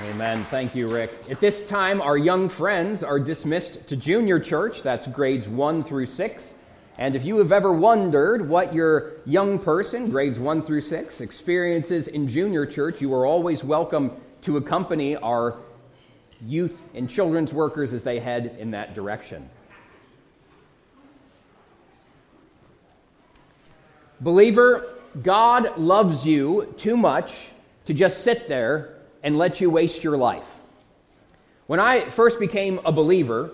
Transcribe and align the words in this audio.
Amen. 0.00 0.44
Thank 0.44 0.76
you, 0.76 0.86
Rick. 0.86 1.10
At 1.28 1.40
this 1.40 1.66
time, 1.66 2.00
our 2.00 2.16
young 2.16 2.48
friends 2.48 3.02
are 3.02 3.18
dismissed 3.18 3.88
to 3.88 3.96
junior 3.96 4.38
church. 4.38 4.84
That's 4.84 5.08
grades 5.08 5.48
1 5.48 5.82
through 5.82 6.06
6. 6.06 6.54
And 6.98 7.16
if 7.16 7.24
you 7.24 7.38
have 7.38 7.50
ever 7.50 7.72
wondered 7.72 8.48
what 8.48 8.72
your 8.72 9.14
young 9.26 9.58
person, 9.58 10.08
grades 10.08 10.38
1 10.38 10.62
through 10.62 10.82
6, 10.82 11.20
experiences 11.20 12.06
in 12.06 12.28
junior 12.28 12.64
church, 12.64 13.00
you 13.00 13.12
are 13.12 13.26
always 13.26 13.64
welcome 13.64 14.12
to 14.42 14.56
accompany 14.56 15.16
our 15.16 15.56
youth 16.46 16.80
and 16.94 17.10
children's 17.10 17.52
workers 17.52 17.92
as 17.92 18.04
they 18.04 18.20
head 18.20 18.54
in 18.60 18.70
that 18.70 18.94
direction. 18.94 19.50
Believer, 24.20 24.94
God 25.24 25.76
loves 25.76 26.24
you 26.24 26.72
too 26.78 26.96
much 26.96 27.48
to 27.86 27.94
just 27.94 28.22
sit 28.22 28.48
there 28.48 28.94
and 29.22 29.38
let 29.38 29.60
you 29.60 29.70
waste 29.70 30.04
your 30.04 30.16
life. 30.16 30.46
When 31.66 31.80
I 31.80 32.08
first 32.10 32.40
became 32.40 32.80
a 32.84 32.92
believer, 32.92 33.50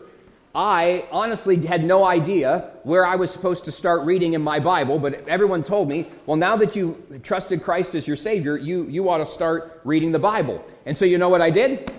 I 0.54 1.06
honestly 1.10 1.56
had 1.66 1.82
no 1.82 2.04
idea 2.04 2.70
where 2.84 3.04
I 3.04 3.16
was 3.16 3.32
supposed 3.32 3.64
to 3.64 3.72
start 3.72 4.04
reading 4.04 4.34
in 4.34 4.42
my 4.42 4.60
Bible, 4.60 5.00
but 5.00 5.26
everyone 5.26 5.64
told 5.64 5.88
me, 5.88 6.06
well, 6.26 6.36
now 6.36 6.56
that 6.58 6.76
you 6.76 7.02
trusted 7.24 7.64
Christ 7.64 7.96
as 7.96 8.06
your 8.06 8.16
Savior, 8.16 8.56
you, 8.56 8.84
you 8.84 9.08
ought 9.08 9.18
to 9.18 9.26
start 9.26 9.80
reading 9.82 10.12
the 10.12 10.18
Bible. 10.20 10.64
And 10.86 10.96
so 10.96 11.04
you 11.04 11.18
know 11.18 11.28
what 11.28 11.42
I 11.42 11.50
did? 11.50 11.92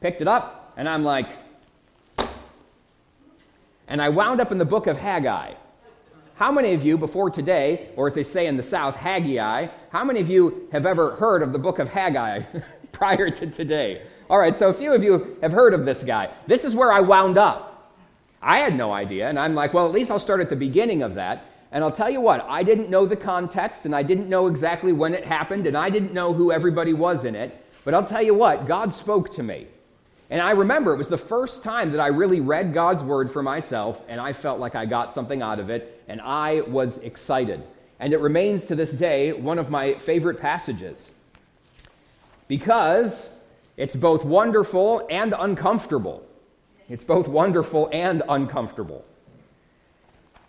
Picked 0.00 0.20
it 0.20 0.28
up, 0.28 0.72
and 0.76 0.88
I'm 0.88 1.02
like, 1.02 1.26
and 3.88 4.00
I 4.00 4.08
wound 4.08 4.40
up 4.40 4.52
in 4.52 4.58
the 4.58 4.64
book 4.64 4.86
of 4.86 4.96
Haggai. 4.96 5.54
How 6.36 6.50
many 6.50 6.74
of 6.74 6.84
you, 6.84 6.98
before 6.98 7.30
today, 7.30 7.90
or 7.94 8.08
as 8.08 8.14
they 8.14 8.24
say 8.24 8.48
in 8.48 8.56
the 8.56 8.62
South, 8.62 8.96
Haggai, 8.96 9.68
how 9.90 10.02
many 10.02 10.20
of 10.20 10.28
you 10.28 10.68
have 10.72 10.84
ever 10.84 11.14
heard 11.14 11.42
of 11.42 11.52
the 11.52 11.60
book 11.60 11.78
of 11.78 11.88
Haggai 11.88 12.42
prior 12.92 13.30
to 13.30 13.46
today? 13.46 14.02
All 14.28 14.38
right, 14.38 14.56
so 14.56 14.68
a 14.68 14.74
few 14.74 14.92
of 14.92 15.04
you 15.04 15.36
have 15.42 15.52
heard 15.52 15.74
of 15.74 15.84
this 15.84 16.02
guy. 16.02 16.32
This 16.48 16.64
is 16.64 16.74
where 16.74 16.92
I 16.92 17.00
wound 17.00 17.38
up. 17.38 17.92
I 18.42 18.58
had 18.58 18.76
no 18.76 18.92
idea, 18.92 19.28
and 19.28 19.38
I'm 19.38 19.54
like, 19.54 19.72
well, 19.74 19.86
at 19.86 19.92
least 19.92 20.10
I'll 20.10 20.18
start 20.18 20.40
at 20.40 20.50
the 20.50 20.56
beginning 20.56 21.02
of 21.02 21.14
that. 21.14 21.44
And 21.70 21.84
I'll 21.84 21.92
tell 21.92 22.10
you 22.10 22.20
what, 22.20 22.44
I 22.48 22.64
didn't 22.64 22.90
know 22.90 23.06
the 23.06 23.16
context, 23.16 23.84
and 23.84 23.94
I 23.94 24.02
didn't 24.02 24.28
know 24.28 24.48
exactly 24.48 24.92
when 24.92 25.14
it 25.14 25.24
happened, 25.24 25.68
and 25.68 25.76
I 25.76 25.88
didn't 25.88 26.12
know 26.12 26.32
who 26.32 26.50
everybody 26.50 26.94
was 26.94 27.24
in 27.24 27.36
it. 27.36 27.64
But 27.84 27.94
I'll 27.94 28.06
tell 28.06 28.22
you 28.22 28.34
what, 28.34 28.66
God 28.66 28.92
spoke 28.92 29.32
to 29.36 29.44
me. 29.44 29.68
And 30.34 30.42
I 30.42 30.50
remember 30.50 30.92
it 30.92 30.96
was 30.96 31.08
the 31.08 31.16
first 31.16 31.62
time 31.62 31.92
that 31.92 32.00
I 32.00 32.08
really 32.08 32.40
read 32.40 32.74
God's 32.74 33.04
word 33.04 33.30
for 33.30 33.40
myself, 33.40 34.02
and 34.08 34.20
I 34.20 34.32
felt 34.32 34.58
like 34.58 34.74
I 34.74 34.84
got 34.84 35.12
something 35.12 35.42
out 35.42 35.60
of 35.60 35.70
it, 35.70 36.02
and 36.08 36.20
I 36.20 36.62
was 36.62 36.98
excited. 36.98 37.62
And 38.00 38.12
it 38.12 38.18
remains 38.18 38.64
to 38.64 38.74
this 38.74 38.90
day 38.90 39.32
one 39.32 39.60
of 39.60 39.70
my 39.70 39.94
favorite 39.94 40.40
passages 40.40 41.12
because 42.48 43.32
it's 43.76 43.94
both 43.94 44.24
wonderful 44.24 45.06
and 45.08 45.36
uncomfortable. 45.38 46.26
It's 46.88 47.04
both 47.04 47.28
wonderful 47.28 47.88
and 47.92 48.24
uncomfortable. 48.28 49.04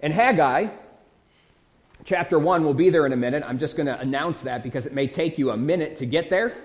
In 0.02 0.12
Haggai, 0.12 0.70
chapter 2.06 2.40
1, 2.40 2.64
we'll 2.64 2.74
be 2.74 2.90
there 2.90 3.06
in 3.06 3.14
a 3.14 3.18
minute. 3.18 3.44
I'm 3.46 3.60
just 3.60 3.78
going 3.78 3.86
to 3.86 4.00
announce 4.00 4.42
that 4.42 4.64
because 4.64 4.88
it 4.88 4.94
may 4.94 5.06
take 5.06 5.38
you 5.38 5.52
a 5.52 5.58
minute 5.58 5.98
to 5.98 6.08
get 6.08 6.32
there. 6.32 6.58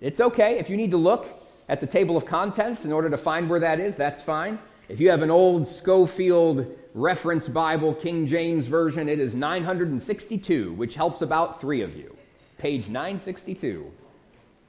It's 0.00 0.20
okay. 0.20 0.58
If 0.58 0.68
you 0.68 0.76
need 0.76 0.90
to 0.90 0.96
look, 0.96 1.37
at 1.68 1.80
the 1.80 1.86
table 1.86 2.16
of 2.16 2.24
contents 2.24 2.84
in 2.84 2.92
order 2.92 3.10
to 3.10 3.18
find 3.18 3.48
where 3.48 3.60
that 3.60 3.78
is, 3.80 3.94
that's 3.94 4.22
fine. 4.22 4.58
If 4.88 5.00
you 5.00 5.10
have 5.10 5.22
an 5.22 5.30
old 5.30 5.66
Scofield 5.66 6.66
reference 6.94 7.46
Bible, 7.46 7.94
King 7.94 8.26
James 8.26 8.66
Version, 8.66 9.08
it 9.08 9.20
is 9.20 9.34
962, 9.34 10.72
which 10.72 10.94
helps 10.94 11.20
about 11.20 11.60
three 11.60 11.82
of 11.82 11.94
you. 11.94 12.16
Page 12.56 12.88
962. 12.88 13.90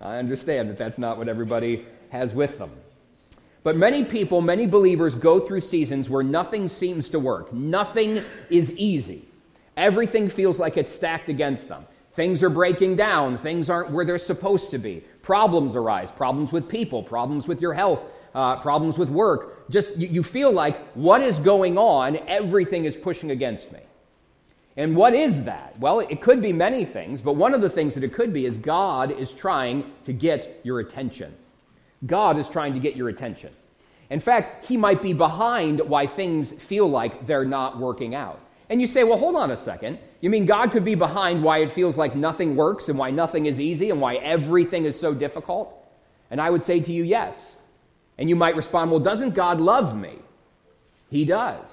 I 0.02 0.18
understand 0.18 0.70
that 0.70 0.78
that's 0.78 0.98
not 0.98 1.18
what 1.18 1.30
everybody 1.30 1.86
has 2.10 2.34
with 2.34 2.58
them. 2.58 2.72
But 3.64 3.76
many 3.76 4.04
people, 4.04 4.42
many 4.42 4.66
believers 4.66 5.16
go 5.16 5.40
through 5.40 5.62
seasons 5.62 6.10
where 6.10 6.24
nothing 6.24 6.68
seems 6.68 7.10
to 7.10 7.20
work. 7.20 7.54
Nothing 7.54 8.24
is 8.50 8.72
easy. 8.74 9.26
Everything 9.76 10.30
feels 10.30 10.60
like 10.60 10.78
it's 10.78 10.94
stacked 10.94 11.30
against 11.30 11.68
them. 11.68 11.86
Things 12.20 12.44
are 12.44 12.50
breaking 12.50 12.98
down. 12.98 13.38
Things 13.38 13.70
aren't 13.70 13.92
where 13.92 14.04
they're 14.04 14.18
supposed 14.18 14.72
to 14.72 14.78
be. 14.78 15.02
Problems 15.22 15.74
arise 15.78 16.12
problems 16.12 16.52
with 16.52 16.68
people, 16.68 17.02
problems 17.02 17.48
with 17.48 17.62
your 17.62 17.74
health, 17.74 18.04
uh, 18.36 18.58
problems 18.58 18.98
with 18.98 19.10
work. 19.10 19.70
Just 19.70 19.96
you, 19.96 20.06
you 20.10 20.22
feel 20.22 20.52
like 20.52 20.78
what 20.96 21.22
is 21.22 21.40
going 21.40 21.78
on? 21.78 22.18
Everything 22.28 22.84
is 22.84 22.98
pushing 22.98 23.32
against 23.32 23.72
me. 23.72 23.80
And 24.76 24.98
what 24.98 25.14
is 25.14 25.46
that? 25.46 25.80
Well, 25.80 26.02
it 26.02 26.20
could 26.20 26.42
be 26.42 26.52
many 26.52 26.84
things, 26.84 27.22
but 27.22 27.38
one 27.38 27.54
of 27.54 27.62
the 27.62 27.70
things 27.70 27.96
that 27.96 28.04
it 28.04 28.14
could 28.14 28.34
be 28.34 28.46
is 28.46 28.58
God 28.58 29.12
is 29.12 29.32
trying 29.32 29.90
to 30.04 30.12
get 30.12 30.60
your 30.64 30.82
attention. 30.82 31.34
God 32.06 32.38
is 32.38 32.50
trying 32.50 32.74
to 32.74 32.82
get 32.82 32.98
your 32.98 33.08
attention. 33.08 33.54
In 34.10 34.20
fact, 34.20 34.66
He 34.66 34.76
might 34.76 35.02
be 35.02 35.14
behind 35.14 35.80
why 35.80 36.06
things 36.06 36.52
feel 36.52 36.90
like 36.90 37.26
they're 37.26 37.46
not 37.46 37.80
working 37.80 38.14
out. 38.14 38.42
And 38.68 38.82
you 38.82 38.88
say, 38.88 39.06
well, 39.06 39.18
hold 39.18 39.38
on 39.38 39.52
a 39.52 39.58
second. 39.58 40.00
You 40.22 40.30
mean 40.30 40.46
God 40.46 40.72
could 40.72 40.84
be 40.84 40.96
behind 40.96 41.44
why 41.44 41.60
it 41.60 41.72
feels 41.72 41.98
like 41.98 42.16
nothing 42.16 42.56
works 42.56 42.90
and 42.90 43.00
why 43.00 43.12
nothing 43.12 43.46
is 43.46 43.60
easy 43.60 43.90
and 43.90 44.02
why 44.02 44.16
everything 44.16 44.86
is 44.86 45.00
so 45.00 45.14
difficult? 45.14 45.74
And 46.30 46.42
I 46.42 46.50
would 46.50 46.64
say 46.64 46.80
to 46.80 46.92
you, 46.92 47.04
yes. 47.04 47.56
And 48.18 48.30
you 48.30 48.36
might 48.36 48.56
respond, 48.56 48.92
well, 48.92 49.00
doesn't 49.00 49.34
God 49.34 49.62
love 49.62 49.98
me? 49.98 50.20
He 51.10 51.26
does. 51.26 51.70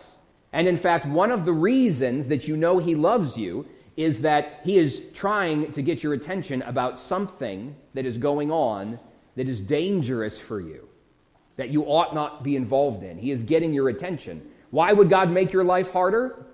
And 0.53 0.69
in 0.69 0.77
fact, 0.77 1.07
one 1.07 1.33
of 1.33 1.45
the 1.45 1.53
reasons 1.53 2.29
that 2.29 2.47
you 2.47 2.57
know 2.57 2.79
He 2.79 2.95
loves 2.95 3.37
you 3.37 3.67
is 3.97 4.21
that 4.21 4.61
He 4.63 4.79
is 4.79 5.03
trying 5.13 5.73
to 5.73 5.83
get 5.83 6.03
your 6.03 6.15
attention 6.15 6.63
about 6.63 6.97
something 6.97 7.75
that 7.95 8.07
is 8.07 8.17
going 8.17 8.51
on 8.51 8.99
that 9.35 9.49
is 9.49 9.61
dangerous 9.61 10.39
for 10.39 10.61
you, 10.61 10.89
that 11.57 11.71
you 11.71 11.83
ought 11.85 12.15
not 12.15 12.43
be 12.43 12.57
involved 12.57 13.03
in. 13.03 13.19
He 13.19 13.33
is 13.33 13.43
getting 13.43 13.75
your 13.75 13.89
attention. 13.89 14.51
Why 14.71 14.93
would 14.93 15.11
God 15.11 15.31
make 15.31 15.53
your 15.53 15.65
life 15.65 15.91
harder? 15.91 16.47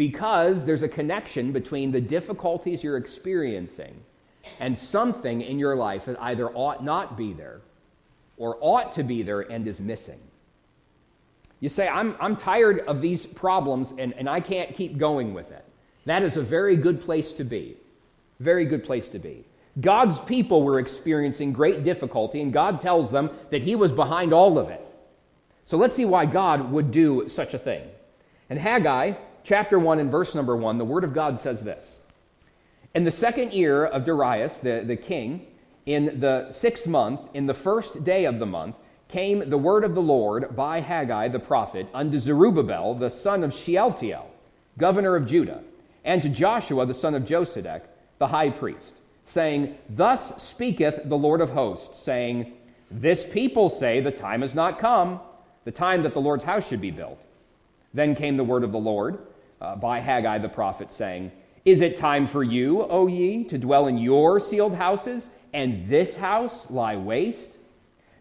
Because 0.00 0.64
there's 0.64 0.82
a 0.82 0.88
connection 0.88 1.52
between 1.52 1.92
the 1.92 2.00
difficulties 2.00 2.82
you're 2.82 2.96
experiencing 2.96 3.94
and 4.58 4.76
something 4.76 5.42
in 5.42 5.58
your 5.58 5.76
life 5.76 6.06
that 6.06 6.16
either 6.22 6.48
ought 6.52 6.82
not 6.82 7.18
be 7.18 7.34
there 7.34 7.60
or 8.38 8.56
ought 8.62 8.94
to 8.94 9.02
be 9.02 9.22
there 9.22 9.42
and 9.42 9.68
is 9.68 9.78
missing. 9.78 10.18
You 11.60 11.68
say, 11.68 11.86
I'm, 11.86 12.16
I'm 12.18 12.34
tired 12.34 12.80
of 12.86 13.02
these 13.02 13.26
problems 13.26 13.92
and, 13.98 14.14
and 14.14 14.26
I 14.26 14.40
can't 14.40 14.74
keep 14.74 14.96
going 14.96 15.34
with 15.34 15.52
it. 15.52 15.66
That 16.06 16.22
is 16.22 16.38
a 16.38 16.42
very 16.42 16.76
good 16.76 17.02
place 17.02 17.34
to 17.34 17.44
be. 17.44 17.76
Very 18.38 18.64
good 18.64 18.82
place 18.82 19.10
to 19.10 19.18
be. 19.18 19.44
God's 19.82 20.18
people 20.18 20.62
were 20.62 20.78
experiencing 20.78 21.52
great 21.52 21.84
difficulty, 21.84 22.40
and 22.40 22.54
God 22.54 22.80
tells 22.80 23.10
them 23.10 23.28
that 23.50 23.62
He 23.62 23.74
was 23.74 23.92
behind 23.92 24.32
all 24.32 24.58
of 24.58 24.70
it. 24.70 24.80
So 25.66 25.76
let's 25.76 25.94
see 25.94 26.06
why 26.06 26.24
God 26.24 26.72
would 26.72 26.90
do 26.90 27.28
such 27.28 27.52
a 27.52 27.58
thing. 27.58 27.86
And 28.48 28.58
Haggai 28.58 29.12
chapter 29.44 29.78
1 29.78 29.98
and 29.98 30.10
verse 30.10 30.34
number 30.34 30.56
1, 30.56 30.78
the 30.78 30.84
Word 30.84 31.04
of 31.04 31.14
God 31.14 31.38
says 31.38 31.62
this 31.62 31.94
In 32.94 33.04
the 33.04 33.10
second 33.10 33.52
year 33.52 33.84
of 33.84 34.04
Darius, 34.04 34.56
the, 34.56 34.82
the 34.86 34.96
king, 34.96 35.46
in 35.86 36.20
the 36.20 36.52
sixth 36.52 36.86
month, 36.86 37.20
in 37.34 37.46
the 37.46 37.54
first 37.54 38.04
day 38.04 38.24
of 38.24 38.38
the 38.38 38.46
month, 38.46 38.76
came 39.08 39.50
the 39.50 39.58
word 39.58 39.82
of 39.82 39.94
the 39.94 40.02
Lord 40.02 40.54
by 40.54 40.80
Haggai 40.80 41.28
the 41.28 41.40
prophet 41.40 41.88
unto 41.92 42.18
Zerubbabel, 42.18 42.94
the 42.94 43.10
son 43.10 43.42
of 43.42 43.52
Shealtiel, 43.52 44.30
governor 44.78 45.16
of 45.16 45.26
Judah, 45.26 45.62
and 46.04 46.22
to 46.22 46.28
Joshua, 46.28 46.86
the 46.86 46.94
son 46.94 47.14
of 47.14 47.24
Josedech, 47.24 47.82
the 48.18 48.28
high 48.28 48.50
priest, 48.50 48.94
saying, 49.24 49.76
Thus 49.88 50.40
speaketh 50.42 51.00
the 51.04 51.18
Lord 51.18 51.40
of 51.40 51.50
hosts, 51.50 51.98
saying, 51.98 52.52
This 52.90 53.24
people 53.24 53.68
say 53.68 54.00
the 54.00 54.12
time 54.12 54.42
is 54.42 54.54
not 54.54 54.78
come, 54.78 55.20
the 55.64 55.72
time 55.72 56.04
that 56.04 56.14
the 56.14 56.20
Lord's 56.20 56.44
house 56.44 56.68
should 56.68 56.80
be 56.80 56.92
built. 56.92 57.20
Then 57.92 58.14
came 58.14 58.36
the 58.36 58.44
word 58.44 58.62
of 58.62 58.70
the 58.70 58.78
Lord 58.78 59.18
uh, 59.60 59.76
by 59.76 60.00
Haggai 60.00 60.38
the 60.38 60.48
prophet, 60.48 60.90
saying, 60.90 61.32
Is 61.64 61.80
it 61.80 61.96
time 61.96 62.26
for 62.26 62.42
you, 62.42 62.82
O 62.82 63.06
ye, 63.06 63.44
to 63.44 63.58
dwell 63.58 63.86
in 63.86 63.98
your 63.98 64.40
sealed 64.40 64.74
houses, 64.74 65.28
and 65.52 65.88
this 65.88 66.16
house 66.16 66.70
lie 66.70 66.96
waste? 66.96 67.58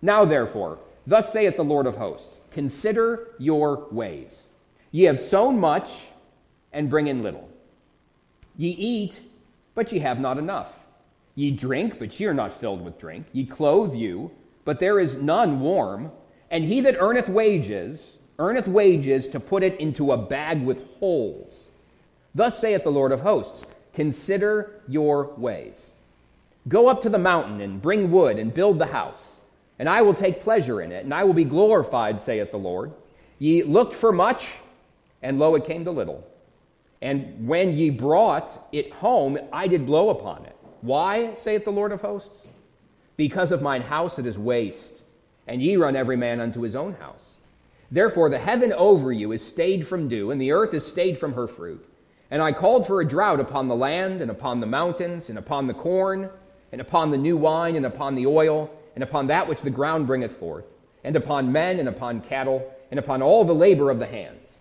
Now 0.02 0.26
therefore, 0.26 0.80
thus 1.06 1.32
saith 1.32 1.56
the 1.56 1.64
Lord 1.64 1.86
of 1.86 1.98
hosts, 1.98 2.40
Consider 2.52 3.28
your 3.38 3.88
ways. 3.92 4.44
Ye 4.92 5.04
have 5.04 5.20
sown 5.20 5.60
much, 5.60 6.08
and 6.72 6.90
bring 6.90 7.08
in 7.08 7.24
little. 7.24 7.50
Ye 8.58 8.70
eat, 8.70 9.22
but 9.76 9.92
ye 9.92 10.00
have 10.00 10.20
not 10.20 10.38
enough. 10.38 10.74
Ye 11.36 11.52
drink, 11.52 12.00
but 12.00 12.20
ye 12.20 12.26
are 12.26 12.34
not 12.34 12.60
filled 12.60 12.84
with 12.84 13.00
drink. 13.00 13.28
Ye 13.32 13.46
clothe 13.46 13.96
you, 13.96 14.32
but 14.66 14.80
there 14.80 15.00
is 15.00 15.16
none 15.16 15.62
warm. 15.62 16.12
And 16.52 16.64
he 16.64 16.82
that 16.82 16.98
earneth 17.00 17.30
wages, 17.30 18.12
earneth 18.40 18.68
wages 18.68 19.28
to 19.28 19.40
put 19.40 19.64
it 19.64 19.80
into 19.80 20.12
a 20.12 20.18
bag 20.18 20.64
with 20.64 20.88
holes. 20.96 21.70
Thus 22.34 22.58
saith 22.58 22.84
the 22.84 22.92
Lord 22.92 23.12
of 23.12 23.22
hosts 23.22 23.66
Consider 23.94 24.82
your 24.88 25.34
ways. 25.36 25.76
Go 26.68 26.88
up 26.88 27.02
to 27.02 27.10
the 27.10 27.18
mountain 27.18 27.60
and 27.60 27.82
bring 27.82 28.12
wood 28.12 28.38
and 28.38 28.54
build 28.54 28.80
the 28.80 28.86
house, 28.86 29.38
and 29.78 29.90
I 29.90 30.02
will 30.02 30.14
take 30.14 30.42
pleasure 30.42 30.82
in 30.82 30.92
it, 30.92 31.04
and 31.04 31.14
I 31.14 31.24
will 31.24 31.34
be 31.34 31.44
glorified, 31.44 32.20
saith 32.20 32.52
the 32.52 32.58
Lord. 32.58 32.94
Ye 33.40 33.64
looked 33.64 33.96
for 33.96 34.12
much, 34.12 34.56
and 35.22 35.40
lo, 35.40 35.56
it 35.56 35.66
came 35.66 35.84
to 35.86 35.92
little. 35.92 36.26
And 37.02 37.48
when 37.48 37.74
ye 37.74 37.90
brought 37.90 38.68
it 38.72 38.94
home, 38.94 39.40
I 39.52 39.68
did 39.68 39.86
blow 39.86 40.10
upon 40.10 40.46
it. 40.46 40.56
Why, 40.82 41.34
saith 41.34 41.66
the 41.66 41.72
Lord 41.72 41.92
of 41.92 42.02
hosts? 42.02 42.48
Because 43.18 43.52
of 43.52 43.62
mine 43.62 43.82
house 43.82 44.20
it 44.20 44.26
is 44.26 44.38
waste, 44.38 45.02
and 45.48 45.62
ye 45.62 45.76
run 45.76 45.96
every 45.96 46.16
man 46.16 46.40
unto 46.40 46.62
his 46.62 46.76
own 46.76 46.94
house. 46.94 47.39
Therefore 47.92 48.30
the 48.30 48.40
heaven 48.40 48.72
over 48.74 49.12
you 49.12 49.32
is 49.32 49.46
stayed 49.46 49.88
from 49.88 50.08
dew, 50.08 50.32
and 50.32 50.40
the 50.40 50.52
earth 50.52 50.74
is 50.74 50.86
stayed 50.86 51.18
from 51.18 51.34
her 51.34 51.48
fruit. 51.48 51.86
And 52.32 52.42
I 52.42 52.52
called 52.52 52.86
for 52.86 53.02
a 53.02 53.08
drought 53.08 53.40
upon 53.40 53.68
the 53.68 53.76
land, 53.76 54.22
and 54.22 54.30
upon 54.30 54.60
the 54.60 54.68
mountains, 54.68 55.30
and 55.30 55.40
upon 55.40 55.68
the 55.68 55.74
corn, 55.74 56.30
and 56.72 56.80
upon 56.80 57.10
the 57.10 57.18
new 57.18 57.36
wine, 57.36 57.76
and 57.76 57.86
upon 57.86 58.16
the 58.16 58.28
oil, 58.28 58.70
and 58.94 59.04
upon 59.04 59.28
that 59.28 59.48
which 59.48 59.62
the 59.62 59.70
ground 59.70 60.06
bringeth 60.06 60.38
forth, 60.38 60.66
and 61.04 61.16
upon 61.16 61.52
men, 61.52 61.80
and 61.80 61.90
upon 61.90 62.22
cattle, 62.22 62.72
and 62.92 63.00
upon 63.00 63.22
all 63.22 63.44
the 63.44 63.56
labor 63.56 63.90
of 63.90 64.00
the 64.00 64.06
hands. 64.06 64.60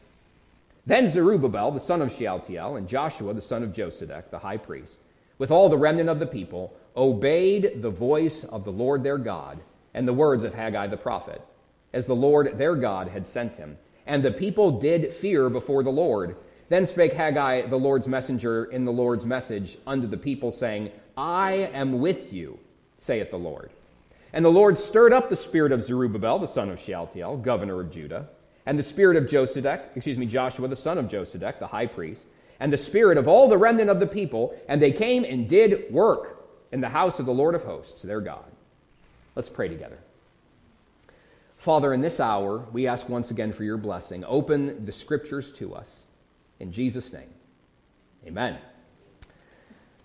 Then 0.87 1.07
Zerubbabel, 1.07 1.73
the 1.73 1.81
son 1.81 2.01
of 2.01 2.11
Shealtiel, 2.11 2.77
and 2.77 2.89
Joshua, 2.89 3.35
the 3.35 3.43
son 3.43 3.63
of 3.63 3.75
Josedech, 3.75 4.31
the 4.31 4.39
high 4.39 4.57
priest, 4.57 4.97
with 5.37 5.51
all 5.51 5.69
the 5.69 5.77
remnant 5.77 6.09
of 6.09 6.19
the 6.19 6.27
people, 6.27 6.73
obeyed 6.97 7.83
the 7.83 7.91
voice 7.91 8.45
of 8.45 8.65
the 8.65 8.73
Lord 8.73 9.03
their 9.03 9.19
God 9.19 9.59
and 9.93 10.09
the 10.09 10.15
words 10.15 10.45
of 10.45 10.55
Haggai 10.55 10.87
the 10.87 10.97
prophet, 10.97 11.43
as 11.93 12.07
the 12.07 12.15
Lord 12.15 12.59
their 12.59 12.75
God 12.75 13.09
had 13.09 13.27
sent 13.27 13.57
him. 13.57 13.79
And 14.07 14.23
the 14.23 14.31
people 14.31 14.81
did 14.81 15.13
fear 15.15 15.51
before 15.51 15.83
the 15.83 15.91
Lord. 15.91 16.37
Then 16.69 16.87
spake 16.87 17.13
Haggai, 17.13 17.67
the 17.67 17.79
Lord's 17.79 18.09
messenger, 18.09 18.67
in 18.67 18.85
the 18.85 18.93
Lord's 18.93 19.25
message 19.25 19.79
unto 19.87 20.07
the 20.07 20.17
people, 20.17 20.51
saying, 20.51 20.91
I 21.17 21.71
am 21.73 22.01
with 22.01 22.33
you, 22.33 22.59
saith 22.99 23.31
the 23.31 23.39
Lord. 23.39 23.71
And 24.33 24.45
the 24.45 24.51
Lord 24.51 24.77
stirred 24.79 25.13
up 25.13 25.29
the 25.29 25.37
spirit 25.37 25.73
of 25.73 25.83
Zerubbabel, 25.83 26.39
the 26.39 26.47
son 26.47 26.71
of 26.71 26.81
Shealtiel, 26.81 27.39
governor 27.39 27.81
of 27.81 27.91
Judah, 27.91 28.29
and 28.67 28.79
the 28.79 28.83
spirit 28.83 29.17
of 29.17 29.25
Josedech, 29.25 29.97
excuse 29.97 30.19
me, 30.19 30.27
Joshua, 30.27 30.69
the 30.69 30.77
son 30.77 30.99
of 30.99 31.07
Josedech, 31.07 31.59
the 31.59 31.67
high 31.67 31.87
priest, 31.87 32.23
and 32.61 32.71
the 32.73 32.77
spirit 32.77 33.17
of 33.17 33.27
all 33.27 33.49
the 33.49 33.57
remnant 33.57 33.89
of 33.89 34.01
the 34.01 34.07
people, 34.07 34.55
and 34.69 34.83
they 34.83 34.93
came 34.93 35.25
and 35.25 35.49
did 35.49 35.91
work 35.91 36.47
in 36.71 36.81
the 36.83 36.89
house 36.89 37.19
of 37.19 37.25
the 37.27 37.33
Lord 37.33 37.55
of 37.55 37.63
hosts, 37.63 38.03
their 38.03 38.21
God. 38.21 38.45
Let's 39.35 39.49
pray 39.49 39.69
together. 39.69 39.99
Father, 41.59 41.93
in 41.93 42.01
this 42.01 42.21
hour, 42.21 42.65
we 42.73 42.87
ask 42.87 43.09
once 43.09 43.33
again 43.33 43.53
for 43.53 43.65
your 43.65 43.77
blessing. 43.77 44.25
Open 44.27 44.87
the 44.87 44.93
scriptures 44.93 45.53
to 45.55 45.75
us. 45.75 46.03
In 46.61 46.73
Jesus' 46.73 47.13
name, 47.13 47.29
amen. 48.27 48.59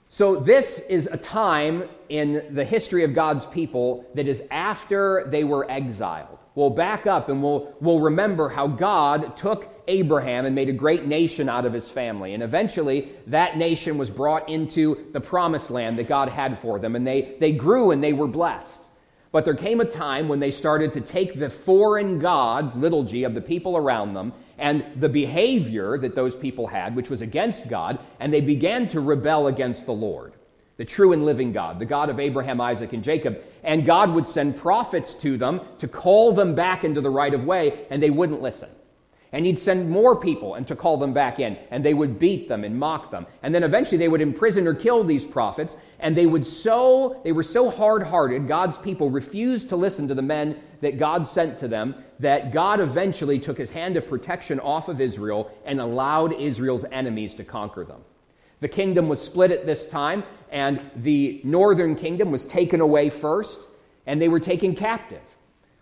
So, 0.10 0.36
this 0.36 0.80
is 0.90 1.08
a 1.12 1.18
time 1.18 1.90
in 2.10 2.54
the 2.54 2.66
history 2.66 3.04
of 3.04 3.16
God's 3.16 3.46
people 3.46 4.06
that 4.14 4.28
is 4.28 4.44
after 4.52 5.26
they 5.28 5.44
were 5.44 5.70
exiled. 5.70 6.38
We'll 6.56 6.70
back 6.70 7.08
up 7.08 7.30
and 7.30 7.42
we'll, 7.42 7.76
we'll 7.82 8.00
remember 8.00 8.48
how 8.50 8.68
God 8.68 9.36
took 9.38 9.68
Abraham 9.88 10.46
and 10.46 10.54
made 10.54 10.70
a 10.70 10.74
great 10.74 11.08
nation 11.08 11.50
out 11.50 11.66
of 11.66 11.74
his 11.74 11.90
family. 11.90 12.36
And 12.36 12.44
eventually, 12.44 13.12
that 13.28 13.58
nation 13.58 13.98
was 13.98 14.12
brought 14.12 14.50
into 14.50 15.08
the 15.14 15.20
promised 15.20 15.72
land 15.72 15.98
that 15.98 16.08
God 16.08 16.30
had 16.30 16.60
for 16.60 16.78
them. 16.78 16.96
And 16.96 17.06
they, 17.06 17.36
they 17.40 17.52
grew 17.52 17.90
and 17.90 18.04
they 18.04 18.14
were 18.14 18.28
blessed. 18.28 18.83
But 19.34 19.44
there 19.44 19.56
came 19.56 19.82
a 19.82 19.86
time 19.86 20.30
when 20.30 20.40
they 20.40 20.52
started 20.52 20.94
to 20.94 21.02
take 21.02 21.38
the 21.38 21.50
foreign 21.50 22.20
gods, 22.20 22.78
little 22.78 23.04
g, 23.04 23.26
of 23.26 23.34
the 23.34 23.42
people 23.42 23.76
around 23.76 24.14
them, 24.14 24.32
and 24.58 24.86
the 24.96 25.10
behavior 25.10 25.98
that 25.98 26.16
those 26.16 26.36
people 26.36 26.68
had, 26.68 26.96
which 26.96 27.10
was 27.10 27.22
against 27.22 27.68
God, 27.68 27.98
and 28.20 28.32
they 28.32 28.42
began 28.42 28.88
to 28.90 29.02
rebel 29.02 29.48
against 29.48 29.86
the 29.86 29.92
Lord 29.92 30.34
the 30.78 30.86
true 30.86 31.14
and 31.14 31.24
living 31.24 31.52
God, 31.52 31.80
the 31.80 31.86
God 31.86 32.10
of 32.10 32.20
Abraham, 32.20 32.60
Isaac, 32.60 32.94
and 32.94 33.04
Jacob. 33.04 33.44
And 33.64 33.86
God 33.86 34.12
would 34.12 34.26
send 34.26 34.58
prophets 34.58 35.14
to 35.16 35.38
them 35.38 35.62
to 35.80 35.88
call 35.88 36.34
them 36.34 36.56
back 36.56 36.84
into 36.84 37.02
the 37.02 37.12
right 37.12 37.34
of 37.34 37.44
way, 37.44 37.86
and 37.90 38.02
they 38.02 38.10
wouldn't 38.10 38.42
listen. 38.42 38.70
And 39.32 39.46
he'd 39.46 39.60
send 39.60 39.90
more 39.90 40.16
people 40.16 40.56
and 40.56 40.68
to 40.68 40.76
call 40.76 40.98
them 40.98 41.14
back 41.14 41.40
in, 41.40 41.58
and 41.72 41.84
they 41.84 41.94
would 41.94 42.20
beat 42.20 42.48
them 42.48 42.64
and 42.64 42.78
mock 42.78 43.12
them. 43.12 43.26
And 43.42 43.54
then 43.54 43.64
eventually 43.64 43.98
they 43.98 44.08
would 44.08 44.22
imprison 44.22 44.68
or 44.68 44.74
kill 44.74 45.04
these 45.04 45.26
prophets, 45.26 45.78
and 46.04 46.18
they 46.18 46.26
would 46.26 46.46
so 46.46 47.22
they 47.24 47.32
were 47.32 47.44
so 47.44 47.72
hard-hearted, 47.72 48.46
God's 48.48 48.78
people 48.78 49.10
refused 49.10 49.70
to 49.70 49.78
listen 49.78 50.10
to 50.10 50.14
the 50.14 50.22
men 50.22 50.60
that 50.82 51.00
God 51.00 51.26
sent 51.26 51.58
to 51.60 51.68
them, 51.70 51.96
that 52.20 52.52
God 52.52 52.82
eventually 52.82 53.40
took 53.40 53.58
his 53.58 53.72
hand 53.72 53.96
of 53.96 54.06
protection 54.06 54.60
off 54.60 54.90
of 54.90 55.00
Israel 55.00 55.50
and 55.66 55.80
allowed 55.80 56.34
Israel's 56.34 56.84
enemies 56.92 57.34
to 57.36 57.46
conquer 57.46 57.86
them. 57.86 58.02
The 58.60 58.68
kingdom 58.68 59.08
was 59.08 59.22
split 59.22 59.52
at 59.52 59.66
this 59.66 59.88
time, 59.88 60.24
and 60.52 60.82
the 60.98 61.40
northern 61.46 61.96
kingdom 61.96 62.32
was 62.32 62.44
taken 62.46 62.82
away 62.82 63.10
first, 63.10 63.62
and 64.06 64.22
they 64.22 64.28
were 64.30 64.42
taken 64.42 64.76
captive. 64.76 65.22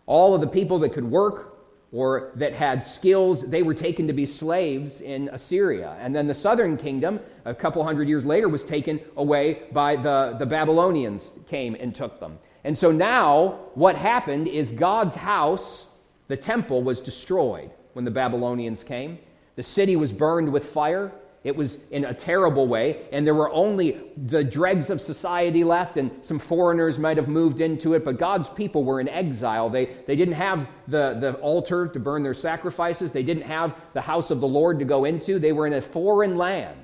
All 0.05 0.35
of 0.35 0.41
the 0.41 0.47
people 0.47 0.77
that 0.79 0.93
could 0.93 1.09
work 1.09 1.50
or 1.93 2.31
that 2.35 2.53
had 2.53 2.81
skills, 2.81 3.41
they 3.41 3.63
were 3.63 3.73
taken 3.73 4.07
to 4.07 4.13
be 4.13 4.25
slaves 4.25 5.01
in 5.01 5.29
Assyria. 5.29 5.97
And 5.99 6.15
then 6.15 6.25
the 6.25 6.33
southern 6.33 6.77
kingdom, 6.77 7.19
a 7.43 7.53
couple 7.53 7.83
hundred 7.83 8.07
years 8.07 8.25
later, 8.25 8.47
was 8.47 8.63
taken 8.63 8.99
away 9.17 9.63
by 9.73 9.97
the, 9.97 10.35
the 10.39 10.45
Babylonians, 10.45 11.29
came 11.47 11.75
and 11.75 11.93
took 11.93 12.19
them. 12.19 12.39
And 12.63 12.77
so 12.77 12.91
now, 12.91 13.59
what 13.73 13.95
happened 13.95 14.47
is 14.47 14.71
God's 14.71 15.15
house, 15.15 15.85
the 16.27 16.37
temple, 16.37 16.81
was 16.81 17.01
destroyed 17.01 17.71
when 17.93 18.05
the 18.05 18.11
Babylonians 18.11 18.83
came. 18.83 19.19
The 19.57 19.63
city 19.63 19.97
was 19.97 20.13
burned 20.13 20.51
with 20.51 20.65
fire. 20.65 21.11
It 21.43 21.55
was 21.55 21.79
in 21.89 22.05
a 22.05 22.13
terrible 22.13 22.67
way, 22.67 23.07
and 23.11 23.25
there 23.25 23.33
were 23.33 23.49
only 23.49 23.99
the 24.15 24.43
dregs 24.43 24.91
of 24.91 25.01
society 25.01 25.63
left, 25.63 25.97
and 25.97 26.11
some 26.21 26.37
foreigners 26.37 26.99
might 26.99 27.17
have 27.17 27.27
moved 27.27 27.61
into 27.61 27.95
it, 27.95 28.05
but 28.05 28.19
God's 28.19 28.47
people 28.47 28.83
were 28.83 29.01
in 29.01 29.09
exile. 29.09 29.67
They, 29.67 29.85
they 30.05 30.15
didn't 30.15 30.35
have 30.35 30.67
the, 30.87 31.17
the 31.19 31.33
altar 31.35 31.87
to 31.87 31.99
burn 31.99 32.21
their 32.21 32.35
sacrifices, 32.35 33.11
they 33.11 33.23
didn't 33.23 33.43
have 33.43 33.75
the 33.93 34.01
house 34.01 34.29
of 34.29 34.39
the 34.39 34.47
Lord 34.47 34.77
to 34.79 34.85
go 34.85 35.05
into. 35.05 35.39
They 35.39 35.51
were 35.51 35.65
in 35.65 35.73
a 35.73 35.81
foreign 35.81 36.37
land. 36.37 36.77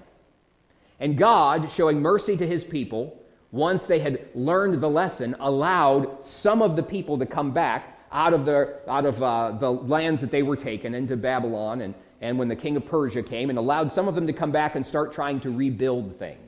And 0.99 1.15
God, 1.15 1.71
showing 1.71 2.01
mercy 2.01 2.35
to 2.35 2.47
his 2.47 2.63
people, 2.63 3.21
once 3.51 3.83
they 3.83 3.99
had 3.99 4.27
learned 4.33 4.81
the 4.81 4.89
lesson, 4.89 5.35
allowed 5.39 6.25
some 6.25 6.63
of 6.63 6.75
the 6.75 6.81
people 6.83 7.19
to 7.19 7.27
come 7.27 7.51
back 7.51 7.99
out 8.11 8.33
of, 8.33 8.45
their, 8.45 8.79
out 8.89 9.05
of 9.05 9.21
uh, 9.21 9.51
the 9.51 9.71
lands 9.71 10.21
that 10.21 10.31
they 10.31 10.41
were 10.41 10.55
taken 10.55 10.95
into 10.95 11.15
Babylon 11.15 11.81
and 11.81 11.93
and 12.21 12.37
when 12.39 12.47
the 12.47 12.55
king 12.55 12.75
of 12.77 12.85
Persia 12.85 13.23
came 13.23 13.49
and 13.49 13.59
allowed 13.59 13.91
some 13.91 14.07
of 14.07 14.15
them 14.15 14.27
to 14.27 14.33
come 14.33 14.51
back 14.51 14.75
and 14.75 14.85
start 14.85 15.13
trying 15.13 15.39
to 15.41 15.51
rebuild 15.51 16.17
things 16.17 16.47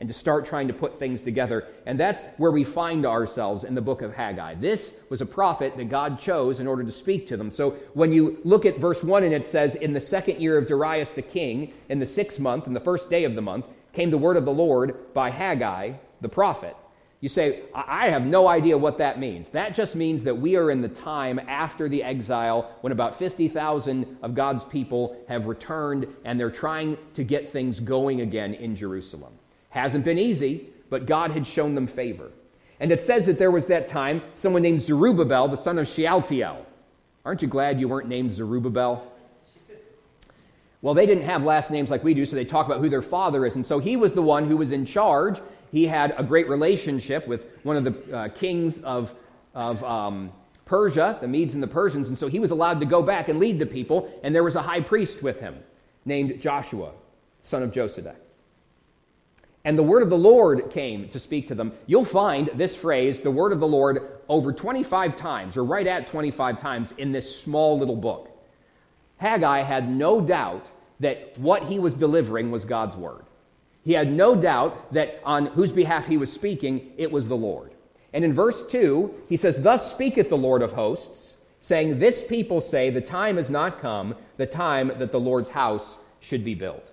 and 0.00 0.08
to 0.08 0.14
start 0.14 0.44
trying 0.44 0.66
to 0.68 0.74
put 0.74 0.98
things 0.98 1.22
together. 1.22 1.66
And 1.86 1.98
that's 1.98 2.24
where 2.36 2.50
we 2.50 2.64
find 2.64 3.06
ourselves 3.06 3.64
in 3.64 3.74
the 3.74 3.80
book 3.80 4.02
of 4.02 4.12
Haggai. 4.12 4.54
This 4.54 4.94
was 5.08 5.20
a 5.20 5.26
prophet 5.26 5.76
that 5.76 5.88
God 5.88 6.18
chose 6.18 6.58
in 6.60 6.66
order 6.66 6.82
to 6.82 6.92
speak 6.92 7.26
to 7.28 7.36
them. 7.36 7.50
So 7.50 7.70
when 7.94 8.12
you 8.12 8.38
look 8.44 8.66
at 8.66 8.78
verse 8.78 9.04
1 9.04 9.24
and 9.24 9.32
it 9.32 9.46
says, 9.46 9.76
In 9.76 9.92
the 9.92 10.00
second 10.00 10.40
year 10.40 10.58
of 10.58 10.66
Darius 10.66 11.12
the 11.12 11.22
king, 11.22 11.72
in 11.88 11.98
the 12.00 12.06
sixth 12.06 12.40
month, 12.40 12.66
in 12.66 12.74
the 12.74 12.80
first 12.80 13.08
day 13.08 13.24
of 13.24 13.34
the 13.34 13.42
month, 13.42 13.66
came 13.92 14.10
the 14.10 14.18
word 14.18 14.36
of 14.36 14.44
the 14.44 14.52
Lord 14.52 15.14
by 15.14 15.30
Haggai 15.30 15.92
the 16.20 16.28
prophet. 16.28 16.76
You 17.24 17.30
say, 17.30 17.62
I 17.74 18.10
have 18.10 18.26
no 18.26 18.48
idea 18.48 18.76
what 18.76 18.98
that 18.98 19.18
means. 19.18 19.48
That 19.48 19.74
just 19.74 19.96
means 19.96 20.24
that 20.24 20.36
we 20.36 20.56
are 20.56 20.70
in 20.70 20.82
the 20.82 20.90
time 20.90 21.38
after 21.48 21.88
the 21.88 22.02
exile 22.02 22.70
when 22.82 22.92
about 22.92 23.18
50,000 23.18 24.18
of 24.20 24.34
God's 24.34 24.62
people 24.62 25.16
have 25.26 25.46
returned 25.46 26.06
and 26.26 26.38
they're 26.38 26.50
trying 26.50 26.98
to 27.14 27.24
get 27.24 27.48
things 27.48 27.80
going 27.80 28.20
again 28.20 28.52
in 28.52 28.76
Jerusalem. 28.76 29.32
Hasn't 29.70 30.04
been 30.04 30.18
easy, 30.18 30.68
but 30.90 31.06
God 31.06 31.30
had 31.30 31.46
shown 31.46 31.74
them 31.74 31.86
favor. 31.86 32.30
And 32.78 32.92
it 32.92 33.00
says 33.00 33.24
that 33.24 33.38
there 33.38 33.50
was 33.50 33.68
that 33.68 33.88
time 33.88 34.20
someone 34.34 34.60
named 34.60 34.82
Zerubbabel, 34.82 35.48
the 35.48 35.56
son 35.56 35.78
of 35.78 35.88
Shealtiel. 35.88 36.66
Aren't 37.24 37.40
you 37.40 37.48
glad 37.48 37.80
you 37.80 37.88
weren't 37.88 38.08
named 38.10 38.32
Zerubbabel? 38.32 39.10
Well, 40.82 40.92
they 40.92 41.06
didn't 41.06 41.24
have 41.24 41.42
last 41.42 41.70
names 41.70 41.90
like 41.90 42.04
we 42.04 42.12
do, 42.12 42.26
so 42.26 42.36
they 42.36 42.44
talk 42.44 42.66
about 42.66 42.82
who 42.82 42.90
their 42.90 43.00
father 43.00 43.46
is. 43.46 43.56
And 43.56 43.66
so 43.66 43.78
he 43.78 43.96
was 43.96 44.12
the 44.12 44.20
one 44.20 44.46
who 44.46 44.58
was 44.58 44.72
in 44.72 44.84
charge 44.84 45.40
he 45.70 45.86
had 45.86 46.14
a 46.16 46.22
great 46.22 46.48
relationship 46.48 47.26
with 47.26 47.46
one 47.62 47.76
of 47.76 47.84
the 47.84 48.16
uh, 48.16 48.28
kings 48.28 48.80
of, 48.82 49.14
of 49.54 49.82
um, 49.84 50.32
Persia, 50.64 51.18
the 51.20 51.28
Medes 51.28 51.54
and 51.54 51.62
the 51.62 51.68
Persians, 51.68 52.08
and 52.08 52.16
so 52.16 52.26
he 52.26 52.40
was 52.40 52.50
allowed 52.50 52.80
to 52.80 52.86
go 52.86 53.02
back 53.02 53.28
and 53.28 53.38
lead 53.38 53.58
the 53.58 53.66
people, 53.66 54.12
and 54.22 54.34
there 54.34 54.44
was 54.44 54.56
a 54.56 54.62
high 54.62 54.80
priest 54.80 55.22
with 55.22 55.40
him 55.40 55.56
named 56.04 56.40
Joshua, 56.40 56.92
son 57.40 57.62
of 57.62 57.70
Josedech. 57.70 58.16
And 59.66 59.78
the 59.78 59.82
word 59.82 60.02
of 60.02 60.10
the 60.10 60.18
Lord 60.18 60.70
came 60.70 61.08
to 61.08 61.18
speak 61.18 61.48
to 61.48 61.54
them. 61.54 61.72
You'll 61.86 62.04
find 62.04 62.50
this 62.54 62.76
phrase, 62.76 63.20
the 63.20 63.30
word 63.30 63.52
of 63.52 63.60
the 63.60 63.66
Lord, 63.66 64.20
over 64.28 64.52
25 64.52 65.16
times, 65.16 65.56
or 65.56 65.64
right 65.64 65.86
at 65.86 66.06
25 66.06 66.60
times, 66.60 66.92
in 66.98 67.12
this 67.12 67.34
small 67.40 67.78
little 67.78 67.96
book. 67.96 68.30
Haggai 69.16 69.60
had 69.60 69.88
no 69.88 70.20
doubt 70.20 70.66
that 71.00 71.38
what 71.38 71.64
he 71.64 71.78
was 71.78 71.94
delivering 71.94 72.50
was 72.50 72.64
God's 72.64 72.94
word. 72.94 73.24
He 73.84 73.92
had 73.92 74.10
no 74.10 74.34
doubt 74.34 74.92
that 74.94 75.20
on 75.24 75.46
whose 75.46 75.70
behalf 75.70 76.06
he 76.06 76.16
was 76.16 76.32
speaking, 76.32 76.92
it 76.96 77.12
was 77.12 77.28
the 77.28 77.36
Lord. 77.36 77.72
And 78.14 78.24
in 78.24 78.32
verse 78.32 78.66
2, 78.66 79.14
he 79.28 79.36
says, 79.36 79.60
Thus 79.60 79.90
speaketh 79.90 80.30
the 80.30 80.38
Lord 80.38 80.62
of 80.62 80.72
hosts, 80.72 81.36
saying, 81.60 81.98
This 81.98 82.24
people 82.24 82.60
say, 82.60 82.88
The 82.88 83.00
time 83.00 83.36
is 83.36 83.50
not 83.50 83.80
come, 83.80 84.14
the 84.38 84.46
time 84.46 84.92
that 84.98 85.12
the 85.12 85.20
Lord's 85.20 85.50
house 85.50 85.98
should 86.20 86.44
be 86.44 86.54
built. 86.54 86.90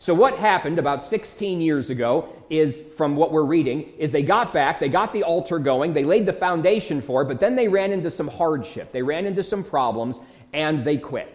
So, 0.00 0.12
what 0.12 0.36
happened 0.36 0.78
about 0.78 1.02
16 1.02 1.60
years 1.60 1.88
ago 1.88 2.28
is, 2.50 2.82
from 2.96 3.14
what 3.14 3.30
we're 3.30 3.44
reading, 3.44 3.92
is 3.96 4.10
they 4.10 4.22
got 4.22 4.52
back, 4.52 4.80
they 4.80 4.88
got 4.88 5.12
the 5.12 5.22
altar 5.22 5.58
going, 5.58 5.94
they 5.94 6.04
laid 6.04 6.26
the 6.26 6.32
foundation 6.32 7.00
for 7.00 7.22
it, 7.22 7.26
but 7.26 7.40
then 7.40 7.54
they 7.54 7.68
ran 7.68 7.92
into 7.92 8.10
some 8.10 8.28
hardship. 8.28 8.90
They 8.90 9.02
ran 9.02 9.24
into 9.24 9.42
some 9.42 9.62
problems, 9.62 10.20
and 10.52 10.84
they 10.84 10.96
quit. 10.96 11.30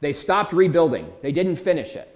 They 0.00 0.12
stopped 0.12 0.52
rebuilding. 0.52 1.12
They 1.22 1.32
didn't 1.32 1.56
finish 1.56 1.94
it. 1.94 2.08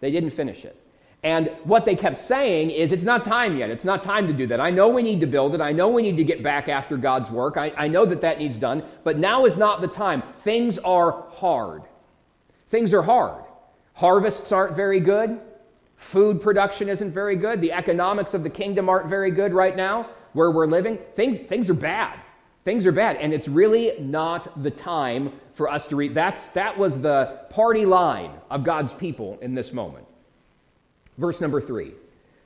They 0.00 0.10
didn't 0.10 0.30
finish 0.30 0.64
it. 0.64 0.80
And 1.26 1.50
what 1.64 1.84
they 1.84 1.96
kept 1.96 2.20
saying 2.20 2.70
is, 2.70 2.92
it's 2.92 3.02
not 3.02 3.24
time 3.24 3.56
yet. 3.56 3.68
It's 3.68 3.82
not 3.84 4.04
time 4.04 4.28
to 4.28 4.32
do 4.32 4.46
that. 4.46 4.60
I 4.60 4.70
know 4.70 4.88
we 4.88 5.02
need 5.02 5.18
to 5.22 5.26
build 5.26 5.56
it. 5.56 5.60
I 5.60 5.72
know 5.72 5.88
we 5.88 6.00
need 6.00 6.16
to 6.18 6.22
get 6.22 6.40
back 6.40 6.68
after 6.68 6.96
God's 6.96 7.32
work. 7.32 7.56
I, 7.56 7.72
I 7.76 7.88
know 7.88 8.04
that 8.04 8.20
that 8.20 8.38
needs 8.38 8.58
done. 8.58 8.84
But 9.02 9.18
now 9.18 9.44
is 9.44 9.56
not 9.56 9.80
the 9.80 9.88
time. 9.88 10.22
Things 10.42 10.78
are 10.78 11.24
hard. 11.32 11.82
Things 12.70 12.94
are 12.94 13.02
hard. 13.02 13.42
Harvests 13.94 14.52
aren't 14.52 14.76
very 14.76 15.00
good. 15.00 15.40
Food 15.96 16.40
production 16.40 16.88
isn't 16.88 17.10
very 17.10 17.34
good. 17.34 17.60
The 17.60 17.72
economics 17.72 18.32
of 18.32 18.44
the 18.44 18.50
kingdom 18.50 18.88
aren't 18.88 19.08
very 19.08 19.32
good 19.32 19.52
right 19.52 19.74
now 19.74 20.08
where 20.32 20.52
we're 20.52 20.68
living. 20.68 20.96
Things, 21.16 21.40
things 21.40 21.68
are 21.68 21.74
bad. 21.74 22.20
Things 22.64 22.86
are 22.86 22.92
bad, 22.92 23.16
and 23.16 23.34
it's 23.34 23.48
really 23.48 23.98
not 23.98 24.62
the 24.62 24.70
time 24.70 25.32
for 25.54 25.68
us 25.68 25.88
to 25.88 25.96
read. 25.96 26.14
That's, 26.14 26.46
that 26.50 26.78
was 26.78 27.00
the 27.00 27.40
party 27.50 27.84
line 27.84 28.30
of 28.48 28.62
God's 28.62 28.94
people 28.94 29.40
in 29.42 29.56
this 29.56 29.72
moment. 29.72 30.05
Verse 31.18 31.40
number 31.40 31.60
three. 31.60 31.92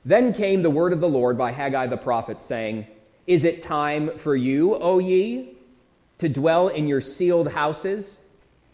Then 0.03 0.33
came 0.33 0.61
the 0.61 0.69
word 0.69 0.93
of 0.93 1.01
the 1.01 1.09
Lord 1.09 1.37
by 1.37 1.51
Haggai 1.51 1.87
the 1.87 1.97
prophet, 1.97 2.41
saying, 2.41 2.87
Is 3.27 3.43
it 3.43 3.61
time 3.61 4.17
for 4.17 4.35
you, 4.35 4.75
O 4.75 4.99
ye, 4.99 5.55
to 6.17 6.29
dwell 6.29 6.69
in 6.69 6.87
your 6.87 7.01
sealed 7.01 7.49
houses, 7.49 8.19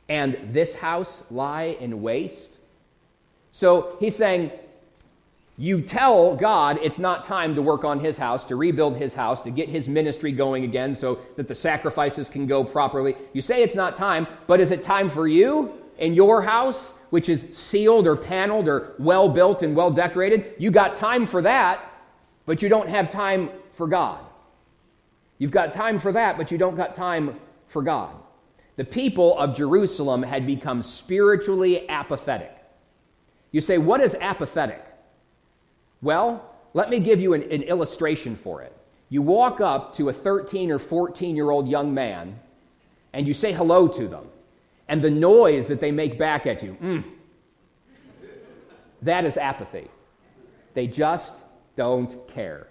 and 0.08 0.38
this 0.54 0.76
house 0.76 1.26
lie 1.30 1.78
in 1.80 2.02
waste? 2.02 2.58
So 3.52 3.98
he's 4.00 4.16
saying, 4.16 4.52
you 5.60 5.82
tell 5.82 6.36
God 6.36 6.78
it's 6.84 7.00
not 7.00 7.26
time 7.26 7.56
to 7.56 7.64
work 7.64 7.84
on 7.84 8.00
his 8.00 8.16
house, 8.16 8.46
to 8.46 8.56
rebuild 8.56 8.96
his 8.96 9.16
house, 9.16 9.42
to 9.42 9.50
get 9.50 9.68
his 9.68 9.88
ministry 9.88 10.32
going 10.32 10.64
again 10.64 10.96
so 10.96 11.18
that 11.36 11.48
the 11.48 11.56
sacrifices 11.56 12.30
can 12.30 12.46
go 12.46 12.64
properly. 12.64 13.16
You 13.34 13.42
say 13.42 13.64
it's 13.64 13.74
not 13.74 13.98
time, 13.98 14.28
but 14.46 14.60
is 14.60 14.70
it 14.70 14.84
time 14.84 15.10
for 15.10 15.28
you 15.28 15.74
in 15.98 16.14
your 16.14 16.44
house, 16.44 16.94
which 17.10 17.30
is 17.30 17.46
sealed 17.54 18.08
or 18.08 18.16
paneled 18.16 18.68
or 18.68 18.94
well 19.00 19.30
built 19.30 19.64
and 19.64 19.76
well 19.76 19.92
decorated? 19.92 20.54
You 20.58 20.72
got 20.72 20.96
time 20.96 21.26
for 21.26 21.42
that, 21.42 21.82
but 22.46 22.62
you 22.62 22.70
don't 22.70 22.90
have 22.90 23.12
time 23.12 23.50
for 23.74 23.88
God. 23.88 24.20
You've 25.38 25.52
got 25.52 25.74
time 25.74 26.00
for 26.00 26.12
that, 26.12 26.38
but 26.38 26.52
you 26.52 26.58
don't 26.58 26.76
got 26.76 26.96
time 26.96 27.40
for 27.68 27.82
God. 27.82 28.16
The 28.76 28.86
people 28.86 29.38
of 29.38 29.56
Jerusalem 29.56 30.24
had 30.24 30.46
become 30.46 30.84
spiritually 30.84 31.88
apathetic. 31.90 32.54
You 33.52 33.62
say, 33.62 33.78
what 33.78 34.02
is 34.02 34.16
apathetic? 34.16 34.84
Well, 36.02 36.56
let 36.74 36.90
me 36.90 37.00
give 37.00 37.20
you 37.20 37.34
an, 37.34 37.44
an 37.44 37.64
illustration 37.64 38.36
for 38.36 38.62
it. 38.62 38.76
You 39.10 39.22
walk 39.22 39.62
up 39.62 39.96
to 39.96 40.10
a 40.10 40.14
13 40.14 40.70
or 40.70 40.80
14 40.80 41.36
year 41.36 41.50
old 41.50 41.68
young 41.68 41.94
man 41.94 42.40
and 43.14 43.28
you 43.28 43.34
say 43.34 43.52
hello 43.52 43.88
to 43.88 44.08
them, 44.08 44.26
and 44.88 45.02
the 45.02 45.12
noise 45.12 45.68
that 45.68 45.82
they 45.82 45.92
make 45.92 46.18
back 46.18 46.46
at 46.46 46.64
you, 46.64 46.78
mm, 46.82 47.04
that 49.02 49.26
is 49.26 49.38
apathy. 49.38 49.88
They 50.74 50.88
just 50.88 51.34
don't 51.76 52.28
care. 52.28 52.68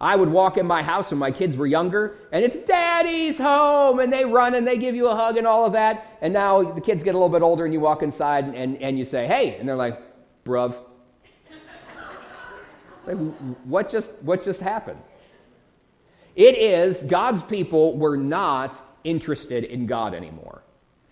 I 0.00 0.14
would 0.14 0.28
walk 0.28 0.58
in 0.58 0.66
my 0.66 0.82
house 0.82 1.10
when 1.10 1.18
my 1.18 1.30
kids 1.30 1.56
were 1.56 1.66
younger, 1.66 2.16
and 2.30 2.44
it's 2.44 2.56
daddy's 2.56 3.38
home, 3.38 4.00
and 4.00 4.12
they 4.12 4.26
run 4.26 4.54
and 4.54 4.66
they 4.66 4.76
give 4.76 4.94
you 4.94 5.08
a 5.08 5.16
hug 5.16 5.38
and 5.38 5.46
all 5.46 5.64
of 5.64 5.72
that. 5.72 6.18
And 6.20 6.34
now 6.34 6.62
the 6.62 6.82
kids 6.82 7.02
get 7.02 7.14
a 7.14 7.18
little 7.18 7.30
bit 7.30 7.42
older, 7.42 7.64
and 7.64 7.72
you 7.72 7.80
walk 7.80 8.02
inside 8.02 8.54
and, 8.54 8.76
and 8.82 8.98
you 8.98 9.06
say, 9.06 9.26
hey, 9.26 9.56
and 9.56 9.66
they're 9.66 9.74
like, 9.74 9.98
bruv, 10.44 10.74
like, 13.06 13.16
what 13.64 13.88
just, 13.88 14.12
what 14.20 14.44
just 14.44 14.60
happened? 14.60 15.00
It 16.34 16.58
is 16.58 17.02
God's 17.02 17.42
people 17.42 17.96
were 17.96 18.18
not 18.18 18.98
interested 19.04 19.64
in 19.64 19.86
God 19.86 20.12
anymore. 20.12 20.62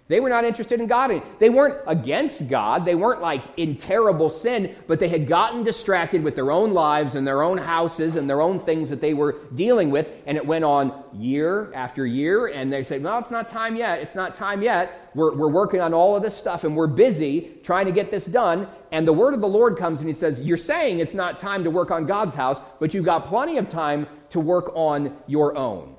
They 0.07 0.21
were 0.21 0.29
not 0.29 0.45
interested 0.45 0.81
in 0.81 0.87
God. 0.87 1.23
They 1.39 1.49
weren't 1.49 1.79
against 1.87 2.47
God. 2.47 2.85
They 2.85 2.95
weren't 2.95 3.23
like 3.23 3.43
in 3.57 3.79
terrible 3.79 4.29
sin, 4.29 4.77
but 4.87 4.99
they 4.99 5.09
had 5.09 5.27
gotten 5.27 5.65
distracted 5.65 6.23
with 6.23 6.35
their 6.35 6.51
own 6.51 6.75
lives 6.75 7.15
and 7.15 7.27
their 7.27 7.43
own 7.43 7.57
houses 7.57 8.15
and 8.17 8.29
their 8.29 8.43
own 8.43 8.61
things 8.61 8.91
that 8.91 9.01
they 9.01 9.15
were 9.15 9.37
dealing 9.55 9.91
with. 9.91 10.07
And 10.27 10.37
it 10.37 10.47
went 10.47 10.63
on 10.63 11.05
year 11.15 11.73
after 11.73 12.05
year. 12.05 12.49
And 12.49 12.71
they 12.71 12.83
said, 12.83 13.03
Well, 13.03 13.19
it's 13.19 13.31
not 13.31 13.49
time 13.49 13.77
yet. 13.77 13.99
It's 14.01 14.15
not 14.15 14.35
time 14.35 14.61
yet. 14.61 15.11
We're, 15.15 15.35
we're 15.35 15.49
working 15.49 15.81
on 15.81 15.95
all 15.95 16.15
of 16.15 16.23
this 16.23 16.37
stuff 16.37 16.65
and 16.65 16.77
we're 16.77 16.87
busy 16.87 17.59
trying 17.63 17.87
to 17.87 17.93
get 17.93 18.11
this 18.11 18.27
done. 18.27 18.69
And 18.93 19.09
the 19.09 19.13
word 19.13 19.33
of 19.33 19.41
the 19.41 19.49
Lord 19.49 19.79
comes 19.79 20.01
and 20.01 20.09
he 20.09 20.15
says, 20.15 20.39
You're 20.39 20.59
saying 20.59 20.99
it's 20.99 21.15
not 21.15 21.41
time 21.41 21.65
to 21.65 21.71
work 21.71 21.91
on 21.91 22.05
God's 22.05 22.35
house, 22.35 22.61
but 22.79 22.93
you've 22.93 23.07
got 23.07 23.25
plenty 23.25 23.57
of 23.57 23.71
time 23.71 24.07
to 24.31 24.41
work 24.41 24.71
on 24.75 25.17
your 25.27 25.57
own. 25.57 25.97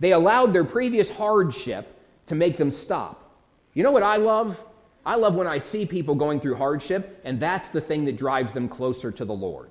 They 0.00 0.10
allowed 0.10 0.52
their 0.52 0.64
previous 0.64 1.08
hardship 1.08 2.00
to 2.32 2.36
make 2.36 2.56
them 2.56 2.70
stop. 2.70 3.30
You 3.74 3.82
know 3.82 3.92
what 3.92 4.02
I 4.02 4.16
love? 4.16 4.58
I 5.04 5.16
love 5.16 5.34
when 5.34 5.46
I 5.46 5.58
see 5.58 5.84
people 5.84 6.14
going 6.14 6.40
through 6.40 6.56
hardship, 6.56 7.20
and 7.24 7.38
that's 7.38 7.68
the 7.68 7.80
thing 7.80 8.06
that 8.06 8.16
drives 8.16 8.52
them 8.54 8.68
closer 8.68 9.12
to 9.12 9.24
the 9.24 9.34
Lord. 9.34 9.70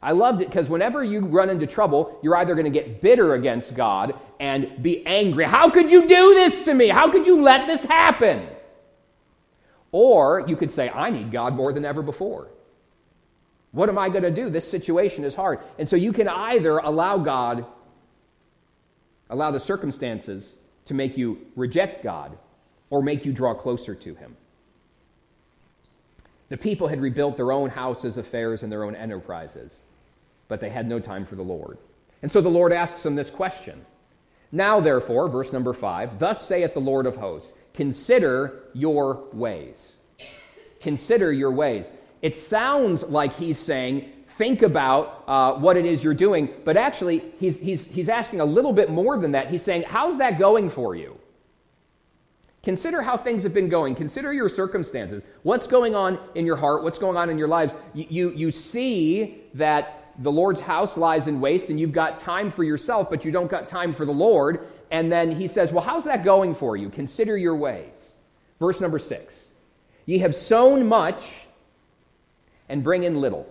I 0.00 0.12
loved 0.12 0.40
it 0.40 0.48
because 0.48 0.68
whenever 0.68 1.04
you 1.04 1.20
run 1.20 1.50
into 1.50 1.66
trouble, 1.66 2.18
you're 2.22 2.36
either 2.36 2.54
going 2.54 2.64
to 2.64 2.70
get 2.70 3.02
bitter 3.02 3.34
against 3.34 3.74
God 3.74 4.14
and 4.40 4.82
be 4.82 5.04
angry. 5.06 5.44
How 5.44 5.68
could 5.68 5.90
you 5.90 6.08
do 6.08 6.34
this 6.34 6.60
to 6.62 6.74
me? 6.74 6.88
How 6.88 7.10
could 7.10 7.26
you 7.26 7.42
let 7.42 7.66
this 7.66 7.84
happen? 7.84 8.46
Or 9.90 10.44
you 10.46 10.56
could 10.56 10.70
say, 10.70 10.88
I 10.88 11.10
need 11.10 11.32
God 11.32 11.54
more 11.54 11.72
than 11.72 11.84
ever 11.84 12.00
before. 12.00 12.48
What 13.72 13.88
am 13.88 13.98
I 13.98 14.08
going 14.08 14.22
to 14.22 14.30
do? 14.30 14.48
This 14.48 14.70
situation 14.70 15.24
is 15.24 15.34
hard. 15.34 15.58
And 15.78 15.88
so 15.88 15.96
you 15.96 16.12
can 16.12 16.28
either 16.28 16.78
allow 16.78 17.18
God, 17.18 17.66
allow 19.28 19.50
the 19.50 19.60
circumstances 19.60 20.57
to 20.88 20.94
make 20.94 21.16
you 21.16 21.38
reject 21.54 22.02
God 22.02 22.36
or 22.90 23.02
make 23.02 23.24
you 23.24 23.32
draw 23.32 23.54
closer 23.54 23.94
to 23.94 24.14
Him. 24.14 24.36
The 26.48 26.56
people 26.56 26.88
had 26.88 27.00
rebuilt 27.00 27.36
their 27.36 27.52
own 27.52 27.70
houses, 27.70 28.16
affairs, 28.16 28.62
and 28.62 28.72
their 28.72 28.84
own 28.84 28.94
enterprises, 28.94 29.82
but 30.48 30.60
they 30.60 30.70
had 30.70 30.88
no 30.88 30.98
time 30.98 31.26
for 31.26 31.36
the 31.36 31.42
Lord. 31.42 31.78
And 32.22 32.32
so 32.32 32.40
the 32.40 32.48
Lord 32.48 32.72
asks 32.72 33.02
them 33.02 33.14
this 33.14 33.30
question 33.30 33.84
Now, 34.50 34.80
therefore, 34.80 35.28
verse 35.28 35.52
number 35.52 35.74
five, 35.74 36.18
thus 36.18 36.46
saith 36.46 36.74
the 36.74 36.80
Lord 36.80 37.06
of 37.06 37.16
hosts, 37.16 37.52
consider 37.74 38.62
your 38.72 39.24
ways. 39.32 39.92
Consider 40.80 41.32
your 41.32 41.50
ways. 41.50 41.86
It 42.22 42.36
sounds 42.36 43.02
like 43.04 43.34
he's 43.34 43.58
saying, 43.58 44.10
think 44.38 44.62
about 44.62 45.24
uh, 45.26 45.54
what 45.54 45.76
it 45.76 45.84
is 45.84 46.02
you're 46.02 46.14
doing. 46.14 46.48
But 46.64 46.76
actually, 46.76 47.22
he's, 47.38 47.58
he's, 47.58 47.84
he's 47.84 48.08
asking 48.08 48.40
a 48.40 48.44
little 48.44 48.72
bit 48.72 48.88
more 48.88 49.18
than 49.18 49.32
that. 49.32 49.50
He's 49.50 49.62
saying, 49.62 49.82
How's 49.82 50.16
that 50.18 50.38
going 50.38 50.70
for 50.70 50.94
you? 50.94 51.18
Consider 52.62 53.02
how 53.02 53.16
things 53.16 53.42
have 53.42 53.54
been 53.54 53.68
going. 53.68 53.94
Consider 53.94 54.32
your 54.32 54.48
circumstances. 54.48 55.22
What's 55.42 55.66
going 55.66 55.94
on 55.94 56.18
in 56.34 56.46
your 56.46 56.56
heart? 56.56 56.82
What's 56.82 56.98
going 56.98 57.16
on 57.16 57.30
in 57.30 57.38
your 57.38 57.48
lives? 57.48 57.72
You, 57.94 58.06
you, 58.08 58.30
you 58.32 58.50
see 58.50 59.42
that 59.54 60.12
the 60.18 60.32
Lord's 60.32 60.60
house 60.60 60.96
lies 60.96 61.28
in 61.28 61.40
waste 61.40 61.70
and 61.70 61.78
you've 61.78 61.92
got 61.92 62.18
time 62.18 62.50
for 62.50 62.64
yourself, 62.64 63.08
but 63.10 63.24
you 63.24 63.30
don't 63.30 63.50
got 63.50 63.68
time 63.68 63.92
for 63.92 64.04
the 64.04 64.12
Lord. 64.12 64.68
And 64.90 65.10
then 65.10 65.30
he 65.30 65.48
says, 65.48 65.72
Well, 65.72 65.84
how's 65.84 66.04
that 66.04 66.24
going 66.24 66.54
for 66.54 66.76
you? 66.76 66.90
Consider 66.90 67.36
your 67.36 67.56
ways. 67.56 67.94
Verse 68.60 68.80
number 68.80 68.98
six 68.98 69.44
Ye 70.06 70.18
have 70.18 70.34
sown 70.34 70.86
much 70.86 71.46
and 72.68 72.84
bring 72.84 73.04
in 73.04 73.20
little. 73.20 73.46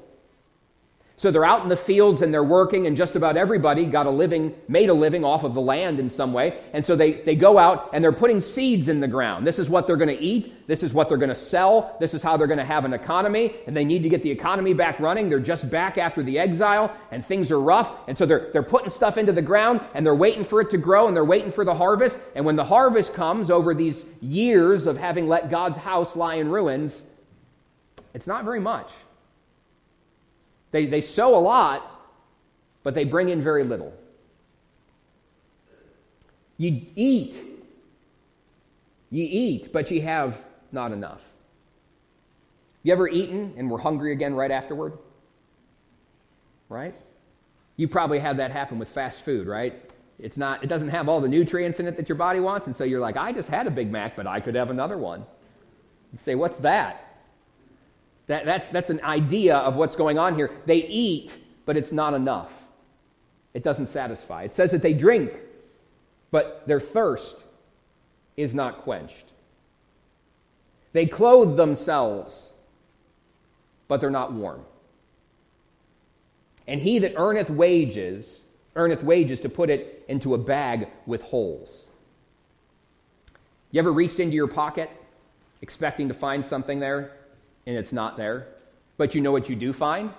So 1.19 1.31
they're 1.31 1.43
out 1.43 1.63
in 1.63 1.69
the 1.69 1.75
fields 1.75 2.21
and 2.21 2.31
they're 2.31 2.43
working, 2.43 2.85
and 2.85 2.95
just 2.95 3.15
about 3.15 3.37
everybody 3.37 3.87
got 3.87 4.05
a 4.05 4.11
living, 4.11 4.53
made 4.67 4.89
a 4.89 4.93
living 4.93 5.25
off 5.25 5.43
of 5.43 5.55
the 5.55 5.61
land 5.61 5.99
in 5.99 6.09
some 6.09 6.31
way. 6.31 6.59
And 6.73 6.85
so 6.85 6.95
they, 6.95 7.13
they 7.13 7.35
go 7.35 7.57
out 7.57 7.89
and 7.91 8.03
they're 8.03 8.11
putting 8.11 8.39
seeds 8.39 8.87
in 8.87 8.99
the 8.99 9.07
ground. 9.07 9.45
This 9.45 9.57
is 9.57 9.67
what 9.67 9.87
they're 9.87 9.97
going 9.97 10.15
to 10.15 10.23
eat. 10.23 10.67
This 10.67 10.83
is 10.83 10.93
what 10.93 11.09
they're 11.09 11.17
going 11.17 11.29
to 11.29 11.35
sell. 11.35 11.97
This 11.99 12.13
is 12.13 12.21
how 12.21 12.37
they're 12.37 12.45
going 12.45 12.59
to 12.59 12.65
have 12.65 12.85
an 12.85 12.93
economy. 12.93 13.55
And 13.65 13.75
they 13.75 13.83
need 13.83 14.03
to 14.03 14.09
get 14.09 14.21
the 14.21 14.29
economy 14.29 14.75
back 14.75 14.99
running. 14.99 15.27
They're 15.27 15.39
just 15.39 15.71
back 15.71 15.97
after 15.97 16.21
the 16.21 16.37
exile, 16.37 16.95
and 17.09 17.25
things 17.25 17.51
are 17.51 17.59
rough. 17.59 17.91
And 18.07 18.15
so 18.15 18.27
they're, 18.27 18.51
they're 18.53 18.61
putting 18.61 18.91
stuff 18.91 19.17
into 19.17 19.31
the 19.31 19.41
ground 19.41 19.81
and 19.95 20.05
they're 20.05 20.13
waiting 20.13 20.43
for 20.43 20.61
it 20.61 20.69
to 20.69 20.77
grow 20.77 21.07
and 21.07 21.17
they're 21.17 21.25
waiting 21.25 21.51
for 21.51 21.65
the 21.65 21.73
harvest. 21.73 22.19
And 22.35 22.45
when 22.45 22.57
the 22.57 22.65
harvest 22.65 23.15
comes 23.15 23.49
over 23.49 23.73
these 23.73 24.05
years 24.21 24.85
of 24.85 24.97
having 24.97 25.27
let 25.27 25.49
God's 25.49 25.79
house 25.79 26.15
lie 26.15 26.35
in 26.35 26.49
ruins, 26.49 27.01
it's 28.13 28.27
not 28.27 28.43
very 28.43 28.59
much. 28.59 28.91
They, 30.71 30.85
they 30.85 31.01
sow 31.01 31.35
a 31.35 31.39
lot, 31.39 31.83
but 32.83 32.93
they 32.93 33.03
bring 33.03 33.29
in 33.29 33.41
very 33.41 33.63
little. 33.63 33.93
You 36.57 36.85
eat. 36.95 37.41
You 39.09 39.27
eat, 39.29 39.71
but 39.71 39.89
you 39.91 40.01
have 40.01 40.43
not 40.71 40.91
enough. 40.91 41.21
You 42.83 42.93
ever 42.93 43.07
eaten 43.07 43.53
and 43.57 43.69
were 43.69 43.77
hungry 43.77 44.11
again 44.11 44.33
right 44.33 44.51
afterward? 44.51 44.97
Right? 46.69 46.95
You 47.77 47.87
probably 47.87 48.19
had 48.19 48.37
that 48.37 48.51
happen 48.51 48.79
with 48.79 48.89
fast 48.89 49.21
food, 49.21 49.47
right? 49.47 49.81
It's 50.19 50.35
not, 50.35 50.63
it 50.63 50.67
doesn't 50.67 50.89
have 50.89 51.07
all 51.07 51.21
the 51.21 51.27
nutrients 51.27 51.79
in 51.79 51.87
it 51.87 51.95
that 51.95 52.09
your 52.09 52.17
body 52.17 52.39
wants, 52.39 52.67
and 52.67 52.75
so 52.75 52.83
you're 52.83 52.99
like, 52.99 53.17
I 53.17 53.31
just 53.31 53.49
had 53.49 53.67
a 53.67 53.71
Big 53.71 53.91
Mac, 53.91 54.15
but 54.15 54.25
I 54.25 54.39
could 54.39 54.55
have 54.55 54.71
another 54.71 54.97
one. 54.97 55.25
You 56.11 56.17
say, 56.17 56.35
What's 56.35 56.59
that? 56.59 57.06
That, 58.27 58.45
that's, 58.45 58.69
that's 58.69 58.89
an 58.89 59.01
idea 59.03 59.55
of 59.55 59.75
what's 59.75 59.95
going 59.95 60.19
on 60.19 60.35
here. 60.35 60.51
They 60.65 60.83
eat, 60.85 61.35
but 61.65 61.77
it's 61.77 61.91
not 61.91 62.13
enough. 62.13 62.51
It 63.53 63.63
doesn't 63.63 63.87
satisfy. 63.87 64.43
It 64.43 64.53
says 64.53 64.71
that 64.71 64.81
they 64.81 64.93
drink, 64.93 65.33
but 66.29 66.67
their 66.67 66.79
thirst 66.79 67.43
is 68.35 68.53
not 68.53 68.79
quenched. 68.79 69.31
They 70.91 71.05
clothe 71.05 71.57
themselves, 71.57 72.51
but 73.87 74.01
they're 74.01 74.09
not 74.09 74.33
warm. 74.33 74.61
And 76.67 76.81
he 76.81 76.99
that 76.99 77.13
earneth 77.15 77.49
wages, 77.49 78.39
earneth 78.75 79.03
wages 79.03 79.39
to 79.41 79.49
put 79.49 79.69
it 79.69 80.03
into 80.09 80.33
a 80.33 80.37
bag 80.37 80.89
with 81.05 81.21
holes. 81.21 81.87
You 83.71 83.79
ever 83.79 83.91
reached 83.91 84.19
into 84.19 84.35
your 84.35 84.47
pocket 84.47 84.89
expecting 85.61 86.09
to 86.09 86.13
find 86.13 86.45
something 86.45 86.79
there 86.79 87.16
and 87.67 87.77
it's 87.77 87.91
not 87.91 88.17
there? 88.17 88.47
But 88.97 89.13
you 89.13 89.21
know 89.21 89.31
what 89.31 89.49
you 89.49 89.55
do 89.55 89.71
find? 89.73 90.09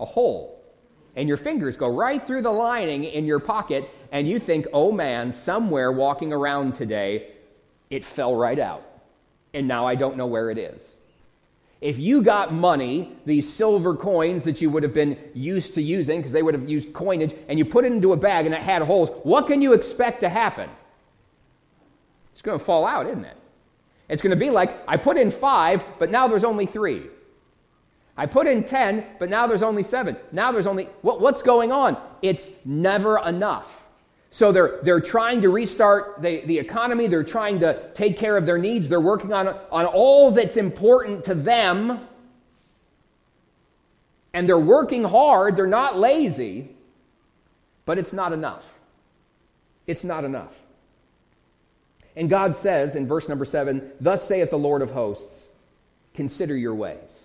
A 0.00 0.04
hole. 0.04 0.58
And 1.14 1.28
your 1.28 1.36
fingers 1.36 1.76
go 1.76 1.88
right 1.88 2.26
through 2.26 2.42
the 2.42 2.50
lining 2.50 3.04
in 3.04 3.26
your 3.26 3.38
pocket, 3.38 3.88
and 4.10 4.26
you 4.26 4.40
think, 4.40 4.66
oh 4.72 4.90
man, 4.90 5.32
somewhere 5.32 5.92
walking 5.92 6.32
around 6.32 6.74
today, 6.74 7.28
it 7.90 8.04
fell 8.04 8.34
right 8.34 8.58
out. 8.58 8.82
And 9.52 9.68
now 9.68 9.86
I 9.86 9.94
don't 9.94 10.16
know 10.16 10.26
where 10.26 10.50
it 10.50 10.56
is. 10.56 10.82
If 11.82 11.98
you 11.98 12.22
got 12.22 12.54
money, 12.54 13.14
these 13.26 13.52
silver 13.52 13.94
coins 13.94 14.44
that 14.44 14.62
you 14.62 14.70
would 14.70 14.82
have 14.82 14.94
been 14.94 15.18
used 15.34 15.74
to 15.74 15.82
using, 15.82 16.20
because 16.20 16.32
they 16.32 16.42
would 16.42 16.54
have 16.54 16.68
used 16.68 16.94
coinage, 16.94 17.34
and 17.48 17.58
you 17.58 17.66
put 17.66 17.84
it 17.84 17.92
into 17.92 18.14
a 18.14 18.16
bag 18.16 18.46
and 18.46 18.54
it 18.54 18.62
had 18.62 18.80
holes, 18.82 19.10
what 19.24 19.46
can 19.46 19.60
you 19.60 19.74
expect 19.74 20.20
to 20.20 20.28
happen? 20.30 20.70
It's 22.32 22.40
going 22.40 22.58
to 22.58 22.64
fall 22.64 22.86
out, 22.86 23.06
isn't 23.06 23.24
it? 23.24 23.36
It's 24.12 24.20
going 24.20 24.30
to 24.30 24.36
be 24.36 24.50
like, 24.50 24.78
I 24.86 24.98
put 24.98 25.16
in 25.16 25.30
five, 25.30 25.82
but 25.98 26.10
now 26.10 26.28
there's 26.28 26.44
only 26.44 26.66
three. 26.66 27.06
I 28.14 28.26
put 28.26 28.46
in 28.46 28.62
10, 28.62 29.06
but 29.18 29.30
now 29.30 29.46
there's 29.46 29.62
only 29.62 29.82
seven. 29.82 30.18
Now 30.32 30.52
there's 30.52 30.66
only, 30.66 30.84
what, 31.00 31.22
what's 31.22 31.40
going 31.40 31.72
on? 31.72 31.96
It's 32.20 32.50
never 32.66 33.18
enough. 33.26 33.82
So 34.30 34.52
they're, 34.52 34.80
they're 34.82 35.00
trying 35.00 35.40
to 35.40 35.48
restart 35.48 36.20
the, 36.20 36.42
the 36.44 36.58
economy. 36.58 37.06
They're 37.06 37.24
trying 37.24 37.60
to 37.60 37.90
take 37.94 38.18
care 38.18 38.36
of 38.36 38.44
their 38.44 38.58
needs. 38.58 38.86
They're 38.86 39.00
working 39.00 39.32
on, 39.32 39.48
on 39.48 39.86
all 39.86 40.30
that's 40.30 40.58
important 40.58 41.24
to 41.24 41.34
them. 41.34 42.06
And 44.34 44.46
they're 44.46 44.58
working 44.58 45.04
hard. 45.04 45.56
They're 45.56 45.66
not 45.66 45.98
lazy. 45.98 46.76
But 47.86 47.96
it's 47.96 48.12
not 48.12 48.34
enough. 48.34 48.64
It's 49.86 50.04
not 50.04 50.24
enough. 50.24 50.61
And 52.16 52.28
God 52.28 52.54
says 52.54 52.94
in 52.94 53.06
verse 53.06 53.28
number 53.28 53.44
seven, 53.44 53.90
Thus 54.00 54.26
saith 54.26 54.50
the 54.50 54.58
Lord 54.58 54.82
of 54.82 54.90
hosts, 54.90 55.46
consider 56.14 56.56
your 56.56 56.74
ways. 56.74 57.18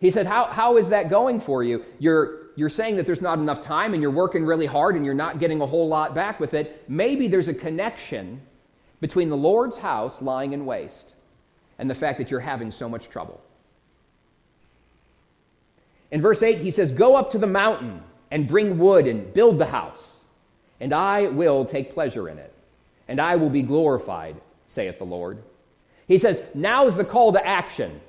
He 0.00 0.10
said, 0.10 0.26
How, 0.26 0.46
how 0.46 0.76
is 0.76 0.88
that 0.88 1.08
going 1.08 1.40
for 1.40 1.62
you? 1.62 1.84
You're, 1.98 2.48
you're 2.56 2.68
saying 2.68 2.96
that 2.96 3.06
there's 3.06 3.22
not 3.22 3.38
enough 3.38 3.62
time 3.62 3.94
and 3.94 4.02
you're 4.02 4.10
working 4.10 4.44
really 4.44 4.66
hard 4.66 4.96
and 4.96 5.04
you're 5.04 5.14
not 5.14 5.38
getting 5.38 5.60
a 5.60 5.66
whole 5.66 5.88
lot 5.88 6.14
back 6.14 6.40
with 6.40 6.54
it. 6.54 6.84
Maybe 6.88 7.28
there's 7.28 7.48
a 7.48 7.54
connection 7.54 8.40
between 9.00 9.28
the 9.28 9.36
Lord's 9.36 9.78
house 9.78 10.20
lying 10.20 10.52
in 10.52 10.66
waste 10.66 11.12
and 11.78 11.88
the 11.88 11.94
fact 11.94 12.18
that 12.18 12.30
you're 12.30 12.40
having 12.40 12.70
so 12.70 12.88
much 12.88 13.08
trouble. 13.08 13.40
In 16.10 16.20
verse 16.20 16.42
8, 16.42 16.58
he 16.58 16.70
says, 16.70 16.92
Go 16.92 17.16
up 17.16 17.30
to 17.32 17.38
the 17.38 17.46
mountain 17.46 18.02
and 18.30 18.48
bring 18.48 18.78
wood 18.78 19.06
and 19.06 19.32
build 19.32 19.58
the 19.58 19.66
house, 19.66 20.16
and 20.80 20.92
I 20.92 21.28
will 21.28 21.64
take 21.64 21.94
pleasure 21.94 22.28
in 22.28 22.38
it 22.38 22.52
and 23.08 23.20
I 23.20 23.36
will 23.36 23.50
be 23.50 23.62
glorified, 23.62 24.36
saith 24.66 24.98
the 24.98 25.04
Lord. 25.04 25.42
He 26.08 26.18
says, 26.18 26.42
Now 26.54 26.86
is 26.86 26.96
the 26.96 27.04
call 27.04 27.32
to 27.32 27.46
action. 27.46 28.00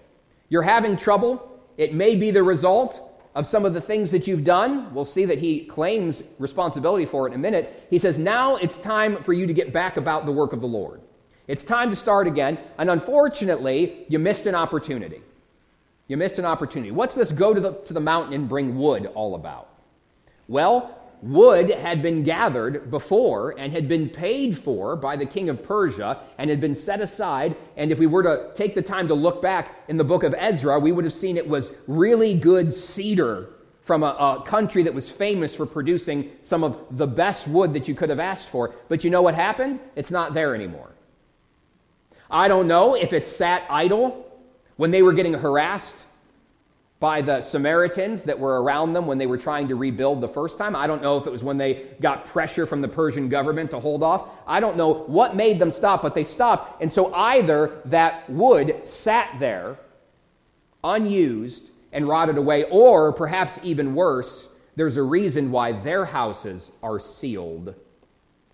You're 0.50 0.64
having 0.64 0.98
trouble. 0.98 1.52
It 1.78 1.94
may 1.94 2.16
be 2.16 2.32
the 2.32 2.44
result 2.44 3.02
of 3.36 3.46
some 3.46 3.66
of 3.66 3.74
the 3.74 3.82
things 3.82 4.12
that 4.12 4.28
you've 4.28 4.44
done. 4.44 4.94
We'll 4.94 5.06
see 5.06 5.26
that 5.26 5.38
he 5.38 5.66
claims 5.66 6.24
responsibility 6.40 7.06
for 7.06 7.28
it 7.28 7.32
in 7.32 7.36
a 7.36 7.42
minute. 7.42 7.88
He 7.90 8.00
says, 8.00 8.18
Now 8.18 8.56
it's 8.56 8.78
time 8.78 9.22
for 9.24 9.34
you 9.34 9.46
to 9.46 9.54
get 9.54 9.74
back 9.74 9.98
about 9.98 10.26
the 10.26 10.32
work 10.32 10.54
of 10.54 10.62
the 10.62 10.68
Lord. 10.68 11.02
It's 11.48 11.64
time 11.64 11.90
to 11.90 11.96
start 11.96 12.28
again. 12.28 12.58
And 12.78 12.90
unfortunately, 12.90 14.06
you 14.08 14.20
missed 14.20 14.48
an 14.48 14.56
opportunity. 14.56 15.22
You 16.08 16.18
missed 16.18 16.40
an 16.40 16.46
opportunity. 16.46 16.92
What's 16.92 17.16
this 17.16 17.32
go 17.32 17.54
to 17.54 17.60
the, 17.60 17.74
to 17.74 17.94
the 17.94 18.00
mountain 18.00 18.34
and 18.34 18.48
bring 18.48 18.78
wood 18.78 19.08
all 19.16 19.36
about? 19.36 19.70
Well, 20.48 20.98
wood 21.26 21.72
had 21.72 22.04
been 22.04 22.22
gathered 22.22 22.92
before 22.92 23.56
and 23.58 23.74
had 23.74 23.88
been 23.88 24.08
paid 24.08 24.56
for 24.56 24.96
by 24.96 25.16
the 25.16 25.26
king 25.26 25.50
of 25.50 25.64
Persia 25.64 26.20
and 26.38 26.52
had 26.52 26.62
been 26.62 26.76
set 26.76 27.02
aside. 27.02 27.56
And 27.78 27.92
if 27.92 27.98
we 27.98 28.06
were 28.06 28.22
to 28.22 28.52
take 28.54 28.76
the 28.76 28.82
time 28.82 29.08
to 29.08 29.16
look 29.16 29.42
back 29.42 29.84
in 29.88 29.98
the 29.98 30.04
book 30.04 30.24
of 30.24 30.36
Ezra, 30.38 30.80
we 30.80 30.92
would 30.92 31.04
have 31.04 31.14
seen 31.14 31.36
it 31.36 31.48
was 31.48 31.72
really 31.88 32.36
good 32.36 32.72
cedar 32.72 33.50
from 33.82 34.04
a, 34.04 34.06
a, 34.06 34.44
country 34.46 34.84
that 34.84 34.94
was 34.94 35.10
famous 35.10 35.54
for 35.54 35.66
producing 35.66 36.32
some 36.44 36.64
of 36.64 36.80
the 36.92 37.08
best 37.08 37.48
wood 37.48 37.74
that 37.74 37.88
you 37.88 37.96
could 37.96 38.10
have 38.10 38.20
asked 38.20 38.48
for. 38.48 38.76
But 38.88 39.04
you 39.04 39.10
know 39.10 39.24
what 39.24 39.34
happened? 39.34 39.80
It's 39.96 40.12
not 40.12 40.36
there 40.36 40.54
anymore. 40.54 40.92
I 42.30 42.48
don't 42.48 42.68
know 42.68 42.96
if 42.96 43.14
it 43.14 43.28
sat 43.28 43.64
idle 43.70 44.32
when 44.78 44.92
they 44.92 45.02
were 45.02 45.14
getting 45.14 45.34
harassed 45.34 46.05
by 47.00 47.22
the 47.22 47.42
Samaritans 47.42 48.24
that 48.24 48.40
were 48.40 48.62
around 48.62 48.94
them 48.94 49.06
when 49.06 49.18
they 49.18 49.28
were 49.28 49.38
trying 49.38 49.68
to 49.68 49.76
rebuild 49.76 50.22
the 50.22 50.30
first 50.30 50.58
time. 50.58 50.76
I 50.76 50.88
don't 50.88 51.02
know 51.02 51.18
if 51.18 51.28
it 51.28 51.30
was 51.30 51.44
when 51.44 51.58
they 51.58 51.88
got 52.00 52.26
pressure 52.26 52.66
from 52.66 52.82
the 52.82 52.88
Persian 52.88 53.28
government 53.28 53.72
to 53.72 53.80
hold 53.80 54.02
off. 54.02 54.30
I 54.48 54.60
don't 54.60 54.78
know 54.78 54.94
what 54.94 55.36
made 55.36 55.60
them 55.60 55.72
stop, 55.72 56.02
but 56.02 56.16
they 56.16 56.24
stopped. 56.24 56.82
And 56.82 56.92
so 56.92 57.14
either 57.14 57.82
that 57.86 58.30
wood 58.30 58.86
sat 58.86 59.40
there 59.40 59.78
unused 60.84 61.70
and 61.92 62.08
rotted 62.08 62.38
away, 62.38 62.64
or 62.66 63.12
perhaps 63.12 63.60
even 63.64 63.96
worse, 63.96 64.48
there's 64.76 64.98
a 64.98 65.04
reason 65.04 65.52
why 65.52 65.72
their 65.72 66.06
houses 66.06 66.72
are 66.84 67.00
sealed 67.00 67.76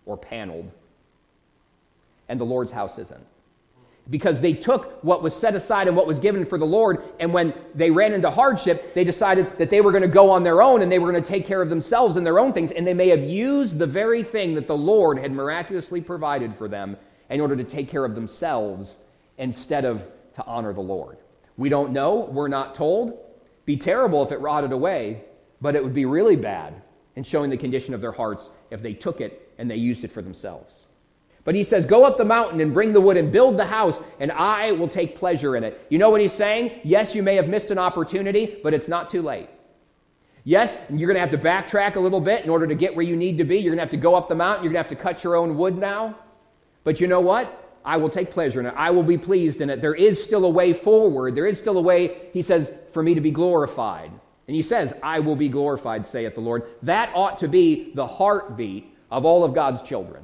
or 0.06 0.18
paneled, 0.18 0.72
and 2.30 2.40
the 2.40 2.46
Lord's 2.46 2.72
house 2.72 2.98
isn't 2.98 3.26
because 4.10 4.42
they 4.42 4.54
took 4.54 5.04
what 5.04 5.22
was 5.22 5.36
set 5.36 5.56
aside 5.56 5.88
and 5.88 5.96
what 5.96 6.08
was 6.08 6.20
given 6.20 6.46
for 6.46 6.58
the 6.58 6.66
Lord, 6.66 7.04
and 7.20 7.32
when 7.32 7.54
they 7.76 7.92
ran 7.92 8.14
into 8.14 8.30
hardship, 8.30 8.94
they 8.94 9.04
decided 9.04 9.58
that 9.58 9.70
they 9.70 9.82
were 9.82 9.92
going 9.92 10.02
to 10.02 10.08
go 10.08 10.30
on 10.30 10.44
their 10.44 10.62
own 10.62 10.82
and 10.82 10.92
they 10.92 11.00
were 11.00 11.12
going 11.12 11.24
to 11.24 11.30
take 11.30 11.46
care 11.46 11.62
of 11.62 11.70
themselves 11.70 12.16
and 12.18 12.26
their 12.26 12.40
own 12.40 12.52
things, 12.52 12.72
and 12.72 12.86
they 12.86 12.94
may 12.94 13.10
have 13.10 13.24
used 13.24 13.78
the 13.78 13.88
very 13.88 14.24
thing 14.24 14.56
that 14.56 14.68
the 14.68 14.76
Lord 14.76 15.20
had 15.20 15.32
miraculously 15.32 16.02
provided 16.02 16.56
for 16.56 16.68
them 16.68 16.98
in 17.30 17.40
order 17.40 17.56
to 17.56 17.64
take 17.64 17.90
care 17.90 18.04
of 18.04 18.16
themselves 18.16 18.98
instead 19.38 19.86
of 19.86 20.04
to 20.36 20.46
honor 20.46 20.74
the 20.74 20.82
Lord. 20.82 21.18
We 21.58 21.70
don't 21.70 21.92
know, 21.92 22.30
we're 22.32 22.48
not 22.48 22.76
told. 22.76 23.18
Be 23.66 23.78
terrible 23.78 24.24
if 24.24 24.32
it 24.32 24.38
rotted 24.38 24.72
away, 24.72 25.24
but 25.62 25.76
it 25.76 25.84
would 25.84 25.94
be 25.94 26.06
really 26.06 26.36
bad 26.36 26.82
in 27.16 27.24
showing 27.24 27.50
the 27.50 27.58
condition 27.58 27.94
of 27.94 28.02
their 28.02 28.12
hearts 28.12 28.50
if 28.72 28.82
they 28.82 28.94
took 28.94 29.22
it 29.22 29.54
and 29.58 29.70
they 29.70 29.76
used 29.76 30.04
it 30.04 30.12
for 30.12 30.22
themselves. 30.22 30.86
But 31.44 31.56
he 31.56 31.64
says, 31.64 31.86
Go 31.86 32.06
up 32.06 32.18
the 32.18 32.26
mountain 32.26 32.60
and 32.62 32.74
bring 32.74 32.94
the 32.94 33.02
wood 33.02 33.18
and 33.18 33.32
build 33.32 33.58
the 33.58 33.66
house, 33.66 34.02
and 34.20 34.32
I 34.32 34.72
will 34.72 34.88
take 34.88 35.16
pleasure 35.16 35.56
in 35.56 35.64
it. 35.64 35.86
You 35.90 35.98
know 35.98 36.10
what 36.10 36.22
he's 36.22 36.34
saying? 36.34 36.82
Yes, 36.84 37.16
you 37.16 37.24
may 37.24 37.36
have 37.36 37.48
missed 37.48 37.72
an 37.72 37.78
opportunity, 37.78 38.58
but 38.64 38.74
it's 38.74 38.88
not 38.88 39.10
too 39.10 39.22
late. 39.22 39.50
Yes, 40.44 40.78
you're 40.90 41.08
going 41.08 41.16
to 41.16 41.20
have 41.20 41.32
to 41.32 41.38
backtrack 41.38 41.96
a 41.96 42.00
little 42.00 42.22
bit 42.22 42.44
in 42.44 42.50
order 42.50 42.66
to 42.66 42.76
get 42.76 42.96
where 42.96 43.06
you 43.06 43.16
need 43.16 43.38
to 43.38 43.44
be. 43.44 43.58
You're 43.58 43.72
going 43.72 43.78
to 43.78 43.84
have 43.84 43.92
to 43.92 43.98
go 43.98 44.16
up 44.16 44.28
the 44.28 44.36
mountain. 44.36 44.64
You're 44.64 44.74
going 44.74 44.84
to 44.84 44.90
have 44.90 44.98
to 44.98 45.04
cut 45.04 45.24
your 45.24 45.36
own 45.36 45.56
wood 45.56 45.78
now. 45.78 46.18
But 46.84 47.00
you 47.00 47.08
know 47.08 47.20
what? 47.20 47.58
I 47.86 47.98
will 47.98 48.10
take 48.10 48.32
pleasure 48.32 48.60
in 48.60 48.66
it. 48.66 48.74
I 48.76 48.92
will 48.92 49.04
be 49.04 49.18
pleased 49.18 49.62
in 49.62 49.70
it. 49.70 49.82
There 49.82 49.96
is 49.96 50.24
still 50.24 50.46
a 50.46 50.50
way 50.50 50.74
forward. 50.74 51.36
There 51.36 51.48
is 51.48 51.60
still 51.60 51.78
a 51.78 51.82
way, 51.82 52.30
he 52.34 52.42
says, 52.42 52.74
for 52.92 53.02
me 53.04 53.14
to 53.14 53.22
be 53.22 53.32
glorified. 53.32 54.12
And 54.48 54.56
he 54.56 54.62
says, 54.62 54.94
I 55.02 55.20
will 55.20 55.36
be 55.36 55.48
glorified, 55.48 56.06
saith 56.06 56.36
the 56.36 56.42
Lord. 56.42 56.64
That 56.84 57.12
ought 57.16 57.38
to 57.40 57.48
be 57.48 57.92
the 57.94 58.06
heartbeat 58.06 58.96
of 59.10 59.26
all 59.26 59.44
of 59.44 59.54
God's 59.54 59.82
children. 59.82 60.24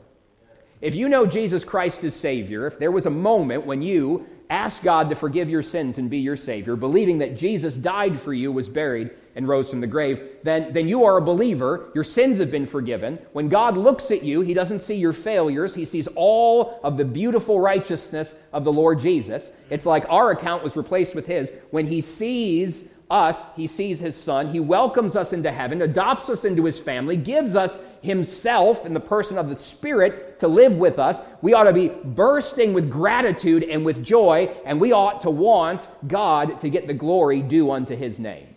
If 0.80 0.94
you 0.94 1.10
know 1.10 1.26
Jesus 1.26 1.64
Christ 1.64 2.04
as 2.04 2.16
Savior, 2.16 2.68
if 2.68 2.78
there 2.78 2.92
was 2.92 3.08
a 3.08 3.12
moment 3.12 3.66
when 3.66 3.82
you 3.82 4.28
asked 4.50 4.84
God 4.84 5.10
to 5.10 5.16
forgive 5.16 5.50
your 5.50 5.64
sins 5.64 5.98
and 5.98 6.10
be 6.10 6.20
your 6.20 6.38
Savior, 6.38 6.76
believing 6.76 7.18
that 7.18 7.36
Jesus 7.36 7.76
died 7.76 8.20
for 8.22 8.34
you, 8.34 8.52
was 8.52 8.70
buried, 8.70 9.12
and 9.36 9.48
rose 9.48 9.70
from 9.70 9.82
the 9.82 9.88
grave, 9.88 10.30
then, 10.44 10.74
then 10.74 10.88
you 10.88 11.04
are 11.04 11.18
a 11.18 11.22
believer. 11.22 11.92
Your 11.94 12.04
sins 12.04 12.40
have 12.40 12.50
been 12.50 12.66
forgiven. 12.66 13.20
When 13.34 13.50
God 13.50 13.76
looks 13.76 14.10
at 14.12 14.24
you, 14.24 14.42
He 14.42 14.54
doesn't 14.54 14.82
see 14.82 14.96
your 14.96 15.14
failures, 15.14 15.74
He 15.76 15.86
sees 15.86 16.08
all 16.16 16.80
of 16.84 16.98
the 16.98 17.06
beautiful 17.06 17.60
righteousness 17.60 18.34
of 18.54 18.64
the 18.64 18.74
Lord 18.74 19.00
Jesus. 19.00 19.50
It's 19.70 19.86
like 19.86 20.06
our 20.10 20.32
account 20.32 20.64
was 20.64 20.76
replaced 20.76 21.16
with 21.16 21.26
His. 21.26 21.52
When 21.72 21.88
He 21.88 22.02
sees 22.02 22.86
us, 23.10 23.38
He 23.56 23.68
sees 23.68 24.00
His 24.00 24.16
Son, 24.16 24.52
He 24.52 24.60
welcomes 24.60 25.16
us 25.16 25.34
into 25.34 25.52
heaven, 25.52 25.82
adopts 25.82 26.30
us 26.30 26.46
into 26.46 26.66
His 26.66 26.80
family, 26.80 27.18
gives 27.18 27.56
us 27.56 27.78
Himself 28.02 28.86
in 28.86 28.94
the 28.94 29.00
person 29.00 29.38
of 29.38 29.50
the 29.50 29.56
Spirit 29.56 30.40
to 30.40 30.48
live 30.48 30.78
with 30.78 31.00
us, 31.00 31.22
we 31.42 31.54
ought 31.54 31.64
to 31.64 31.74
be 31.74 31.90
bursting 31.90 32.74
with 32.74 32.90
gratitude 32.90 33.64
and 33.64 33.84
with 33.84 34.04
joy, 34.04 34.56
and 34.66 34.80
we 34.80 34.92
ought 34.92 35.22
to 35.22 35.30
want 35.30 35.82
God 36.08 36.62
to 36.62 36.70
get 36.70 36.88
the 36.88 36.94
glory 36.94 37.42
due 37.42 37.72
unto 37.72 37.96
His 37.96 38.20
name. 38.20 38.48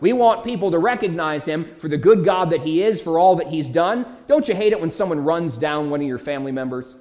We 0.00 0.12
want 0.12 0.44
people 0.44 0.70
to 0.70 0.78
recognize 0.78 1.44
Him 1.44 1.74
for 1.78 1.88
the 1.88 1.98
good 1.98 2.24
God 2.24 2.50
that 2.50 2.62
He 2.62 2.82
is, 2.82 3.00
for 3.00 3.18
all 3.18 3.36
that 3.36 3.48
He's 3.48 3.68
done. 3.68 4.06
Don't 4.26 4.48
you 4.48 4.54
hate 4.54 4.72
it 4.72 4.80
when 4.80 4.90
someone 4.90 5.22
runs 5.22 5.58
down 5.58 5.90
one 5.90 6.00
of 6.00 6.06
your 6.06 6.18
family 6.18 6.52
members? 6.52 6.96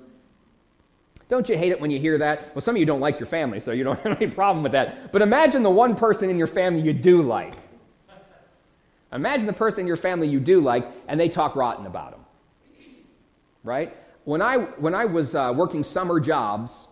Don't 1.30 1.48
you 1.48 1.58
hate 1.58 1.72
it 1.72 1.80
when 1.80 1.92
you 1.92 2.00
hear 2.00 2.18
that? 2.18 2.54
Well, 2.56 2.62
some 2.62 2.76
of 2.76 2.80
you 2.80 2.88
don't 2.88 3.00
like 3.00 3.20
your 3.20 3.28
family, 3.28 3.60
so 3.60 3.72
you 3.72 3.84
don't 3.84 4.00
have 4.04 4.22
any 4.22 4.32
problem 4.32 4.64
with 4.64 4.72
that. 4.74 5.12
But 5.12 5.22
imagine 5.22 5.64
the 5.64 5.70
one 5.70 5.96
person 5.96 6.30
in 6.30 6.38
your 6.38 6.48
family 6.48 6.82
you 6.82 6.94
do 6.94 7.22
like. 7.22 7.56
Imagine 9.12 9.48
the 9.48 9.54
person 9.54 9.82
in 9.82 9.88
your 9.88 9.96
family 9.96 10.28
you 10.28 10.40
do 10.40 10.60
like, 10.60 10.88
and 11.08 11.20
they 11.20 11.30
talk 11.30 11.56
rotten 11.56 11.86
about 11.86 12.12
them. 12.12 12.26
Right? 13.64 13.96
When 14.24 14.42
I, 14.42 14.58
when 14.58 14.94
I 14.94 15.06
was 15.06 15.36
uh, 15.36 15.54
working 15.56 15.84
summer 15.84 16.20
jobs, 16.20 16.88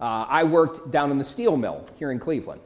uh, 0.00 0.26
I 0.28 0.44
worked 0.44 0.90
down 0.90 1.10
in 1.10 1.18
the 1.18 1.24
steel 1.24 1.56
mill 1.56 1.86
here 1.98 2.12
in 2.12 2.18
Cleveland. 2.18 2.60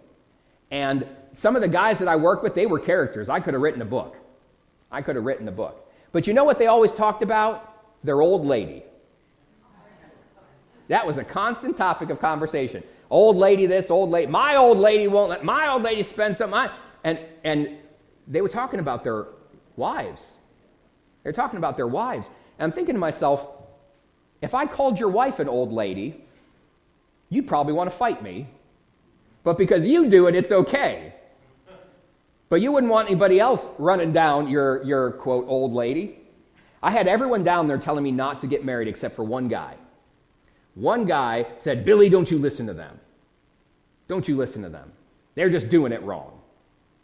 And 0.70 1.07
some 1.35 1.55
of 1.55 1.62
the 1.62 1.68
guys 1.68 1.98
that 2.00 2.09
I 2.09 2.16
worked 2.16 2.42
with, 2.42 2.55
they 2.55 2.66
were 2.66 2.81
characters. 2.81 3.29
I 3.29 3.40
could 3.40 3.55
have 3.55 3.62
written 3.62 3.83
a 3.83 3.87
book. 3.87 4.16
I 4.90 5.02
could 5.02 5.16
have 5.16 5.24
written 5.24 5.46
a 5.48 5.52
book. 5.52 5.88
But 6.12 6.26
you 6.26 6.35
know 6.35 6.44
what 6.44 6.59
they 6.59 6.66
always 6.66 6.92
talked 6.92 7.22
about? 7.22 7.74
Their 8.02 8.20
old 8.20 8.46
lady. 8.46 8.83
That 10.88 11.07
was 11.07 11.18
a 11.18 11.24
constant 11.24 11.76
topic 11.76 12.11
of 12.11 12.20
conversation. 12.20 12.83
Old 13.11 13.37
lady, 13.37 13.66
this, 13.66 13.90
old 13.90 14.11
lady. 14.11 14.31
My 14.31 14.57
old 14.57 14.79
lady 14.79 15.09
won't 15.09 15.31
let 15.31 15.44
my 15.44 15.68
old 15.68 15.83
lady 15.83 16.02
spend 16.02 16.37
some 16.37 16.50
money. 16.50 16.72
And, 17.05 17.18
and 17.44 17.76
they 18.27 18.41
were 18.41 18.49
talking 18.49 18.81
about 18.81 19.05
their 19.05 19.27
wives. 19.77 20.25
They're 21.23 21.33
talking 21.33 21.59
about 21.59 21.77
their 21.77 21.87
wives. 21.87 22.29
And 22.59 22.65
I'm 22.65 22.73
thinking 22.73 22.95
to 22.95 23.01
myself, 23.01 23.47
if 24.43 24.55
I 24.55 24.67
called 24.67 24.99
your 24.99 25.09
wife 25.09 25.39
an 25.39 25.49
old 25.49 25.73
lady, 25.73 26.25
you'd 27.31 27.49
probably 27.49 27.73
want 27.73 27.91
to 27.91 27.97
fight 27.97 28.23
me. 28.23 28.49
But 29.43 29.59
because 29.59 29.87
you 29.87 30.09
do 30.09 30.27
it, 30.27 30.35
it's 30.35 30.53
okay. 30.53 31.15
But 32.49 32.61
you 32.61 32.73
wouldn't 32.73 32.93
want 32.93 33.09
anybody 33.09 33.41
else 33.41 33.67
running 33.79 34.12
down 34.12 34.49
your, 34.49 34.83
your 34.85 35.12
quote, 35.12 35.47
old 35.49 35.73
lady. 35.73 36.19
I 36.83 36.91
had 36.91 37.09
everyone 37.09 37.43
down 37.43 37.67
there 37.67 37.79
telling 37.79 38.05
me 38.05 38.12
not 38.12 38.41
to 38.43 38.47
get 38.47 38.65
married 38.65 38.89
except 38.89 39.17
for 39.17 39.25
one 39.25 39.49
guy. 39.49 39.75
One 40.75 41.07
guy 41.07 41.47
said, 41.59 41.85
Billy, 41.85 42.09
don't 42.09 42.31
you 42.31 42.39
listen 42.39 42.67
to 42.67 42.75
them. 42.75 43.01
Don't 44.09 44.29
you 44.29 44.37
listen 44.37 44.62
to 44.62 44.69
them. 44.69 44.93
They're 45.35 45.51
just 45.51 45.69
doing 45.69 45.93
it 45.93 46.03
wrong. 46.03 46.36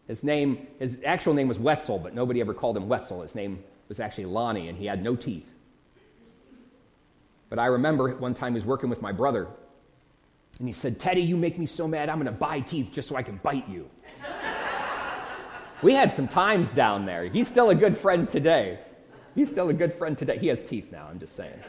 His 0.07 0.23
name, 0.23 0.67
his 0.79 0.99
actual 1.05 1.33
name 1.33 1.47
was 1.47 1.59
Wetzel, 1.59 1.99
but 1.99 2.13
nobody 2.13 2.41
ever 2.41 2.53
called 2.53 2.75
him 2.75 2.89
Wetzel. 2.89 3.21
His 3.21 3.35
name 3.35 3.63
was 3.87 3.99
actually 3.99 4.25
Lonnie, 4.25 4.67
and 4.67 4.77
he 4.77 4.85
had 4.85 5.01
no 5.03 5.15
teeth. 5.15 5.47
But 7.49 7.59
I 7.59 7.67
remember 7.67 8.15
one 8.15 8.33
time 8.33 8.53
he 8.53 8.55
was 8.55 8.65
working 8.65 8.89
with 8.89 9.01
my 9.01 9.11
brother, 9.11 9.47
and 10.59 10.67
he 10.67 10.73
said, 10.73 10.99
Teddy, 10.99 11.21
you 11.21 11.37
make 11.37 11.57
me 11.57 11.65
so 11.65 11.87
mad, 11.87 12.09
I'm 12.09 12.17
going 12.17 12.25
to 12.25 12.31
buy 12.31 12.59
teeth 12.59 12.91
just 12.91 13.07
so 13.07 13.15
I 13.15 13.23
can 13.23 13.37
bite 13.37 13.67
you. 13.69 13.89
we 15.81 15.93
had 15.93 16.13
some 16.13 16.27
times 16.27 16.71
down 16.71 17.05
there. 17.05 17.25
He's 17.25 17.47
still 17.47 17.69
a 17.69 17.75
good 17.75 17.97
friend 17.97 18.29
today. 18.29 18.79
He's 19.35 19.49
still 19.49 19.69
a 19.69 19.73
good 19.73 19.93
friend 19.93 20.17
today. 20.17 20.37
He 20.37 20.47
has 20.47 20.63
teeth 20.63 20.91
now, 20.91 21.07
I'm 21.09 21.19
just 21.19 21.35
saying. 21.35 21.59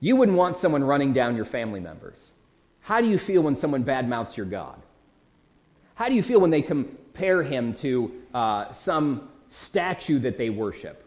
You 0.00 0.16
wouldn't 0.16 0.36
want 0.36 0.56
someone 0.56 0.84
running 0.84 1.12
down 1.12 1.36
your 1.36 1.46
family 1.46 1.80
members. 1.80 2.18
How 2.86 3.00
do 3.00 3.08
you 3.08 3.18
feel 3.18 3.42
when 3.42 3.56
someone 3.56 3.82
badmouths 3.82 4.36
your 4.36 4.46
God? 4.46 4.80
How 5.96 6.08
do 6.08 6.14
you 6.14 6.22
feel 6.22 6.40
when 6.40 6.50
they 6.50 6.62
compare 6.62 7.42
him 7.42 7.74
to 7.74 8.12
uh, 8.32 8.72
some 8.72 9.28
statue 9.48 10.20
that 10.20 10.38
they 10.38 10.50
worship? 10.50 11.02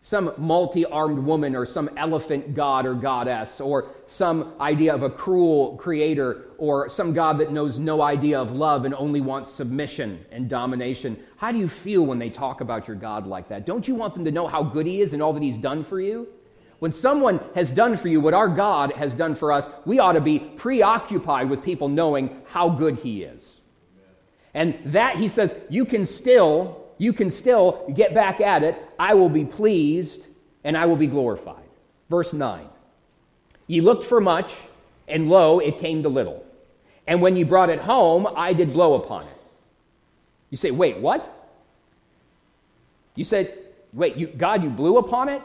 Some 0.00 0.32
multi 0.38 0.86
armed 0.86 1.18
woman 1.18 1.54
or 1.54 1.66
some 1.66 1.90
elephant 1.98 2.54
god 2.54 2.86
or 2.86 2.94
goddess 2.94 3.60
or 3.60 3.90
some 4.06 4.54
idea 4.58 4.94
of 4.94 5.02
a 5.02 5.10
cruel 5.10 5.76
creator 5.76 6.46
or 6.56 6.88
some 6.88 7.12
god 7.12 7.36
that 7.40 7.52
knows 7.52 7.78
no 7.78 8.00
idea 8.00 8.40
of 8.40 8.52
love 8.52 8.86
and 8.86 8.94
only 8.94 9.20
wants 9.20 9.50
submission 9.50 10.24
and 10.32 10.48
domination. 10.48 11.22
How 11.36 11.52
do 11.52 11.58
you 11.58 11.68
feel 11.68 12.06
when 12.06 12.18
they 12.18 12.30
talk 12.30 12.62
about 12.62 12.88
your 12.88 12.96
God 12.96 13.26
like 13.26 13.50
that? 13.50 13.66
Don't 13.66 13.86
you 13.86 13.94
want 13.94 14.14
them 14.14 14.24
to 14.24 14.30
know 14.30 14.46
how 14.46 14.62
good 14.62 14.86
he 14.86 15.02
is 15.02 15.12
and 15.12 15.22
all 15.22 15.34
that 15.34 15.42
he's 15.42 15.58
done 15.58 15.84
for 15.84 16.00
you? 16.00 16.26
When 16.78 16.92
someone 16.92 17.40
has 17.54 17.70
done 17.70 17.96
for 17.96 18.08
you 18.08 18.20
what 18.20 18.34
our 18.34 18.48
God 18.48 18.92
has 18.92 19.12
done 19.12 19.34
for 19.34 19.50
us, 19.50 19.68
we 19.84 19.98
ought 19.98 20.12
to 20.12 20.20
be 20.20 20.38
preoccupied 20.38 21.50
with 21.50 21.64
people 21.64 21.88
knowing 21.88 22.40
how 22.48 22.68
good 22.68 22.96
He 22.96 23.24
is. 23.24 23.56
And 24.54 24.78
that, 24.86 25.16
He 25.16 25.28
says, 25.28 25.54
you 25.68 25.84
can 25.84 26.06
still, 26.06 26.86
you 26.98 27.12
can 27.12 27.30
still 27.30 27.84
get 27.94 28.14
back 28.14 28.40
at 28.40 28.62
it. 28.62 28.76
I 28.98 29.14
will 29.14 29.28
be 29.28 29.44
pleased 29.44 30.26
and 30.64 30.76
I 30.76 30.86
will 30.86 30.96
be 30.96 31.06
glorified. 31.06 31.56
Verse 32.10 32.32
9. 32.32 32.66
Ye 33.66 33.80
looked 33.80 34.04
for 34.04 34.20
much, 34.20 34.54
and 35.06 35.28
lo, 35.28 35.58
it 35.58 35.78
came 35.78 36.02
to 36.02 36.08
little. 36.08 36.44
And 37.06 37.20
when 37.20 37.36
ye 37.36 37.42
brought 37.42 37.70
it 37.70 37.80
home, 37.80 38.26
I 38.36 38.52
did 38.52 38.72
blow 38.72 38.94
upon 38.94 39.24
it. 39.24 39.36
You 40.50 40.56
say, 40.56 40.70
wait, 40.70 40.98
what? 40.98 41.34
You 43.14 43.24
said, 43.24 43.56
wait, 43.92 44.16
you, 44.16 44.26
God, 44.26 44.62
you 44.62 44.70
blew 44.70 44.96
upon 44.98 45.28
it? 45.28 45.42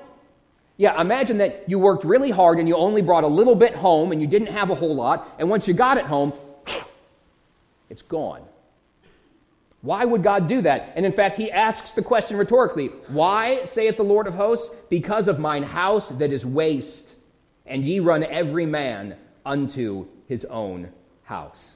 Yeah, 0.78 1.00
imagine 1.00 1.38
that 1.38 1.64
you 1.68 1.78
worked 1.78 2.04
really 2.04 2.32
hard 2.32 2.60
and 2.60 2.68
you 2.68 2.76
only 2.76 3.02
brought 3.02 3.24
a 3.24 3.28
little 3.28 3.56
bit 3.56 3.76
home 3.76 4.12
and 4.12 4.20
you 4.20 4.28
didn't 4.28 4.48
have 4.48 4.70
a 4.70 4.76
whole 4.76 4.96
lot, 4.96 5.36
and 5.38 5.50
once 5.50 5.68
you 5.68 5.74
got 5.74 5.98
it 5.98 6.06
home, 6.06 6.34
it's 7.90 8.02
gone. 8.02 8.42
Why 9.82 10.06
would 10.06 10.24
God 10.24 10.48
do 10.48 10.62
that? 10.62 10.94
And 10.96 11.06
in 11.06 11.12
fact, 11.12 11.38
he 11.38 11.52
asks 11.52 11.92
the 11.92 12.02
question 12.02 12.38
rhetorically 12.38 12.88
Why, 13.10 13.66
saith 13.66 13.98
the 13.98 14.04
Lord 14.04 14.28
of 14.28 14.34
hosts? 14.34 14.74
Because 14.90 15.28
of 15.28 15.40
mine 15.40 15.64
house 15.64 16.10
that 16.10 16.32
is 16.32 16.46
waste, 16.46 17.16
and 17.66 17.86
ye 17.86 18.00
run 18.00 18.24
every 18.24 18.66
man 18.66 19.18
unto 19.46 20.08
his 20.28 20.46
own 20.46 20.90
house. 21.24 21.74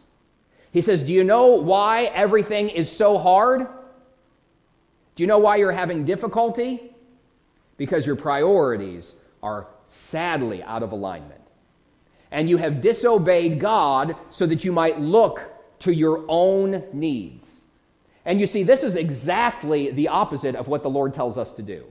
He 0.72 0.82
says, 0.82 1.04
Do 1.04 1.12
you 1.12 1.24
know 1.24 1.56
why 1.56 2.06
everything 2.06 2.70
is 2.70 2.90
so 2.90 3.18
hard? 3.18 3.68
Do 5.16 5.24
you 5.24 5.28
know 5.28 5.40
why 5.40 5.58
you're 5.58 5.72
having 5.72 6.06
difficulty? 6.06 6.96
Because 7.78 8.06
your 8.06 8.16
priorities 8.16 9.16
are 9.42 9.68
sadly 9.88 10.64
out 10.64 10.84
of 10.84 10.92
alignment. 10.92 11.42
And 12.32 12.50
you 12.50 12.58
have 12.58 12.82
disobeyed 12.82 13.60
God 13.60 14.16
so 14.30 14.46
that 14.46 14.66
you 14.66 14.72
might 14.72 15.00
look 15.00 15.42
to 15.80 15.94
your 15.94 16.26
own 16.28 16.84
needs. 16.92 17.48
And 18.26 18.42
you 18.42 18.48
see, 18.48 18.64
this 18.64 18.84
is 18.84 18.96
exactly 18.96 19.92
the 19.92 20.10
opposite 20.10 20.56
of 20.56 20.68
what 20.68 20.84
the 20.84 20.90
Lord 20.90 21.14
tells 21.14 21.38
us 21.38 21.54
to 21.54 21.62
do. 21.62 21.86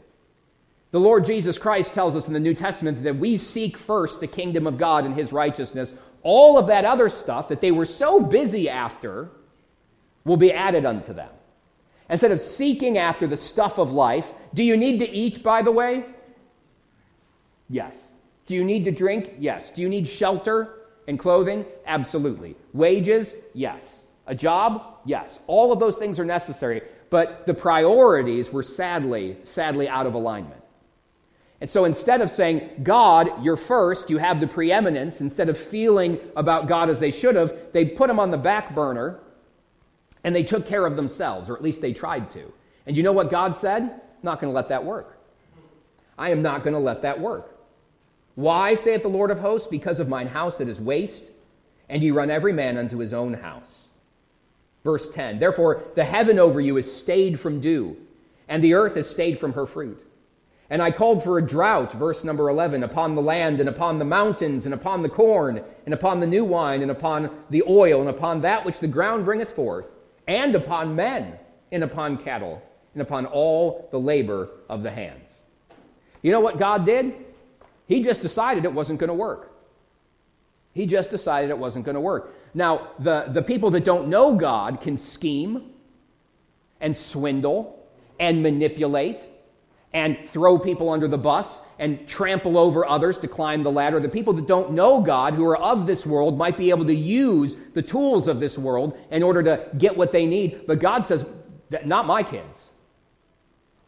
The 0.91 1.01
Lord 1.01 1.25
Jesus 1.25 1.59
Christ 1.59 1.95
tells 1.95 2.15
us 2.15 2.27
in 2.27 2.35
the 2.35 2.41
New 2.41 2.55
Testament 2.55 3.03
that 3.03 3.17
we 3.17 3.39
seek 3.39 3.77
first 3.77 4.21
the 4.21 4.27
kingdom 4.27 4.67
of 4.67 4.79
God 4.79 5.05
and 5.05 5.15
his 5.15 5.33
righteousness. 5.33 5.95
All 6.23 6.59
of 6.59 6.67
that 6.67 6.85
other 6.85 7.09
stuff 7.09 7.49
that 7.49 7.61
they 7.61 7.73
were 7.73 7.87
so 7.87 8.21
busy 8.21 8.69
after 8.69 9.31
will 10.25 10.37
be 10.37 10.53
added 10.53 10.85
unto 10.85 11.13
them. 11.13 11.31
Instead 12.09 12.33
of 12.33 12.41
seeking 12.41 12.99
after 12.99 13.27
the 13.27 13.37
stuff 13.37 13.79
of 13.79 13.93
life, 13.93 14.31
do 14.57 14.65
you 14.65 14.75
need 14.75 14.99
to 15.01 15.09
eat, 15.11 15.43
by 15.43 15.61
the 15.61 15.71
way? 15.71 16.07
Yes. 17.69 17.95
Do 18.47 18.55
you 18.55 18.65
need 18.65 18.87
to 18.87 18.91
drink? 18.91 19.35
Yes. 19.39 19.71
Do 19.71 19.83
you 19.83 19.89
need 19.91 20.09
shelter 20.09 20.79
and 21.07 21.19
clothing? 21.19 21.67
Absolutely. 21.87 22.57
Wages? 22.73 23.37
Yes. 23.53 24.01
A 24.27 24.35
job? 24.35 24.97
Yes. 25.05 25.41
All 25.47 25.73
of 25.73 25.79
those 25.79 25.99
things 25.99 26.19
are 26.19 26.25
necessary, 26.25 26.81
but 27.11 27.45
the 27.45 27.53
priorities 27.53 28.51
were 28.51 28.63
sadly, 28.63 29.37
sadly 29.45 29.91
out 29.91 30.07
of 30.07 30.15
alignment. 30.15 30.63
And 31.61 31.69
so 31.69 31.85
instead 31.85 32.23
of 32.23 32.31
saying, 32.31 32.81
God, 32.83 33.45
you're 33.45 33.59
first, 33.59 34.09
you 34.09 34.17
have 34.17 34.41
the 34.41 34.47
preeminence, 34.47 35.21
instead 35.21 35.51
of 35.51 35.59
feeling 35.59 36.19
about 36.35 36.67
God 36.67 36.89
as 36.89 36.99
they 36.99 37.11
should 37.11 37.37
have, 37.37 37.55
they 37.75 37.85
put 37.85 38.09
him 38.09 38.19
on 38.19 38.31
the 38.31 38.39
back 38.39 38.75
burner 38.75 39.21
and 40.25 40.35
they 40.35 40.45
took 40.45 40.67
care 40.67 40.87
of 40.87 40.97
themselves, 40.97 41.51
or 41.51 41.57
at 41.57 41.63
least 41.63 41.83
they 41.83 41.93
tried 41.93 42.31
to. 42.31 42.51
And 42.87 42.97
you 42.97 43.03
know 43.03 43.13
what 43.13 43.31
God 43.31 43.55
said? 43.55 44.01
Not 44.27 44.41
going 44.41 44.51
to 44.53 44.55
let 44.55 44.69
that 44.71 44.85
work. 44.85 45.19
I 46.19 46.31
am 46.31 46.43
not 46.43 46.65
going 46.65 46.75
to 46.75 46.81
let 46.81 47.03
that 47.03 47.21
work. 47.21 47.57
Why, 48.35 48.75
saith 48.75 49.03
the 49.03 49.09
Lord 49.09 49.31
of 49.31 49.39
hosts? 49.39 49.69
Because 49.69 50.01
of 50.01 50.09
mine 50.09 50.27
house 50.27 50.59
that 50.59 50.69
is 50.69 50.81
waste, 50.81 51.31
and 51.89 52.03
ye 52.03 52.11
run 52.11 52.29
every 52.29 52.53
man 52.53 52.77
unto 52.77 52.99
his 52.99 53.15
own 53.15 53.35
house. 53.35 53.85
Verse 54.83 55.09
10 55.11 55.39
Therefore, 55.39 55.85
the 55.95 56.05
heaven 56.05 56.41
over 56.41 56.61
you 56.61 56.77
is 56.77 56.93
stayed 56.93 57.39
from 57.39 57.61
dew, 57.61 57.97
and 58.49 58.65
the 58.65 58.75
earth 58.75 58.97
is 58.97 59.09
stayed 59.09 59.39
from 59.39 59.53
her 59.53 59.65
fruit. 59.65 60.03
And 60.71 60.83
I 60.83 60.91
called 60.91 61.23
for 61.23 61.39
a 61.39 61.47
drought, 61.47 61.93
verse 61.93 62.25
number 62.25 62.49
11, 62.49 62.83
upon 62.83 63.15
the 63.15 63.23
land 63.23 63.61
and 63.61 63.69
upon 63.69 64.01
the 64.01 64.05
mountains 64.05 64.65
and 64.65 64.75
upon 64.75 65.05
the 65.05 65.09
corn 65.09 65.63
and 65.85 65.95
upon 65.95 66.19
the 66.19 66.27
new 66.27 66.45
wine 66.45 66.83
and 66.83 66.91
upon 66.91 67.31
the 67.51 67.63
oil 67.69 68.01
and 68.01 68.11
upon 68.11 68.41
that 68.41 68.65
which 68.65 68.81
the 68.81 68.89
ground 68.89 69.25
bringeth 69.25 69.55
forth 69.55 69.87
and 70.27 70.57
upon 70.57 70.97
men, 70.97 71.39
and 71.71 71.85
upon 71.85 72.17
cattle, 72.17 72.61
and 72.97 73.03
upon 73.03 73.27
all 73.27 73.89
the 73.91 74.01
labor 74.01 74.49
of 74.71 74.83
the 74.83 74.91
hands. 74.91 75.29
You 76.23 76.33
know 76.33 76.41
what 76.41 76.59
God 76.59 76.87
did? 76.87 77.15
He 77.87 78.03
just 78.03 78.23
decided 78.23 78.65
it 78.65 78.73
wasn't 78.73 78.99
going 78.99 79.09
to 79.09 79.15
work. 79.15 79.53
He 80.73 80.87
just 80.87 81.11
decided 81.11 81.51
it 81.51 81.59
wasn't 81.59 81.85
going 81.85 81.95
to 81.95 82.01
work. 82.01 82.35
Now, 82.55 82.93
the, 82.99 83.27
the 83.29 83.43
people 83.43 83.71
that 83.73 83.85
don't 83.85 84.09
know 84.09 84.35
God 84.35 84.81
can 84.81 84.97
scheme 84.97 85.73
and 86.81 86.97
swindle 86.97 87.87
and 88.19 88.43
manipulate 88.43 89.23
and 89.93 90.17
throw 90.29 90.59
people 90.59 90.89
under 90.89 91.07
the 91.07 91.19
bus 91.19 91.61
and 91.79 92.09
trample 92.09 92.57
over 92.57 92.87
others 92.87 93.19
to 93.19 93.29
climb 93.29 93.63
the 93.63 93.71
ladder. 93.71 94.01
The 94.01 94.09
people 94.09 94.33
that 94.33 94.47
don't 94.47 94.73
know 94.73 95.03
God, 95.03 95.35
who 95.35 95.45
are 95.45 95.59
of 95.59 95.87
this 95.87 96.07
world, 96.07 96.39
might 96.39 96.57
be 96.57 96.71
able 96.71 96.87
to 96.87 96.95
use 96.95 97.57
the 97.75 97.83
tools 97.83 98.27
of 98.27 98.41
this 98.41 98.57
world 98.57 98.99
in 99.11 99.23
order 99.23 99.43
to 99.43 99.69
get 99.77 99.95
what 99.95 100.13
they 100.13 100.25
need. 100.25 100.67
But 100.67 100.79
God 100.79 101.05
says, 101.05 101.27
not 101.85 102.07
my 102.07 102.23
kids. 102.23 102.71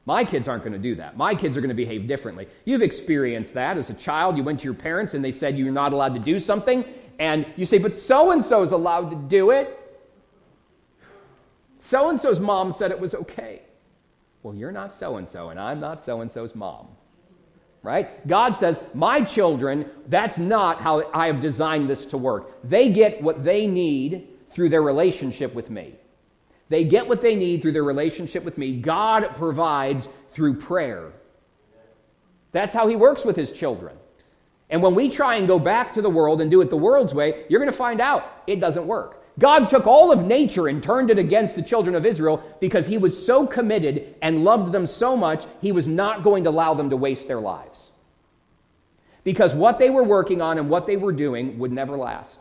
My 0.08 0.24
kids 0.24 0.48
aren't 0.48 0.62
going 0.64 0.72
to 0.72 0.78
do 0.78 0.94
that. 0.94 1.18
My 1.18 1.34
kids 1.34 1.54
are 1.58 1.60
going 1.60 1.68
to 1.68 1.74
behave 1.74 2.06
differently. 2.06 2.48
You've 2.64 2.80
experienced 2.80 3.52
that 3.52 3.76
as 3.76 3.90
a 3.90 3.94
child. 3.94 4.38
You 4.38 4.42
went 4.42 4.60
to 4.60 4.64
your 4.64 4.72
parents 4.72 5.12
and 5.12 5.22
they 5.22 5.32
said 5.32 5.58
you're 5.58 5.70
not 5.70 5.92
allowed 5.92 6.14
to 6.14 6.18
do 6.18 6.40
something. 6.40 6.82
And 7.18 7.44
you 7.56 7.66
say, 7.66 7.76
but 7.76 7.94
so 7.94 8.30
and 8.30 8.42
so 8.42 8.62
is 8.62 8.72
allowed 8.72 9.10
to 9.10 9.16
do 9.16 9.50
it. 9.50 9.78
So 11.78 12.08
and 12.08 12.18
so's 12.18 12.40
mom 12.40 12.72
said 12.72 12.90
it 12.90 12.98
was 12.98 13.14
okay. 13.14 13.60
Well, 14.42 14.54
you're 14.54 14.72
not 14.72 14.94
so 14.94 15.18
and 15.18 15.28
so, 15.28 15.50
and 15.50 15.60
I'm 15.60 15.78
not 15.78 16.02
so 16.02 16.22
and 16.22 16.30
so's 16.30 16.54
mom. 16.54 16.88
right? 17.82 18.26
God 18.26 18.56
says, 18.56 18.80
My 18.94 19.20
children, 19.20 19.90
that's 20.06 20.38
not 20.38 20.80
how 20.80 21.10
I 21.12 21.26
have 21.26 21.42
designed 21.42 21.90
this 21.90 22.06
to 22.06 22.16
work. 22.16 22.58
They 22.64 22.88
get 22.88 23.20
what 23.20 23.44
they 23.44 23.66
need 23.66 24.28
through 24.52 24.70
their 24.70 24.80
relationship 24.80 25.54
with 25.54 25.68
me. 25.68 25.96
They 26.68 26.84
get 26.84 27.08
what 27.08 27.22
they 27.22 27.34
need 27.34 27.62
through 27.62 27.72
their 27.72 27.84
relationship 27.84 28.44
with 28.44 28.58
me. 28.58 28.76
God 28.76 29.34
provides 29.34 30.08
through 30.32 30.54
prayer. 30.54 31.12
That's 32.52 32.74
how 32.74 32.86
He 32.88 32.96
works 32.96 33.24
with 33.24 33.36
His 33.36 33.52
children. 33.52 33.96
And 34.70 34.82
when 34.82 34.94
we 34.94 35.08
try 35.08 35.36
and 35.36 35.48
go 35.48 35.58
back 35.58 35.92
to 35.94 36.02
the 36.02 36.10
world 36.10 36.40
and 36.40 36.50
do 36.50 36.60
it 36.60 36.68
the 36.68 36.76
world's 36.76 37.14
way, 37.14 37.44
you're 37.48 37.60
going 37.60 37.72
to 37.72 37.76
find 37.76 38.00
out 38.00 38.42
it 38.46 38.60
doesn't 38.60 38.86
work. 38.86 39.22
God 39.38 39.70
took 39.70 39.86
all 39.86 40.10
of 40.10 40.26
nature 40.26 40.68
and 40.68 40.82
turned 40.82 41.10
it 41.10 41.18
against 41.18 41.54
the 41.54 41.62
children 41.62 41.94
of 41.94 42.04
Israel 42.04 42.42
because 42.60 42.86
he 42.86 42.98
was 42.98 43.24
so 43.24 43.46
committed 43.46 44.16
and 44.20 44.44
loved 44.44 44.72
them 44.72 44.86
so 44.86 45.16
much, 45.16 45.46
he 45.62 45.70
was 45.70 45.86
not 45.86 46.24
going 46.24 46.44
to 46.44 46.50
allow 46.50 46.74
them 46.74 46.90
to 46.90 46.96
waste 46.96 47.28
their 47.28 47.40
lives. 47.40 47.86
Because 49.22 49.54
what 49.54 49.78
they 49.78 49.90
were 49.90 50.02
working 50.02 50.42
on 50.42 50.58
and 50.58 50.68
what 50.68 50.86
they 50.86 50.96
were 50.96 51.12
doing 51.12 51.58
would 51.58 51.72
never 51.72 51.96
last. 51.96 52.40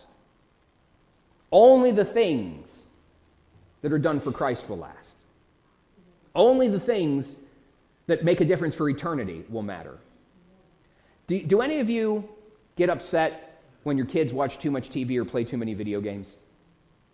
Only 1.52 1.92
the 1.92 2.06
things 2.06 2.67
that 3.82 3.92
are 3.92 4.00
done 4.00 4.20
for 4.20 4.32
Christ 4.32 4.70
will 4.70 4.78
last. 4.78 5.16
Only 6.36 6.68
the 6.68 6.80
things 6.80 7.36
that 8.08 8.24
make 8.24 8.42
a 8.42 8.46
difference 8.46 8.76
for 8.76 8.90
eternity 8.90 9.46
will 9.50 9.64
matter. 9.64 9.98
Do, 11.28 11.42
do 11.44 11.62
any 11.62 11.80
of 11.80 11.90
you 11.90 12.28
get 12.76 12.90
upset 12.90 13.62
when 13.84 13.98
your 13.98 14.06
kids 14.06 14.34
watch 14.34 14.60
too 14.60 14.72
much 14.72 14.90
TV 14.90 15.18
or 15.18 15.26
play 15.26 15.44
too 15.44 15.58
many 15.58 15.74
video 15.74 16.00
games? 16.02 16.28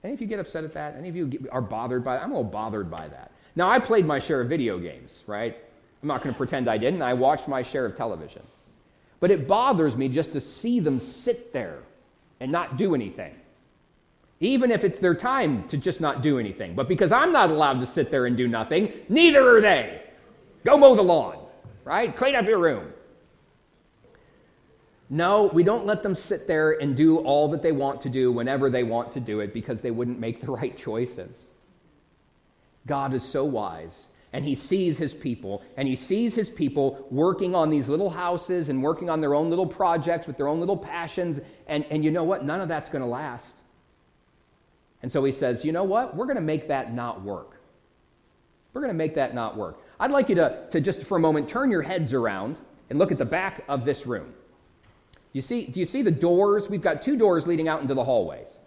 Any 0.03 0.13
of 0.13 0.21
you 0.21 0.27
get 0.27 0.39
upset 0.39 0.63
at 0.63 0.73
that? 0.73 0.95
Any 0.97 1.09
of 1.09 1.15
you 1.15 1.27
get, 1.27 1.49
are 1.51 1.61
bothered 1.61 2.03
by 2.03 2.15
that? 2.15 2.23
I'm 2.23 2.31
a 2.31 2.35
little 2.35 2.51
bothered 2.51 2.91
by 2.91 3.07
that. 3.07 3.31
Now, 3.55 3.69
I 3.69 3.79
played 3.79 4.05
my 4.05 4.19
share 4.19 4.41
of 4.41 4.49
video 4.49 4.77
games, 4.79 5.23
right? 5.27 5.57
I'm 6.01 6.07
not 6.07 6.21
going 6.21 6.33
to 6.33 6.37
pretend 6.37 6.69
I 6.69 6.77
didn't. 6.77 7.01
I 7.01 7.13
watched 7.13 7.47
my 7.47 7.63
share 7.63 7.85
of 7.85 7.95
television. 7.95 8.41
But 9.19 9.31
it 9.31 9.47
bothers 9.47 9.95
me 9.95 10.09
just 10.09 10.33
to 10.33 10.41
see 10.41 10.79
them 10.79 10.99
sit 10.99 11.53
there 11.53 11.79
and 12.39 12.51
not 12.51 12.77
do 12.77 12.93
anything. 12.93 13.33
Even 14.39 14.71
if 14.71 14.83
it's 14.83 14.99
their 14.99 15.15
time 15.15 15.67
to 15.69 15.77
just 15.77 16.01
not 16.01 16.21
do 16.21 16.39
anything. 16.39 16.75
But 16.75 16.87
because 16.87 17.11
I'm 17.11 17.31
not 17.31 17.49
allowed 17.49 17.79
to 17.79 17.85
sit 17.85 18.11
there 18.11 18.25
and 18.25 18.35
do 18.35 18.47
nothing, 18.47 18.91
neither 19.07 19.57
are 19.57 19.61
they. 19.61 20.01
Go 20.65 20.77
mow 20.77 20.95
the 20.95 21.01
lawn, 21.01 21.37
right? 21.83 22.15
Clean 22.15 22.35
up 22.35 22.45
your 22.45 22.59
room. 22.59 22.91
No, 25.09 25.51
we 25.53 25.63
don't 25.63 25.85
let 25.85 26.01
them 26.01 26.15
sit 26.15 26.47
there 26.47 26.71
and 26.81 26.95
do 26.95 27.19
all 27.19 27.47
that 27.49 27.61
they 27.61 27.71
want 27.71 28.01
to 28.01 28.09
do 28.09 28.31
whenever 28.31 28.69
they 28.69 28.83
want 28.83 29.11
to 29.13 29.19
do 29.19 29.41
it 29.41 29.53
because 29.53 29.81
they 29.81 29.91
wouldn't 29.91 30.19
make 30.19 30.41
the 30.41 30.51
right 30.51 30.77
choices. 30.77 31.35
God 32.87 33.13
is 33.13 33.23
so 33.23 33.45
wise, 33.45 34.07
and 34.33 34.43
He 34.43 34.55
sees 34.55 34.97
His 34.97 35.13
people, 35.13 35.61
and 35.77 35.87
He 35.87 35.95
sees 35.95 36.33
His 36.35 36.49
people 36.49 37.05
working 37.11 37.53
on 37.53 37.69
these 37.69 37.89
little 37.89 38.09
houses 38.09 38.69
and 38.69 38.81
working 38.81 39.09
on 39.09 39.21
their 39.21 39.35
own 39.35 39.49
little 39.49 39.67
projects 39.67 40.25
with 40.25 40.35
their 40.35 40.47
own 40.47 40.59
little 40.59 40.77
passions, 40.77 41.39
and, 41.67 41.85
and 41.89 42.03
you 42.03 42.11
know 42.11 42.23
what? 42.23 42.43
None 42.43 42.59
of 42.59 42.67
that's 42.67 42.89
going 42.89 43.03
to 43.03 43.07
last. 43.07 43.45
And 45.03 45.11
so 45.11 45.23
He 45.23 45.31
says, 45.31 45.63
you 45.63 45.71
know 45.71 45.83
what? 45.83 46.15
We're 46.15 46.25
going 46.25 46.37
to 46.37 46.41
make 46.41 46.67
that 46.69 46.93
not 46.93 47.21
work. 47.21 47.59
We're 48.73 48.81
going 48.81 48.93
to 48.93 48.97
make 48.97 49.13
that 49.15 49.35
not 49.35 49.55
work. 49.55 49.79
I'd 49.99 50.11
like 50.11 50.29
you 50.29 50.35
to, 50.35 50.65
to 50.71 50.81
just 50.81 51.03
for 51.03 51.17
a 51.17 51.19
moment 51.19 51.47
turn 51.47 51.69
your 51.69 51.83
heads 51.83 52.13
around 52.13 52.57
and 52.89 52.97
look 52.97 53.11
at 53.11 53.17
the 53.19 53.25
back 53.25 53.63
of 53.67 53.85
this 53.85 54.07
room. 54.07 54.33
You 55.31 55.41
see, 55.41 55.65
do 55.65 55.79
you 55.79 55.85
see 55.85 56.01
the 56.01 56.11
doors? 56.11 56.69
We've 56.69 56.81
got 56.81 57.01
two 57.01 57.15
doors 57.15 57.45
leading 57.45 57.67
out 57.67 57.81
into 57.81 57.93
the 57.93 58.03
hallways, 58.03 58.57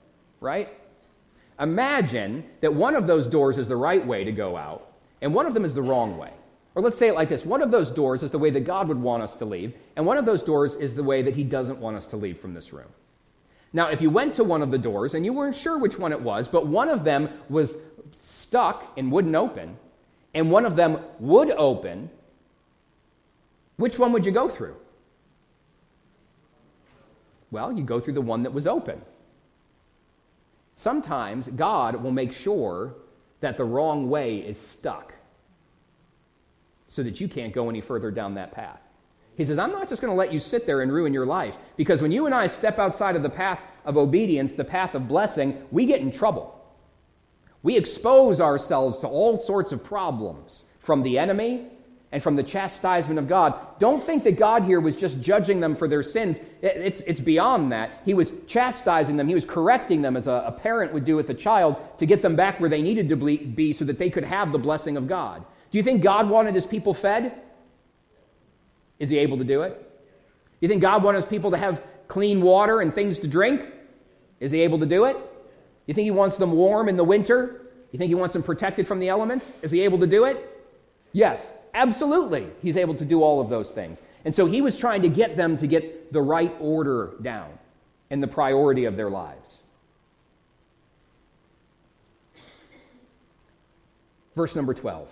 right? 0.40 0.68
Imagine 1.58 2.44
that 2.60 2.72
one 2.72 2.94
of 2.94 3.06
those 3.06 3.26
doors 3.26 3.56
is 3.56 3.68
the 3.68 3.76
right 3.76 4.04
way 4.04 4.24
to 4.24 4.32
go 4.32 4.56
out, 4.56 4.92
and 5.22 5.32
one 5.34 5.46
of 5.46 5.54
them 5.54 5.64
is 5.64 5.74
the 5.74 5.82
wrong 5.82 6.18
way. 6.18 6.32
Or 6.74 6.82
let's 6.82 6.98
say 6.98 7.08
it 7.08 7.14
like 7.14 7.30
this 7.30 7.46
one 7.46 7.62
of 7.62 7.70
those 7.70 7.90
doors 7.90 8.22
is 8.22 8.30
the 8.30 8.38
way 8.38 8.50
that 8.50 8.60
God 8.60 8.88
would 8.88 9.00
want 9.00 9.22
us 9.22 9.34
to 9.36 9.44
leave, 9.44 9.74
and 9.96 10.04
one 10.04 10.18
of 10.18 10.26
those 10.26 10.42
doors 10.42 10.74
is 10.74 10.94
the 10.94 11.02
way 11.02 11.22
that 11.22 11.34
He 11.34 11.44
doesn't 11.44 11.78
want 11.78 11.96
us 11.96 12.06
to 12.08 12.16
leave 12.16 12.38
from 12.38 12.52
this 12.52 12.72
room. 12.72 12.88
Now, 13.76 13.88
if 13.88 14.00
you 14.00 14.08
went 14.08 14.32
to 14.36 14.42
one 14.42 14.62
of 14.62 14.70
the 14.70 14.78
doors 14.78 15.12
and 15.12 15.22
you 15.22 15.34
weren't 15.34 15.54
sure 15.54 15.76
which 15.76 15.98
one 15.98 16.10
it 16.10 16.18
was, 16.22 16.48
but 16.48 16.66
one 16.66 16.88
of 16.88 17.04
them 17.04 17.28
was 17.50 17.76
stuck 18.18 18.90
and 18.96 19.12
wouldn't 19.12 19.34
open, 19.34 19.76
and 20.32 20.50
one 20.50 20.64
of 20.64 20.76
them 20.76 20.98
would 21.18 21.50
open, 21.50 22.08
which 23.76 23.98
one 23.98 24.12
would 24.12 24.24
you 24.24 24.32
go 24.32 24.48
through? 24.48 24.76
Well, 27.50 27.70
you 27.70 27.84
go 27.84 28.00
through 28.00 28.14
the 28.14 28.22
one 28.22 28.44
that 28.44 28.54
was 28.54 28.66
open. 28.66 29.02
Sometimes 30.76 31.46
God 31.48 32.02
will 32.02 32.12
make 32.12 32.32
sure 32.32 32.94
that 33.40 33.58
the 33.58 33.64
wrong 33.64 34.08
way 34.08 34.38
is 34.38 34.58
stuck 34.58 35.12
so 36.88 37.02
that 37.02 37.20
you 37.20 37.28
can't 37.28 37.52
go 37.52 37.68
any 37.68 37.82
further 37.82 38.10
down 38.10 38.36
that 38.36 38.52
path. 38.52 38.85
He 39.36 39.44
says, 39.44 39.58
I'm 39.58 39.72
not 39.72 39.88
just 39.88 40.00
going 40.00 40.12
to 40.12 40.16
let 40.16 40.32
you 40.32 40.40
sit 40.40 40.66
there 40.66 40.80
and 40.80 40.90
ruin 40.90 41.12
your 41.12 41.26
life 41.26 41.56
because 41.76 42.00
when 42.00 42.10
you 42.10 42.26
and 42.26 42.34
I 42.34 42.46
step 42.46 42.78
outside 42.78 43.16
of 43.16 43.22
the 43.22 43.28
path 43.28 43.60
of 43.84 43.96
obedience, 43.96 44.54
the 44.54 44.64
path 44.64 44.94
of 44.94 45.06
blessing, 45.06 45.62
we 45.70 45.84
get 45.84 46.00
in 46.00 46.10
trouble. 46.10 46.52
We 47.62 47.76
expose 47.76 48.40
ourselves 48.40 49.00
to 49.00 49.08
all 49.08 49.38
sorts 49.38 49.72
of 49.72 49.84
problems 49.84 50.62
from 50.78 51.02
the 51.02 51.18
enemy 51.18 51.66
and 52.12 52.22
from 52.22 52.36
the 52.36 52.42
chastisement 52.42 53.18
of 53.18 53.28
God. 53.28 53.54
Don't 53.78 54.02
think 54.04 54.24
that 54.24 54.38
God 54.38 54.64
here 54.64 54.80
was 54.80 54.96
just 54.96 55.20
judging 55.20 55.60
them 55.60 55.74
for 55.74 55.86
their 55.86 56.02
sins. 56.02 56.38
It's, 56.62 57.00
it's 57.00 57.20
beyond 57.20 57.72
that. 57.72 58.00
He 58.04 58.14
was 58.14 58.32
chastising 58.46 59.16
them, 59.16 59.28
He 59.28 59.34
was 59.34 59.44
correcting 59.44 60.00
them 60.00 60.16
as 60.16 60.26
a, 60.26 60.44
a 60.46 60.52
parent 60.52 60.94
would 60.94 61.04
do 61.04 61.16
with 61.16 61.28
a 61.28 61.34
child 61.34 61.76
to 61.98 62.06
get 62.06 62.22
them 62.22 62.36
back 62.36 62.58
where 62.58 62.70
they 62.70 62.80
needed 62.80 63.08
to 63.10 63.16
be 63.16 63.72
so 63.72 63.84
that 63.84 63.98
they 63.98 64.08
could 64.08 64.24
have 64.24 64.52
the 64.52 64.58
blessing 64.58 64.96
of 64.96 65.08
God. 65.08 65.44
Do 65.70 65.78
you 65.78 65.84
think 65.84 66.02
God 66.02 66.30
wanted 66.30 66.54
His 66.54 66.64
people 66.64 66.94
fed? 66.94 67.32
Is 68.98 69.10
He 69.10 69.18
able 69.18 69.38
to 69.38 69.44
do 69.44 69.62
it? 69.62 69.82
You 70.60 70.68
think 70.68 70.82
God 70.82 71.02
wants 71.02 71.26
people 71.26 71.50
to 71.50 71.58
have 71.58 71.82
clean 72.08 72.40
water 72.40 72.80
and 72.80 72.94
things 72.94 73.18
to 73.20 73.28
drink? 73.28 73.62
Is 74.40 74.52
He 74.52 74.62
able 74.62 74.78
to 74.78 74.86
do 74.86 75.04
it? 75.04 75.16
You 75.86 75.94
think 75.94 76.04
He 76.04 76.10
wants 76.10 76.36
them 76.36 76.52
warm 76.52 76.88
in 76.88 76.96
the 76.96 77.04
winter? 77.04 77.62
You 77.92 77.98
think 77.98 78.08
He 78.08 78.14
wants 78.14 78.32
them 78.32 78.42
protected 78.42 78.86
from 78.88 79.00
the 79.00 79.08
elements? 79.08 79.46
Is 79.62 79.70
He 79.70 79.82
able 79.82 79.98
to 79.98 80.06
do 80.06 80.24
it? 80.24 80.64
Yes. 81.12 81.50
Absolutely, 81.76 82.46
he's 82.62 82.78
able 82.78 82.94
to 82.94 83.04
do 83.04 83.22
all 83.22 83.38
of 83.38 83.50
those 83.50 83.70
things. 83.70 83.98
And 84.24 84.34
so 84.34 84.46
he 84.46 84.62
was 84.62 84.78
trying 84.78 85.02
to 85.02 85.10
get 85.10 85.36
them 85.36 85.58
to 85.58 85.66
get 85.66 86.10
the 86.10 86.22
right 86.22 86.56
order 86.58 87.12
down 87.20 87.50
and 88.08 88.22
the 88.22 88.26
priority 88.26 88.86
of 88.86 88.96
their 88.96 89.10
lives. 89.10 89.58
Verse 94.34 94.56
number 94.56 94.72
12. 94.72 95.06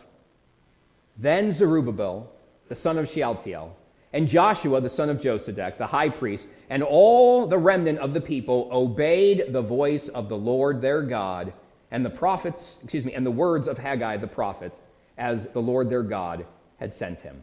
Then 1.19 1.53
Zerubbabel, 1.53 2.33
the 2.69 2.75
son 2.75 2.99
of 2.99 3.09
Shealtiel, 3.09 3.77
and 4.13 4.29
Joshua, 4.29 4.81
the 4.81 4.89
son 4.89 5.11
of 5.11 5.19
Josedech, 5.19 5.77
the 5.77 5.87
high 5.87 6.09
priest, 6.09 6.47
and 6.71 6.83
all 6.83 7.47
the 7.47 7.59
remnant 7.59 7.99
of 7.99 8.15
the 8.15 8.21
people 8.21 8.69
obeyed 8.73 9.47
the 9.49 9.63
voice 9.63 10.09
of 10.09 10.29
the 10.29 10.37
Lord 10.37 10.81
their 10.81 11.03
God 11.03 11.53
and 11.91 12.05
the 12.05 12.11
prophets, 12.11 12.79
excuse 12.83 13.05
me, 13.05 13.13
and 13.13 13.25
the 13.25 13.31
words 13.31 13.69
of 13.69 13.79
Haggai 13.79 14.17
the 14.17 14.27
prophet, 14.27 14.81
as 15.19 15.49
the 15.49 15.61
Lord 15.61 15.91
their 15.91 16.03
God 16.03 16.47
had 16.79 16.93
sent 16.93 17.21
him. 17.21 17.43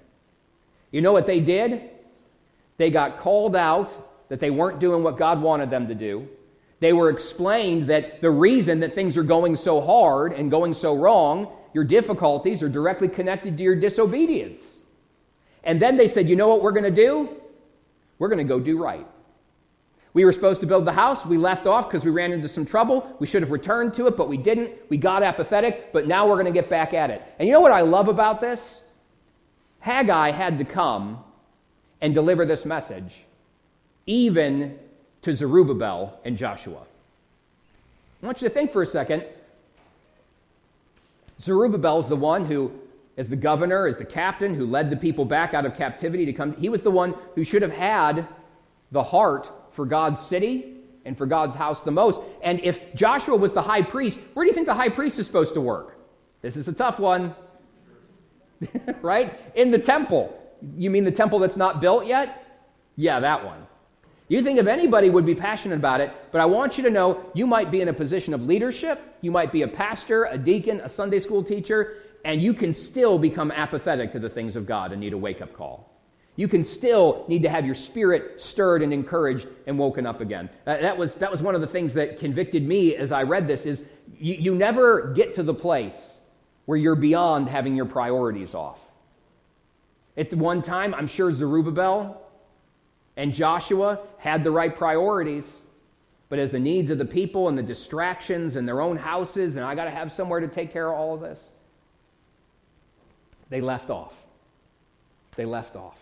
You 0.91 1.01
know 1.01 1.13
what 1.13 1.25
they 1.25 1.39
did? 1.39 1.89
They 2.77 2.91
got 2.91 3.19
called 3.19 3.55
out 3.55 4.27
that 4.29 4.39
they 4.39 4.49
weren't 4.49 4.79
doing 4.79 5.03
what 5.03 5.17
God 5.17 5.41
wanted 5.41 5.69
them 5.69 5.87
to 5.87 5.95
do. 5.95 6.27
They 6.79 6.93
were 6.93 7.09
explained 7.09 7.87
that 7.87 8.21
the 8.21 8.31
reason 8.31 8.79
that 8.79 8.95
things 8.95 9.17
are 9.17 9.23
going 9.23 9.55
so 9.55 9.79
hard 9.79 10.33
and 10.33 10.49
going 10.49 10.73
so 10.73 10.95
wrong, 10.95 11.47
your 11.73 11.83
difficulties, 11.83 12.63
are 12.63 12.69
directly 12.69 13.07
connected 13.07 13.57
to 13.57 13.63
your 13.63 13.75
disobedience. 13.75 14.63
And 15.63 15.81
then 15.81 15.97
they 15.97 16.07
said, 16.07 16.27
you 16.27 16.35
know 16.35 16.49
what 16.49 16.61
we're 16.61 16.71
going 16.71 16.83
to 16.83 16.91
do? 16.91 17.29
We're 18.19 18.29
going 18.29 18.39
to 18.39 18.43
go 18.43 18.59
do 18.59 18.81
right. 18.81 19.05
We 20.13 20.25
were 20.25 20.31
supposed 20.33 20.59
to 20.61 20.67
build 20.67 20.85
the 20.85 20.91
house. 20.91 21.25
We 21.25 21.37
left 21.37 21.67
off 21.67 21.87
because 21.87 22.03
we 22.03 22.11
ran 22.11 22.33
into 22.33 22.49
some 22.49 22.65
trouble. 22.65 23.15
We 23.19 23.27
should 23.27 23.41
have 23.41 23.51
returned 23.51 23.93
to 23.93 24.07
it, 24.07 24.17
but 24.17 24.27
we 24.27 24.37
didn't. 24.37 24.71
We 24.89 24.97
got 24.97 25.23
apathetic, 25.23 25.93
but 25.93 26.05
now 26.05 26.27
we're 26.27 26.35
going 26.35 26.45
to 26.47 26.51
get 26.51 26.69
back 26.69 26.93
at 26.93 27.09
it. 27.09 27.21
And 27.39 27.47
you 27.47 27.53
know 27.53 27.61
what 27.61 27.71
I 27.71 27.81
love 27.81 28.09
about 28.09 28.41
this? 28.41 28.81
Haggai 29.79 30.31
had 30.31 30.57
to 30.57 30.65
come 30.65 31.23
and 32.01 32.13
deliver 32.13 32.45
this 32.45 32.65
message, 32.65 33.21
even 34.05 34.77
to 35.21 35.33
Zerubbabel 35.33 36.19
and 36.25 36.37
Joshua. 36.37 36.81
I 38.21 38.25
want 38.25 38.41
you 38.41 38.47
to 38.49 38.53
think 38.53 38.73
for 38.73 38.81
a 38.81 38.85
second. 38.85 39.23
Zerubbabel 41.39 41.99
is 41.99 42.07
the 42.07 42.15
one 42.15 42.45
who, 42.45 42.71
as 43.17 43.29
the 43.29 43.35
governor, 43.35 43.87
as 43.87 43.97
the 43.97 44.05
captain, 44.05 44.55
who 44.55 44.65
led 44.65 44.89
the 44.89 44.95
people 44.95 45.25
back 45.25 45.53
out 45.53 45.65
of 45.65 45.75
captivity 45.75 46.25
to 46.25 46.33
come. 46.33 46.55
He 46.55 46.69
was 46.69 46.81
the 46.81 46.91
one 46.91 47.13
who 47.35 47.43
should 47.43 47.61
have 47.61 47.73
had 47.73 48.27
the 48.91 49.03
heart 49.03 49.51
for 49.71 49.85
God's 49.85 50.19
city 50.19 50.77
and 51.05 51.17
for 51.17 51.25
God's 51.25 51.55
house 51.55 51.81
the 51.81 51.91
most. 51.91 52.21
And 52.41 52.59
if 52.61 52.93
Joshua 52.95 53.35
was 53.35 53.53
the 53.53 53.61
high 53.61 53.81
priest, 53.81 54.19
where 54.33 54.43
do 54.43 54.49
you 54.49 54.53
think 54.53 54.67
the 54.67 54.73
high 54.73 54.89
priest 54.89 55.19
is 55.19 55.25
supposed 55.25 55.53
to 55.55 55.61
work? 55.61 55.97
This 56.41 56.55
is 56.55 56.67
a 56.67 56.73
tough 56.73 56.99
one. 56.99 57.35
right? 59.01 59.39
In 59.55 59.71
the 59.71 59.79
temple. 59.79 60.37
You 60.77 60.89
mean 60.89 61.03
the 61.03 61.11
temple 61.11 61.39
that's 61.39 61.57
not 61.57 61.81
built 61.81 62.05
yet? 62.05 62.61
Yeah, 62.95 63.19
that 63.19 63.43
one. 63.43 63.65
You 64.27 64.41
think 64.41 64.59
if 64.59 64.67
anybody 64.67 65.09
would 65.09 65.25
be 65.25 65.35
passionate 65.35 65.75
about 65.75 65.99
it, 65.99 66.13
but 66.31 66.39
I 66.39 66.45
want 66.45 66.77
you 66.77 66.83
to 66.85 66.89
know 66.89 67.25
you 67.33 67.45
might 67.45 67.69
be 67.69 67.81
in 67.81 67.89
a 67.89 67.93
position 67.93 68.33
of 68.33 68.43
leadership, 68.43 69.17
you 69.19 69.29
might 69.29 69.51
be 69.51 69.63
a 69.63 69.67
pastor, 69.67 70.25
a 70.25 70.37
deacon, 70.37 70.79
a 70.81 70.87
Sunday 70.87 71.19
school 71.19 71.43
teacher, 71.43 72.00
and 72.23 72.41
you 72.41 72.53
can 72.53 72.73
still 72.73 73.17
become 73.17 73.51
apathetic 73.51 74.11
to 74.11 74.19
the 74.19 74.29
things 74.29 74.55
of 74.55 74.65
God 74.65 74.91
and 74.91 75.01
need 75.01 75.13
a 75.13 75.17
wake 75.17 75.41
up 75.41 75.53
call. 75.53 75.91
You 76.35 76.47
can 76.47 76.63
still 76.63 77.25
need 77.27 77.43
to 77.43 77.49
have 77.49 77.65
your 77.65 77.75
spirit 77.75 78.41
stirred 78.41 78.81
and 78.81 78.93
encouraged 78.93 79.47
and 79.67 79.77
woken 79.77 80.05
up 80.05 80.21
again. 80.21 80.49
Uh, 80.65 80.77
that, 80.77 80.97
was, 80.97 81.15
that 81.15 81.29
was 81.29 81.41
one 81.41 81.55
of 81.55 81.61
the 81.61 81.67
things 81.67 81.93
that 81.95 82.19
convicted 82.19 82.65
me 82.65 82.95
as 82.95 83.11
I 83.11 83.23
read 83.23 83.47
this 83.47 83.65
is 83.65 83.85
you, 84.17 84.35
you 84.35 84.55
never 84.55 85.11
get 85.13 85.35
to 85.35 85.43
the 85.43 85.53
place 85.53 85.95
where 86.65 86.77
you're 86.77 86.95
beyond 86.95 87.49
having 87.49 87.75
your 87.75 87.85
priorities 87.85 88.53
off. 88.53 88.79
At 90.15 90.29
the 90.29 90.37
one 90.37 90.61
time, 90.61 90.93
I'm 90.93 91.07
sure 91.07 91.33
Zerubbabel 91.33 92.21
and 93.17 93.33
Joshua 93.33 93.99
had 94.17 94.43
the 94.43 94.51
right 94.51 94.75
priorities, 94.75 95.45
but 96.29 96.39
as 96.39 96.51
the 96.51 96.59
needs 96.59 96.91
of 96.91 96.97
the 96.97 97.05
people 97.05 97.49
and 97.49 97.57
the 97.57 97.63
distractions 97.63 98.55
and 98.55 98.67
their 98.67 98.81
own 98.81 98.97
houses, 98.97 99.57
and 99.57 99.65
I 99.65 99.75
got 99.75 99.85
to 99.85 99.91
have 99.91 100.11
somewhere 100.11 100.39
to 100.39 100.47
take 100.47 100.71
care 100.71 100.91
of 100.91 100.97
all 100.97 101.13
of 101.13 101.21
this, 101.21 101.50
they 103.51 103.61
left 103.61 103.91
off. 103.91 104.15
They 105.35 105.45
left 105.45 105.75
off. 105.75 105.99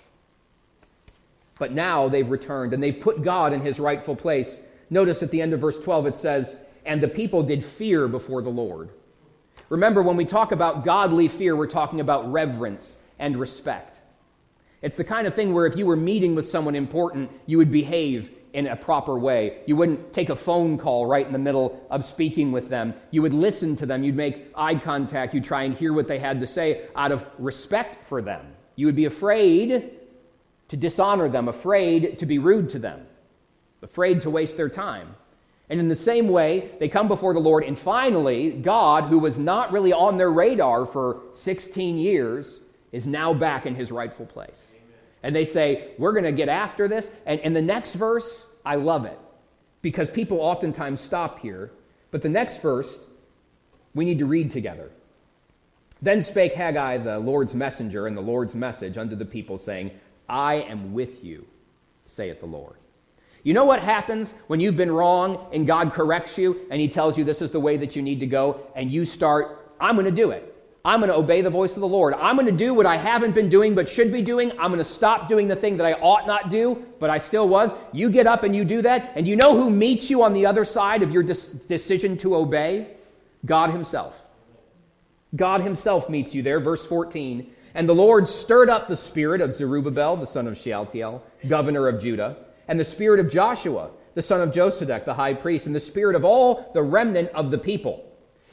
But 1.58 1.74
now 1.74 2.08
they've 2.08 2.30
returned 2.30 2.74
and 2.74 2.82
they've 2.82 2.98
put 2.98 3.22
God 3.22 3.52
in 3.52 3.60
his 3.60 3.80
rightful 3.80 4.16
place. 4.16 4.62
Notice 4.90 5.22
at 5.24 5.32
the 5.32 5.42
end 5.42 5.52
of 5.54 5.60
verse 5.60 5.78
12 5.80 6.06
it 6.06 6.16
says, 6.16 6.56
And 6.86 7.02
the 7.02 7.08
people 7.08 7.44
did 7.44 7.66
fear 7.66 8.08
before 8.08 8.42
the 8.42 8.50
Lord. 8.50 8.92
Remember, 9.68 10.02
when 10.02 10.16
we 10.16 10.26
talk 10.26 10.52
about 10.52 10.86
godly 10.86 11.28
fear, 11.28 11.56
we're 11.56 11.68
talking 11.68 12.00
about 12.00 12.32
reverence 12.32 12.98
and 13.18 13.38
respect. 13.38 14.00
It's 14.82 14.96
the 14.96 15.04
kind 15.04 15.28
of 15.28 15.34
thing 15.34 15.54
where 15.54 15.66
if 15.66 15.76
you 15.76 15.86
were 15.86 15.98
meeting 15.98 16.36
with 16.36 16.48
someone 16.48 16.76
important, 16.76 17.30
you 17.46 17.58
would 17.58 17.72
behave 17.72 18.32
in 18.54 18.68
a 18.68 18.76
proper 18.76 19.18
way. 19.18 19.62
You 19.66 19.76
wouldn't 19.76 20.14
take 20.14 20.30
a 20.30 20.36
phone 20.36 20.78
call 20.78 21.06
right 21.06 21.26
in 21.26 21.34
the 21.34 21.40
middle 21.40 21.86
of 21.90 22.04
speaking 22.04 22.52
with 22.52 22.70
them. 22.70 22.94
You 23.12 23.22
would 23.22 23.34
listen 23.34 23.76
to 23.78 23.86
them. 23.86 24.04
You'd 24.04 24.16
make 24.16 24.52
eye 24.56 24.76
contact. 24.76 25.34
You'd 25.34 25.44
try 25.44 25.64
and 25.64 25.76
hear 25.76 25.94
what 25.94 26.08
they 26.08 26.20
had 26.20 26.40
to 26.42 26.48
say 26.48 26.88
out 26.96 27.12
of 27.12 27.26
respect 27.38 28.08
for 28.08 28.22
them. 28.22 28.54
You 28.76 28.86
would 28.88 28.96
be 28.96 29.06
afraid 29.06 29.92
to 30.70 30.78
dishonor 30.78 31.30
them, 31.30 31.48
afraid 31.48 32.18
to 32.20 32.26
be 32.26 32.40
rude 32.40 32.70
to 32.70 32.80
them, 32.80 33.06
afraid 33.82 34.22
to 34.22 34.30
waste 34.30 34.58
their 34.58 34.70
time. 34.70 35.16
And 35.70 35.80
in 35.80 35.88
the 35.88 35.96
same 35.96 36.28
way, 36.28 36.72
they 36.80 36.90
come 36.90 37.08
before 37.08 37.34
the 37.34 37.40
Lord, 37.40 37.64
and 37.64 37.78
finally, 37.78 38.52
God, 38.52 39.04
who 39.04 39.20
was 39.20 39.38
not 39.38 39.72
really 39.72 39.94
on 39.94 40.18
their 40.18 40.32
radar 40.32 40.86
for 40.86 41.22
16 41.34 41.98
years, 41.98 42.60
is 42.92 43.06
now 43.06 43.34
back 43.36 43.68
in 43.68 43.76
his 43.76 43.92
rightful 43.92 44.26
place. 44.26 44.60
And 45.24 45.36
they 45.36 45.46
say, 45.46 45.92
We're 45.98 46.14
going 46.14 46.24
to 46.24 46.32
get 46.32 46.50
after 46.50 46.88
this. 46.88 47.10
And 47.26 47.40
in 47.42 47.54
the 47.54 47.62
next 47.62 47.94
verse, 47.94 48.46
I 48.66 48.76
love 48.76 49.06
it 49.06 49.20
because 49.82 50.10
people 50.10 50.40
oftentimes 50.40 51.02
stop 51.02 51.40
here. 51.40 51.72
But 52.12 52.22
the 52.22 52.30
next 52.30 52.62
verse, 52.62 53.00
we 53.94 54.06
need 54.06 54.20
to 54.20 54.26
read 54.26 54.52
together. 54.52 54.92
Then 56.02 56.22
spake 56.22 56.54
Haggai, 56.54 56.98
the 56.98 57.20
Lord's 57.20 57.54
messenger, 57.54 58.08
and 58.08 58.16
the 58.16 58.22
Lord's 58.22 58.56
message 58.56 58.98
unto 58.98 59.16
the 59.16 59.26
people, 59.26 59.58
saying, 59.58 59.92
I 60.30 60.56
am 60.56 60.94
with 60.94 61.24
you, 61.24 61.46
saith 62.06 62.40
the 62.40 62.46
Lord. 62.46 62.76
You 63.44 63.54
know 63.54 63.66
what 63.66 63.80
happens 63.80 64.34
when 64.48 64.60
you've 64.60 64.78
been 64.78 64.92
wrong 64.92 65.48
and 65.54 65.66
God 65.66 65.94
corrects 65.94 66.38
you 66.38 66.68
and 66.70 66.80
He 66.80 66.88
tells 66.88 67.18
you 67.18 67.24
this 67.24 67.42
is 67.42 67.52
the 67.52 67.60
way 67.60 67.78
that 67.78 67.96
you 67.96 68.02
need 68.02 68.20
to 68.20 68.26
go, 68.26 68.62
and 68.76 68.92
you 68.92 69.06
start, 69.06 69.74
I'm 69.80 69.96
going 69.96 70.06
to 70.06 70.12
do 70.12 70.32
it. 70.32 70.56
I'm 70.84 71.02
going 71.02 71.10
to 71.10 71.18
obey 71.18 71.42
the 71.42 71.50
voice 71.50 71.76
of 71.76 71.82
the 71.82 71.88
Lord. 71.88 72.14
I'm 72.14 72.36
going 72.36 72.46
to 72.46 72.52
do 72.52 72.74
what 72.74 72.86
I 72.86 72.96
haven't 72.96 73.36
been 73.36 73.50
doing 73.50 73.76
but 73.76 73.90
should 73.90 74.12
be 74.12 74.22
doing. 74.22 74.52
I'm 74.52 74.72
going 74.72 74.78
to 74.78 74.84
stop 74.84 75.28
doing 75.28 75.48
the 75.48 75.56
thing 75.56 75.78
that 75.78 75.86
I 75.86 75.94
ought 75.94 76.26
not 76.26 76.50
do, 76.50 76.86
but 77.00 77.10
I 77.10 77.18
still 77.18 77.50
was. 77.50 77.72
You 77.92 78.10
get 78.10 78.28
up 78.28 78.44
and 78.44 78.56
you 78.56 78.64
do 78.64 78.82
that, 78.84 79.12
and 79.16 79.28
you 79.28 79.36
know 79.36 79.56
who 79.56 79.70
meets 79.70 80.10
you 80.10 80.24
on 80.24 80.34
the 80.34 80.46
other 80.46 80.64
side 80.64 81.04
of 81.04 81.12
your 81.12 81.24
decision 81.24 82.18
to 82.18 82.36
obey? 82.36 82.88
God 83.46 83.72
Himself. 83.72 84.14
God 85.36 85.62
Himself 85.62 86.10
meets 86.10 86.34
you 86.34 86.42
there, 86.42 86.60
verse 86.60 86.86
14. 86.86 87.52
And 87.76 87.88
the 87.88 87.96
Lord 87.96 88.28
stirred 88.28 88.70
up 88.70 88.88
the 88.88 88.96
spirit 88.96 89.42
of 89.42 89.54
Zerubbabel, 89.54 90.18
the 90.18 90.26
son 90.26 90.48
of 90.48 90.58
Shealtiel, 90.58 91.24
governor 91.48 91.88
of 91.88 92.02
Judah 92.02 92.38
and 92.70 92.80
the 92.80 92.86
spirit 92.86 93.20
of 93.20 93.30
Joshua, 93.30 93.90
the 94.14 94.22
son 94.22 94.42
of 94.42 94.52
Josedech, 94.52 95.04
the 95.04 95.16
high 95.16 95.34
priest, 95.34 95.66
and 95.66 95.76
the 95.76 95.80
spirit 95.80 96.16
of 96.16 96.24
all 96.24 96.72
the 96.74 96.84
remnant 96.84 97.30
of 97.30 97.50
the 97.50 97.58
people. 97.58 98.06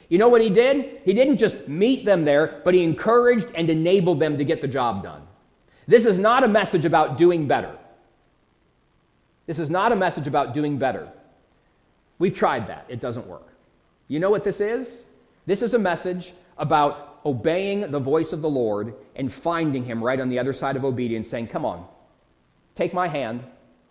You 0.09 0.17
know 0.17 0.29
what 0.29 0.41
he 0.41 0.49
did? 0.49 1.01
He 1.03 1.13
didn't 1.13 1.37
just 1.37 1.67
meet 1.67 2.05
them 2.05 2.23
there, 2.23 2.61
but 2.63 2.73
he 2.73 2.83
encouraged 2.83 3.47
and 3.55 3.69
enabled 3.69 4.19
them 4.19 4.37
to 4.37 4.45
get 4.45 4.61
the 4.61 4.67
job 4.67 5.03
done. 5.03 5.21
This 5.87 6.05
is 6.05 6.17
not 6.17 6.43
a 6.43 6.47
message 6.47 6.85
about 6.85 7.17
doing 7.17 7.47
better. 7.47 7.75
This 9.45 9.59
is 9.59 9.69
not 9.69 9.91
a 9.91 9.95
message 9.95 10.27
about 10.27 10.53
doing 10.53 10.77
better. 10.77 11.09
We've 12.19 12.33
tried 12.33 12.67
that, 12.67 12.85
it 12.89 12.99
doesn't 12.99 13.27
work. 13.27 13.47
You 14.07 14.19
know 14.19 14.29
what 14.29 14.43
this 14.43 14.61
is? 14.61 14.95
This 15.45 15.61
is 15.61 15.73
a 15.73 15.79
message 15.79 16.33
about 16.57 17.19
obeying 17.25 17.91
the 17.91 17.99
voice 17.99 18.33
of 18.33 18.41
the 18.41 18.49
Lord 18.49 18.93
and 19.15 19.31
finding 19.31 19.83
him 19.83 20.03
right 20.03 20.19
on 20.19 20.29
the 20.29 20.39
other 20.39 20.53
side 20.53 20.75
of 20.75 20.85
obedience, 20.85 21.29
saying, 21.29 21.47
Come 21.47 21.65
on, 21.65 21.85
take 22.75 22.93
my 22.93 23.07
hand, 23.07 23.43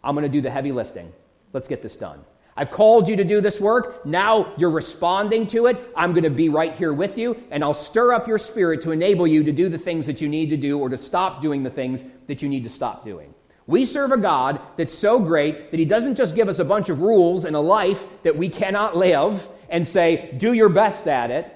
I'm 0.03 0.15
going 0.15 0.23
to 0.25 0.29
do 0.29 0.41
the 0.41 0.51
heavy 0.51 0.73
lifting. 0.73 1.13
Let's 1.53 1.69
get 1.69 1.83
this 1.83 1.97
done. 1.97 2.25
I've 2.57 2.71
called 2.71 3.09
you 3.09 3.17
to 3.17 3.25
do 3.25 3.41
this 3.41 3.61
work. 3.61 4.07
Now 4.07 4.55
you're 4.57 4.71
responding 4.71 5.47
to 5.49 5.67
it. 5.67 5.93
I'm 5.95 6.13
going 6.13 6.25
to 6.25 6.31
be 6.31 6.49
right 6.49 6.75
here 6.75 6.93
with 6.93 7.19
you, 7.19 7.43
and 7.51 7.63
I'll 7.63 7.75
stir 7.75 8.13
up 8.13 8.27
your 8.27 8.39
spirit 8.39 8.83
to 8.83 8.93
enable 8.93 9.27
you 9.27 9.45
to 9.45 9.53
do 9.53 9.69
the 9.69 9.79
things 9.79 10.07
that 10.07 10.21
you 10.21 10.29
need 10.29 10.51
to 10.51 10.57
do 10.57 10.79
or 10.79 10.89
to 10.89 10.97
stop 10.97 11.43
doing 11.43 11.63
the 11.63 11.71
things 11.71 12.03
that 12.27 12.43
you 12.43 12.49
need 12.49 12.63
to 12.65 12.69
stop 12.69 13.05
doing. 13.05 13.35
We 13.67 13.85
serve 13.85 14.13
a 14.13 14.17
God 14.17 14.61
that's 14.77 14.95
so 14.95 15.19
great 15.19 15.71
that 15.71 15.79
He 15.79 15.85
doesn't 15.85 16.17
just 16.17 16.35
give 16.35 16.49
us 16.49 16.59
a 16.59 16.65
bunch 16.65 16.89
of 16.89 17.01
rules 17.01 17.45
and 17.45 17.57
a 17.57 17.61
life 17.61 18.07
that 18.23 18.37
we 18.37 18.49
cannot 18.49 18.97
live 18.97 19.47
and 19.69 19.87
say, 19.87 20.33
do 20.39 20.53
your 20.53 20.69
best 20.69 21.09
at 21.09 21.31
it. 21.31 21.53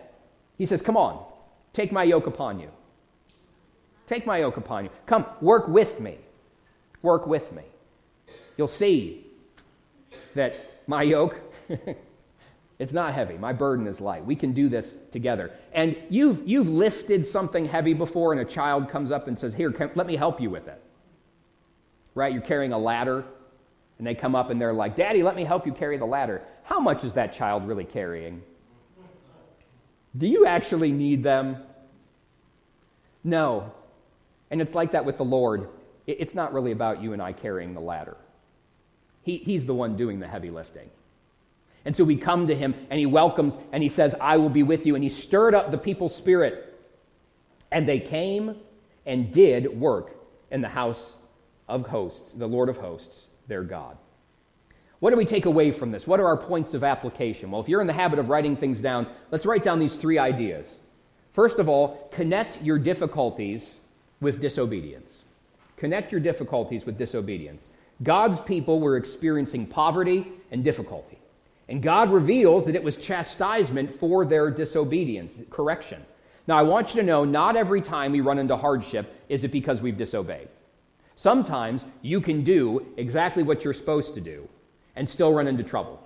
He 0.58 0.66
says, 0.66 0.82
come 0.82 0.96
on, 0.96 1.24
take 1.72 1.92
my 1.92 2.04
yoke 2.04 2.26
upon 2.26 2.58
you. 2.58 2.68
Take 4.06 4.26
my 4.26 4.38
yoke 4.38 4.56
upon 4.56 4.84
you. 4.84 4.90
Come, 5.06 5.24
work 5.40 5.68
with 5.68 6.00
me. 6.00 6.18
Work 7.02 7.26
with 7.26 7.52
me 7.52 7.62
you'll 8.60 8.68
see 8.68 9.24
that 10.34 10.69
my 10.90 11.02
yoke 11.04 11.40
it's 12.80 12.92
not 12.92 13.14
heavy. 13.14 13.36
My 13.36 13.52
burden 13.52 13.86
is 13.86 14.00
light. 14.00 14.24
We 14.24 14.34
can 14.34 14.52
do 14.52 14.68
this 14.68 14.92
together. 15.12 15.52
And 15.72 15.96
you've 16.08 16.42
you've 16.48 16.68
lifted 16.68 17.24
something 17.26 17.64
heavy 17.64 17.94
before 17.94 18.32
and 18.32 18.40
a 18.40 18.44
child 18.44 18.88
comes 18.88 19.12
up 19.12 19.28
and 19.28 19.38
says 19.38 19.54
here 19.54 19.70
can, 19.70 19.90
let 19.94 20.06
me 20.06 20.16
help 20.16 20.40
you 20.40 20.50
with 20.50 20.66
it. 20.66 20.82
Right? 22.14 22.32
You're 22.32 22.42
carrying 22.42 22.72
a 22.72 22.78
ladder 22.78 23.24
and 23.98 24.06
they 24.06 24.14
come 24.14 24.34
up 24.34 24.50
and 24.50 24.60
they're 24.60 24.72
like 24.72 24.96
daddy 24.96 25.22
let 25.22 25.36
me 25.36 25.44
help 25.44 25.64
you 25.64 25.72
carry 25.72 25.96
the 25.96 26.06
ladder. 26.06 26.42
How 26.64 26.80
much 26.80 27.04
is 27.04 27.14
that 27.14 27.32
child 27.32 27.68
really 27.68 27.84
carrying? 27.84 28.42
Do 30.16 30.26
you 30.26 30.46
actually 30.46 30.90
need 30.90 31.22
them? 31.22 31.58
No. 33.22 33.72
And 34.50 34.60
it's 34.60 34.74
like 34.74 34.90
that 34.92 35.04
with 35.04 35.18
the 35.18 35.24
lord. 35.24 35.68
It's 36.06 36.34
not 36.34 36.52
really 36.52 36.72
about 36.72 37.00
you 37.00 37.12
and 37.12 37.22
i 37.22 37.32
carrying 37.32 37.74
the 37.74 37.80
ladder 37.80 38.16
he, 39.30 39.38
he's 39.38 39.66
the 39.66 39.74
one 39.74 39.96
doing 39.96 40.18
the 40.18 40.26
heavy 40.26 40.50
lifting. 40.50 40.90
And 41.84 41.94
so 41.94 42.04
we 42.04 42.16
come 42.16 42.48
to 42.48 42.54
him 42.54 42.74
and 42.90 42.98
he 42.98 43.06
welcomes 43.06 43.56
and 43.72 43.82
he 43.82 43.88
says, 43.88 44.14
I 44.20 44.36
will 44.36 44.50
be 44.50 44.62
with 44.62 44.86
you. 44.86 44.94
And 44.94 45.04
he 45.04 45.10
stirred 45.10 45.54
up 45.54 45.70
the 45.70 45.78
people's 45.78 46.14
spirit. 46.14 46.66
And 47.70 47.88
they 47.88 48.00
came 48.00 48.56
and 49.06 49.32
did 49.32 49.80
work 49.80 50.14
in 50.50 50.60
the 50.60 50.68
house 50.68 51.14
of 51.68 51.86
hosts, 51.86 52.32
the 52.32 52.46
Lord 52.46 52.68
of 52.68 52.76
hosts, 52.76 53.28
their 53.46 53.62
God. 53.62 53.96
What 54.98 55.10
do 55.10 55.16
we 55.16 55.24
take 55.24 55.46
away 55.46 55.70
from 55.70 55.92
this? 55.92 56.06
What 56.06 56.20
are 56.20 56.26
our 56.26 56.36
points 56.36 56.74
of 56.74 56.84
application? 56.84 57.50
Well, 57.50 57.62
if 57.62 57.68
you're 57.68 57.80
in 57.80 57.86
the 57.86 57.92
habit 57.92 58.18
of 58.18 58.28
writing 58.28 58.56
things 58.56 58.80
down, 58.80 59.06
let's 59.30 59.46
write 59.46 59.62
down 59.62 59.78
these 59.78 59.96
three 59.96 60.18
ideas. 60.18 60.68
First 61.32 61.58
of 61.58 61.68
all, 61.68 62.10
connect 62.12 62.60
your 62.60 62.78
difficulties 62.78 63.70
with 64.20 64.40
disobedience. 64.40 65.22
Connect 65.76 66.12
your 66.12 66.20
difficulties 66.20 66.84
with 66.84 66.98
disobedience. 66.98 67.70
God's 68.02 68.40
people 68.40 68.80
were 68.80 68.96
experiencing 68.96 69.66
poverty 69.66 70.26
and 70.50 70.64
difficulty. 70.64 71.18
And 71.68 71.82
God 71.82 72.10
reveals 72.10 72.66
that 72.66 72.74
it 72.74 72.82
was 72.82 72.96
chastisement 72.96 73.94
for 73.94 74.24
their 74.24 74.50
disobedience, 74.50 75.34
correction. 75.50 76.04
Now, 76.46 76.58
I 76.58 76.62
want 76.62 76.94
you 76.94 77.00
to 77.00 77.06
know 77.06 77.24
not 77.24 77.56
every 77.56 77.80
time 77.80 78.12
we 78.12 78.20
run 78.20 78.38
into 78.38 78.56
hardship 78.56 79.14
is 79.28 79.44
it 79.44 79.52
because 79.52 79.80
we've 79.80 79.96
disobeyed. 79.96 80.48
Sometimes 81.14 81.84
you 82.02 82.20
can 82.20 82.42
do 82.42 82.86
exactly 82.96 83.42
what 83.42 83.62
you're 83.62 83.74
supposed 83.74 84.14
to 84.14 84.20
do 84.20 84.48
and 84.96 85.08
still 85.08 85.32
run 85.32 85.46
into 85.46 85.62
trouble. 85.62 86.02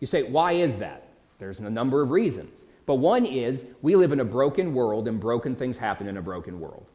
You 0.00 0.06
say, 0.06 0.22
why 0.22 0.52
is 0.52 0.78
that? 0.78 1.08
There's 1.38 1.58
a 1.58 1.68
number 1.68 2.00
of 2.02 2.10
reasons. 2.10 2.64
But 2.86 2.94
one 2.94 3.26
is 3.26 3.64
we 3.82 3.96
live 3.96 4.12
in 4.12 4.20
a 4.20 4.24
broken 4.24 4.72
world 4.72 5.08
and 5.08 5.20
broken 5.20 5.54
things 5.54 5.76
happen 5.76 6.08
in 6.08 6.16
a 6.16 6.22
broken 6.22 6.60
world. 6.60 6.86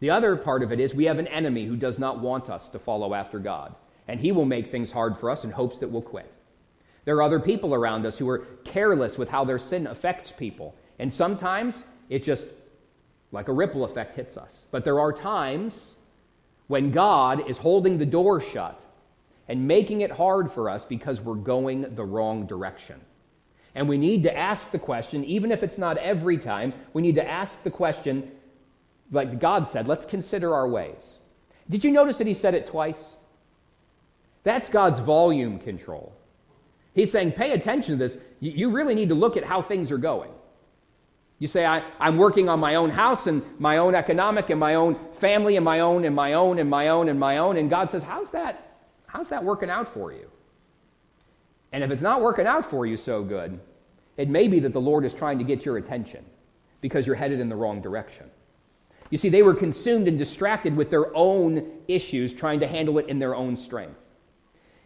The 0.00 0.10
other 0.10 0.34
part 0.34 0.62
of 0.62 0.72
it 0.72 0.80
is 0.80 0.94
we 0.94 1.04
have 1.04 1.18
an 1.18 1.28
enemy 1.28 1.66
who 1.66 1.76
does 1.76 1.98
not 1.98 2.20
want 2.20 2.48
us 2.50 2.68
to 2.70 2.78
follow 2.78 3.14
after 3.14 3.38
God, 3.38 3.74
and 4.08 4.18
he 4.18 4.32
will 4.32 4.46
make 4.46 4.70
things 4.70 4.90
hard 4.90 5.16
for 5.16 5.30
us 5.30 5.44
in 5.44 5.50
hopes 5.50 5.78
that 5.78 5.88
we'll 5.88 6.02
quit. 6.02 6.32
There 7.04 7.16
are 7.16 7.22
other 7.22 7.40
people 7.40 7.74
around 7.74 8.06
us 8.06 8.18
who 8.18 8.28
are 8.28 8.46
careless 8.64 9.18
with 9.18 9.28
how 9.28 9.44
their 9.44 9.58
sin 9.58 9.86
affects 9.86 10.30
people, 10.30 10.74
and 10.98 11.12
sometimes 11.12 11.84
it 12.08 12.24
just, 12.24 12.46
like 13.30 13.48
a 13.48 13.52
ripple 13.52 13.84
effect, 13.84 14.16
hits 14.16 14.36
us. 14.36 14.64
But 14.70 14.84
there 14.84 15.00
are 15.00 15.12
times 15.12 15.94
when 16.66 16.92
God 16.92 17.48
is 17.48 17.58
holding 17.58 17.98
the 17.98 18.06
door 18.06 18.40
shut 18.40 18.80
and 19.48 19.66
making 19.66 20.00
it 20.00 20.10
hard 20.10 20.50
for 20.50 20.70
us 20.70 20.84
because 20.84 21.20
we're 21.20 21.34
going 21.34 21.94
the 21.94 22.04
wrong 22.04 22.46
direction. 22.46 23.00
And 23.74 23.88
we 23.88 23.98
need 23.98 24.22
to 24.22 24.36
ask 24.36 24.70
the 24.70 24.78
question, 24.78 25.24
even 25.24 25.52
if 25.52 25.62
it's 25.62 25.78
not 25.78 25.96
every 25.98 26.38
time, 26.38 26.72
we 26.92 27.02
need 27.02 27.16
to 27.16 27.28
ask 27.28 27.62
the 27.62 27.70
question 27.70 28.30
like 29.10 29.40
God 29.40 29.66
said, 29.68 29.88
let's 29.88 30.04
consider 30.04 30.54
our 30.54 30.68
ways. 30.68 31.18
Did 31.68 31.84
you 31.84 31.90
notice 31.90 32.18
that 32.18 32.26
he 32.26 32.34
said 32.34 32.54
it 32.54 32.66
twice? 32.66 33.10
That's 34.42 34.68
God's 34.68 35.00
volume 35.00 35.58
control. 35.58 36.12
He's 36.94 37.12
saying, 37.12 37.32
pay 37.32 37.52
attention 37.52 37.98
to 37.98 38.08
this. 38.08 38.18
You 38.40 38.70
really 38.70 38.94
need 38.94 39.10
to 39.10 39.14
look 39.14 39.36
at 39.36 39.44
how 39.44 39.62
things 39.62 39.92
are 39.92 39.98
going. 39.98 40.30
You 41.38 41.46
say, 41.46 41.64
I, 41.64 41.82
am 42.00 42.18
working 42.18 42.48
on 42.48 42.60
my 42.60 42.74
own 42.74 42.90
house 42.90 43.26
and 43.26 43.42
my 43.58 43.78
own 43.78 43.94
economic 43.94 44.50
and 44.50 44.60
my 44.60 44.74
own 44.74 44.98
family 45.14 45.56
and 45.56 45.64
my 45.64 45.80
own 45.80 46.04
and 46.04 46.14
my 46.14 46.34
own 46.34 46.58
and 46.58 46.68
my 46.68 46.88
own 46.88 47.08
and 47.08 47.18
my 47.18 47.38
own. 47.38 47.56
And 47.56 47.70
God 47.70 47.90
says, 47.90 48.02
How's 48.02 48.30
that? 48.32 48.76
How's 49.06 49.30
that 49.30 49.42
working 49.42 49.70
out 49.70 49.88
for 49.88 50.12
you? 50.12 50.30
And 51.72 51.82
if 51.82 51.90
it's 51.90 52.02
not 52.02 52.20
working 52.20 52.46
out 52.46 52.68
for 52.68 52.84
you 52.84 52.96
so 52.96 53.22
good, 53.22 53.58
it 54.16 54.28
may 54.28 54.48
be 54.48 54.60
that 54.60 54.72
the 54.72 54.80
Lord 54.80 55.04
is 55.04 55.14
trying 55.14 55.38
to 55.38 55.44
get 55.44 55.64
your 55.64 55.78
attention 55.78 56.24
because 56.82 57.06
you're 57.06 57.16
headed 57.16 57.40
in 57.40 57.48
the 57.48 57.56
wrong 57.56 57.80
direction. 57.80 58.30
You 59.10 59.18
see, 59.18 59.28
they 59.28 59.42
were 59.42 59.54
consumed 59.54 60.06
and 60.06 60.16
distracted 60.16 60.76
with 60.76 60.88
their 60.88 61.14
own 61.16 61.68
issues, 61.88 62.32
trying 62.32 62.60
to 62.60 62.66
handle 62.66 62.98
it 62.98 63.08
in 63.08 63.18
their 63.18 63.34
own 63.34 63.56
strength. 63.56 63.98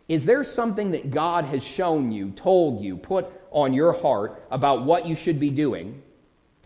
Is 0.09 0.25
there 0.25 0.45
something 0.45 0.91
that 0.91 1.11
God 1.11 1.45
has 1.45 1.63
shown 1.63 2.11
you, 2.11 2.31
told 2.31 2.83
you, 2.83 2.97
put 2.97 3.27
on 3.51 3.73
your 3.73 3.93
heart 3.93 4.43
about 4.51 4.85
what 4.85 5.07
you 5.07 5.15
should 5.15 5.39
be 5.39 5.51
doing, 5.51 6.03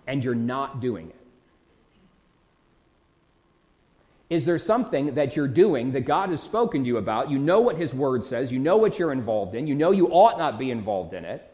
and 0.07 0.23
you're 0.23 0.35
not 0.35 0.81
doing 0.81 1.09
it? 1.09 1.15
Is 4.31 4.45
there 4.45 4.59
something 4.59 5.15
that 5.15 5.37
you're 5.37 5.49
doing 5.49 5.93
that 5.93 6.03
God 6.03 6.31
has 6.31 6.43
spoken 6.43 6.83
to 6.83 6.87
you 6.87 6.99
about? 6.99 7.31
You 7.31 7.39
know 7.39 7.61
what 7.61 7.77
His 7.77 7.95
Word 7.95 8.23
says, 8.23 8.53
you 8.53 8.59
know 8.59 8.77
what 8.77 8.99
you're 8.99 9.13
involved 9.13 9.55
in, 9.55 9.67
you 9.67 9.75
know 9.75 9.91
you 9.91 10.09
ought 10.09 10.39
not 10.39 10.59
be 10.59 10.71
involved 10.71 11.15
in 11.15 11.25
it, 11.25 11.51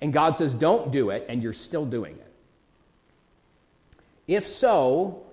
and 0.00 0.12
God 0.12 0.36
says, 0.36 0.54
don't 0.54 0.90
do 0.90 1.10
it, 1.10 1.26
and 1.28 1.42
you're 1.42 1.52
still 1.52 1.84
doing 1.84 2.14
it. 2.14 2.32
If 4.26 4.46
so, 4.46 5.24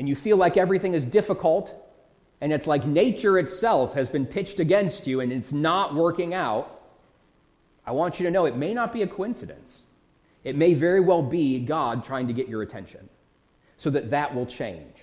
and 0.00 0.08
you 0.08 0.16
feel 0.16 0.38
like 0.38 0.56
everything 0.56 0.94
is 0.94 1.04
difficult, 1.04 1.74
and 2.40 2.54
it's 2.54 2.66
like 2.66 2.86
nature 2.86 3.38
itself 3.38 3.92
has 3.92 4.08
been 4.08 4.24
pitched 4.24 4.58
against 4.58 5.06
you 5.06 5.20
and 5.20 5.30
it's 5.30 5.52
not 5.52 5.94
working 5.94 6.32
out, 6.32 6.80
I 7.84 7.92
want 7.92 8.18
you 8.18 8.24
to 8.24 8.30
know 8.30 8.46
it 8.46 8.56
may 8.56 8.72
not 8.72 8.94
be 8.94 9.02
a 9.02 9.06
coincidence. 9.06 9.76
It 10.42 10.56
may 10.56 10.72
very 10.72 11.00
well 11.00 11.22
be 11.22 11.60
God 11.60 12.02
trying 12.02 12.28
to 12.28 12.32
get 12.32 12.48
your 12.48 12.62
attention 12.62 13.10
so 13.76 13.90
that 13.90 14.08
that 14.08 14.34
will 14.34 14.46
change. 14.46 14.96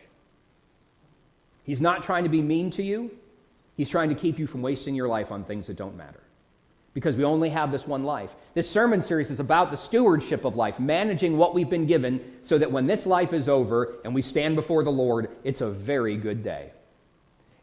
He's 1.63 1.79
not 1.79 2.01
trying 2.01 2.23
to 2.23 2.29
be 2.29 2.41
mean 2.41 2.71
to 2.71 2.81
you, 2.81 3.11
He's 3.75 3.89
trying 3.89 4.09
to 4.09 4.15
keep 4.15 4.39
you 4.39 4.47
from 4.47 4.63
wasting 4.63 4.95
your 4.95 5.07
life 5.07 5.31
on 5.31 5.43
things 5.43 5.67
that 5.67 5.75
don't 5.75 5.95
matter 5.95 6.23
because 6.97 7.15
we 7.15 7.23
only 7.23 7.49
have 7.49 7.71
this 7.71 7.85
one 7.85 8.03
life. 8.05 8.31
This 8.55 8.67
sermon 8.67 9.03
series 9.03 9.29
is 9.29 9.39
about 9.39 9.69
the 9.69 9.77
stewardship 9.77 10.45
of 10.45 10.55
life, 10.55 10.79
managing 10.79 11.37
what 11.37 11.53
we've 11.53 11.69
been 11.69 11.85
given 11.85 12.19
so 12.41 12.57
that 12.57 12.71
when 12.71 12.87
this 12.87 13.05
life 13.05 13.33
is 13.33 13.47
over 13.47 13.97
and 14.03 14.15
we 14.15 14.23
stand 14.23 14.55
before 14.55 14.83
the 14.83 14.91
Lord, 14.91 15.29
it's 15.43 15.61
a 15.61 15.69
very 15.69 16.17
good 16.17 16.43
day. 16.43 16.71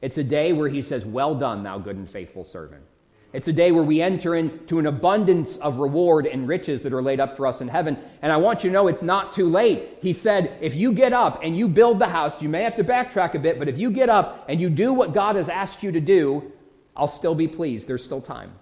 It's 0.00 0.18
a 0.18 0.22
day 0.22 0.52
where 0.52 0.68
He 0.68 0.82
says, 0.82 1.04
Well 1.04 1.34
done, 1.34 1.64
thou 1.64 1.78
good 1.78 1.96
and 1.96 2.08
faithful 2.08 2.44
servant. 2.44 2.84
It's 3.32 3.48
a 3.48 3.52
day 3.52 3.72
where 3.72 3.82
we 3.82 4.00
enter 4.00 4.36
into 4.36 4.78
an 4.78 4.86
abundance 4.86 5.56
of 5.56 5.78
reward 5.78 6.28
and 6.28 6.46
riches 6.46 6.84
that 6.84 6.92
are 6.92 7.02
laid 7.02 7.18
up 7.18 7.36
for 7.36 7.48
us 7.48 7.60
in 7.60 7.66
heaven. 7.66 7.98
And 8.22 8.30
I 8.30 8.36
want 8.36 8.62
you 8.62 8.70
to 8.70 8.72
know 8.72 8.86
it's 8.86 9.02
not 9.02 9.32
too 9.32 9.48
late. 9.48 9.98
He 10.00 10.12
said, 10.12 10.56
if 10.60 10.76
you 10.76 10.92
get 10.92 11.12
up 11.12 11.40
and 11.42 11.56
you 11.56 11.66
build 11.66 11.98
the 11.98 12.06
house, 12.06 12.40
you 12.40 12.48
may 12.48 12.62
have 12.62 12.76
to 12.76 12.84
backtrack 12.84 13.34
a 13.34 13.40
bit, 13.40 13.58
but 13.58 13.68
if 13.68 13.78
you 13.78 13.90
get 13.90 14.08
up 14.08 14.44
and 14.48 14.60
you 14.60 14.70
do 14.70 14.92
what 14.92 15.12
God 15.12 15.34
has 15.34 15.48
asked 15.48 15.82
you 15.82 15.90
to 15.90 16.00
do, 16.00 16.52
I'll 16.96 17.08
still 17.08 17.34
be 17.34 17.48
pleased. 17.48 17.88
There's 17.88 18.04
still 18.04 18.20
time. 18.20 18.52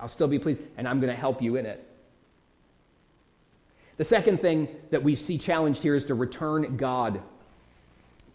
I'll 0.00 0.08
still 0.08 0.28
be 0.28 0.38
pleased, 0.38 0.62
and 0.76 0.88
I'm 0.88 1.00
going 1.00 1.12
to 1.12 1.18
help 1.18 1.42
you 1.42 1.56
in 1.56 1.66
it. 1.66 1.86
The 3.98 4.04
second 4.04 4.40
thing 4.40 4.68
that 4.90 5.02
we 5.02 5.14
see 5.14 5.36
challenged 5.36 5.82
here 5.82 5.94
is 5.94 6.06
to 6.06 6.14
return 6.14 6.76
God 6.78 7.20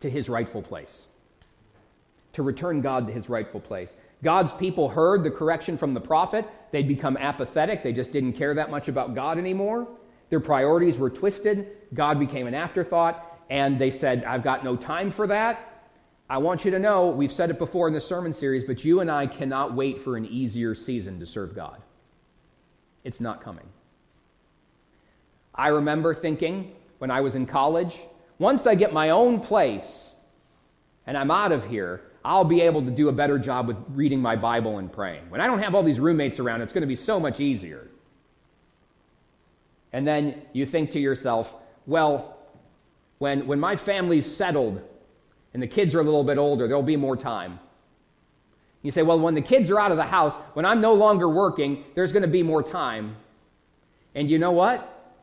to 0.01 0.09
his 0.09 0.30
rightful 0.30 0.61
place. 0.61 1.05
To 2.34 2.43
return 2.43 2.82
God 2.82 3.07
to 3.07 3.13
his 3.13 3.30
rightful 3.30 3.59
place. 3.59 3.97
God's 4.24 4.53
people 4.53 4.89
heard 4.89 5.24
the 5.24 5.32
correction 5.32 5.78
from 5.78 5.93
the 5.93 6.01
prophet. 6.01 6.47
They'd 6.72 6.88
become 6.88 7.18
apathetic. 7.18 7.82
They 7.82 7.93
just 7.93 8.11
didn't 8.11 8.34
care 8.34 8.53
that 8.53 8.70
much 8.70 8.88
about 8.88 9.16
God 9.16 9.38
anymore. 9.38 9.88
Their 10.30 10.39
priorities 10.39 10.97
were 10.97 11.09
twisted. 11.09 11.68
God 11.93 12.20
became 12.20 12.45
an 12.45 12.53
afterthought. 12.53 13.41
And 13.49 13.80
they 13.80 13.91
said, 13.91 14.24
I've 14.24 14.43
got 14.43 14.63
no 14.63 14.76
time 14.76 15.11
for 15.11 15.28
that. 15.28 15.74
I 16.30 16.39
want 16.39 16.65
you 16.65 16.71
to 16.71 16.80
know, 16.80 17.09
we've 17.09 17.32
said 17.32 17.51
it 17.51 17.59
before 17.59 17.88
in 17.88 17.93
this 17.93 18.07
sermon 18.07 18.34
series, 18.34 18.63
but 18.63 18.84
you 18.84 19.01
and 19.01 19.11
I 19.11 19.28
cannot 19.28 19.73
wait 19.73 20.01
for 20.01 20.17
an 20.17 20.26
easier 20.26 20.73
season 20.73 21.19
to 21.19 21.26
serve 21.26 21.55
God. 21.55 21.82
It's 23.03 23.21
not 23.21 23.43
coming. 23.43 23.67
I 25.53 25.67
remember 25.67 26.15
thinking 26.15 26.73
when 26.97 27.11
I 27.11 27.21
was 27.21 27.36
in 27.36 27.45
college, 27.45 27.99
once 28.39 28.65
I 28.65 28.73
get 28.73 28.91
my 28.91 29.11
own 29.11 29.39
place 29.39 30.05
and 31.05 31.15
I'm 31.15 31.30
out 31.30 31.51
of 31.51 31.67
here, 31.67 32.01
I'll 32.26 32.43
be 32.43 32.61
able 32.61 32.84
to 32.84 32.89
do 32.89 33.09
a 33.09 33.11
better 33.11 33.38
job 33.38 33.67
with 33.67 33.78
reading 33.89 34.19
my 34.19 34.36
Bible 34.36 34.80
and 34.80 34.91
praying. 34.91 35.30
When 35.30 35.39
I 35.39 35.45
don't 35.45 35.59
have 35.59 35.76
all 35.76 35.84
these 35.84 35.99
roommates 35.99 36.39
around, 36.39 36.61
it's 36.61 36.73
going 36.73 36.82
to 36.82 36.88
be 36.88 36.95
so 36.95 37.19
much 37.19 37.39
easier. 37.39 37.88
And 39.93 40.07
then 40.07 40.41
you 40.51 40.65
think 40.65 40.91
to 40.91 40.99
yourself, 40.99 41.53
well, 41.86 42.38
when, 43.19 43.45
when 43.45 43.59
my 43.59 43.76
family's 43.76 44.26
settled 44.26 44.82
and 45.56 45.64
the 45.64 45.68
kids 45.68 45.95
are 45.95 46.01
a 46.01 46.03
little 46.03 46.26
bit 46.26 46.38
older, 46.38 46.68
there'll 46.68 46.84
be 46.84 46.97
more 46.97 47.16
time. 47.16 47.62
You 48.82 48.91
say, 48.91 49.03
well, 49.03 49.18
when 49.18 49.36
the 49.36 49.41
kids 49.41 49.72
are 49.72 49.80
out 49.80 49.89
of 49.89 49.95
the 49.95 50.03
house, 50.03 50.36
when 50.53 50.66
I'm 50.66 50.82
no 50.82 50.91
longer 50.91 51.30
working, 51.30 51.86
there's 51.95 52.12
going 52.12 52.24
to 52.24 52.28
be 52.28 52.43
more 52.43 52.62
time. 52.62 53.16
And 54.16 54.30
you 54.30 54.38
know 54.38 54.51
what? 54.51 55.16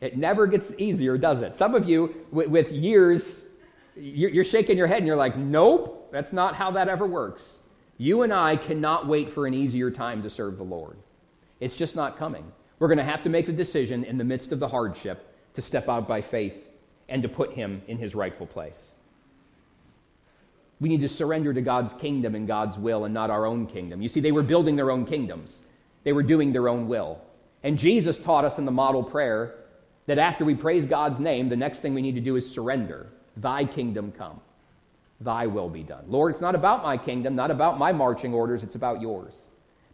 It 0.00 0.16
never 0.16 0.46
gets 0.46 0.72
easier, 0.78 1.18
does 1.18 1.42
it? 1.42 1.58
Some 1.58 1.74
of 1.74 1.86
you, 1.86 2.14
with, 2.32 2.48
with 2.48 2.72
years, 2.72 3.42
you're, 3.94 4.30
you're 4.30 4.42
shaking 4.42 4.78
your 4.78 4.86
head 4.86 4.98
and 4.98 5.06
you're 5.06 5.16
like, 5.16 5.36
nope, 5.36 6.08
that's 6.10 6.32
not 6.32 6.54
how 6.54 6.70
that 6.70 6.88
ever 6.88 7.06
works. 7.06 7.42
You 7.98 8.22
and 8.22 8.32
I 8.32 8.56
cannot 8.56 9.06
wait 9.06 9.28
for 9.28 9.46
an 9.46 9.52
easier 9.52 9.90
time 9.90 10.22
to 10.22 10.30
serve 10.30 10.56
the 10.56 10.64
Lord. 10.64 10.96
It's 11.60 11.74
just 11.74 11.94
not 11.94 12.16
coming. 12.16 12.50
We're 12.78 12.88
going 12.88 12.96
to 12.96 13.04
have 13.04 13.22
to 13.24 13.28
make 13.28 13.44
the 13.44 13.52
decision 13.52 14.02
in 14.04 14.16
the 14.16 14.24
midst 14.24 14.50
of 14.50 14.60
the 14.60 14.68
hardship 14.68 15.30
to 15.52 15.60
step 15.60 15.90
out 15.90 16.08
by 16.08 16.22
faith 16.22 16.70
and 17.10 17.20
to 17.20 17.28
put 17.28 17.52
Him 17.52 17.82
in 17.86 17.98
His 17.98 18.14
rightful 18.14 18.46
place. 18.46 18.93
We 20.84 20.90
need 20.90 21.00
to 21.00 21.08
surrender 21.08 21.54
to 21.54 21.62
God's 21.62 21.94
kingdom 21.94 22.34
and 22.34 22.46
God's 22.46 22.76
will 22.76 23.06
and 23.06 23.14
not 23.14 23.30
our 23.30 23.46
own 23.46 23.66
kingdom. 23.66 24.02
You 24.02 24.08
see, 24.10 24.20
they 24.20 24.32
were 24.32 24.42
building 24.42 24.76
their 24.76 24.90
own 24.90 25.06
kingdoms, 25.06 25.56
they 26.02 26.12
were 26.12 26.22
doing 26.22 26.52
their 26.52 26.68
own 26.68 26.88
will. 26.88 27.22
And 27.62 27.78
Jesus 27.78 28.18
taught 28.18 28.44
us 28.44 28.58
in 28.58 28.66
the 28.66 28.70
model 28.70 29.02
prayer 29.02 29.54
that 30.04 30.18
after 30.18 30.44
we 30.44 30.54
praise 30.54 30.84
God's 30.84 31.18
name, 31.18 31.48
the 31.48 31.56
next 31.56 31.78
thing 31.78 31.94
we 31.94 32.02
need 32.02 32.16
to 32.16 32.20
do 32.20 32.36
is 32.36 32.46
surrender. 32.46 33.06
Thy 33.38 33.64
kingdom 33.64 34.12
come, 34.12 34.42
thy 35.22 35.46
will 35.46 35.70
be 35.70 35.82
done. 35.82 36.04
Lord, 36.06 36.32
it's 36.32 36.42
not 36.42 36.54
about 36.54 36.82
my 36.82 36.98
kingdom, 36.98 37.34
not 37.34 37.50
about 37.50 37.78
my 37.78 37.90
marching 37.90 38.34
orders, 38.34 38.62
it's 38.62 38.74
about 38.74 39.00
yours. 39.00 39.32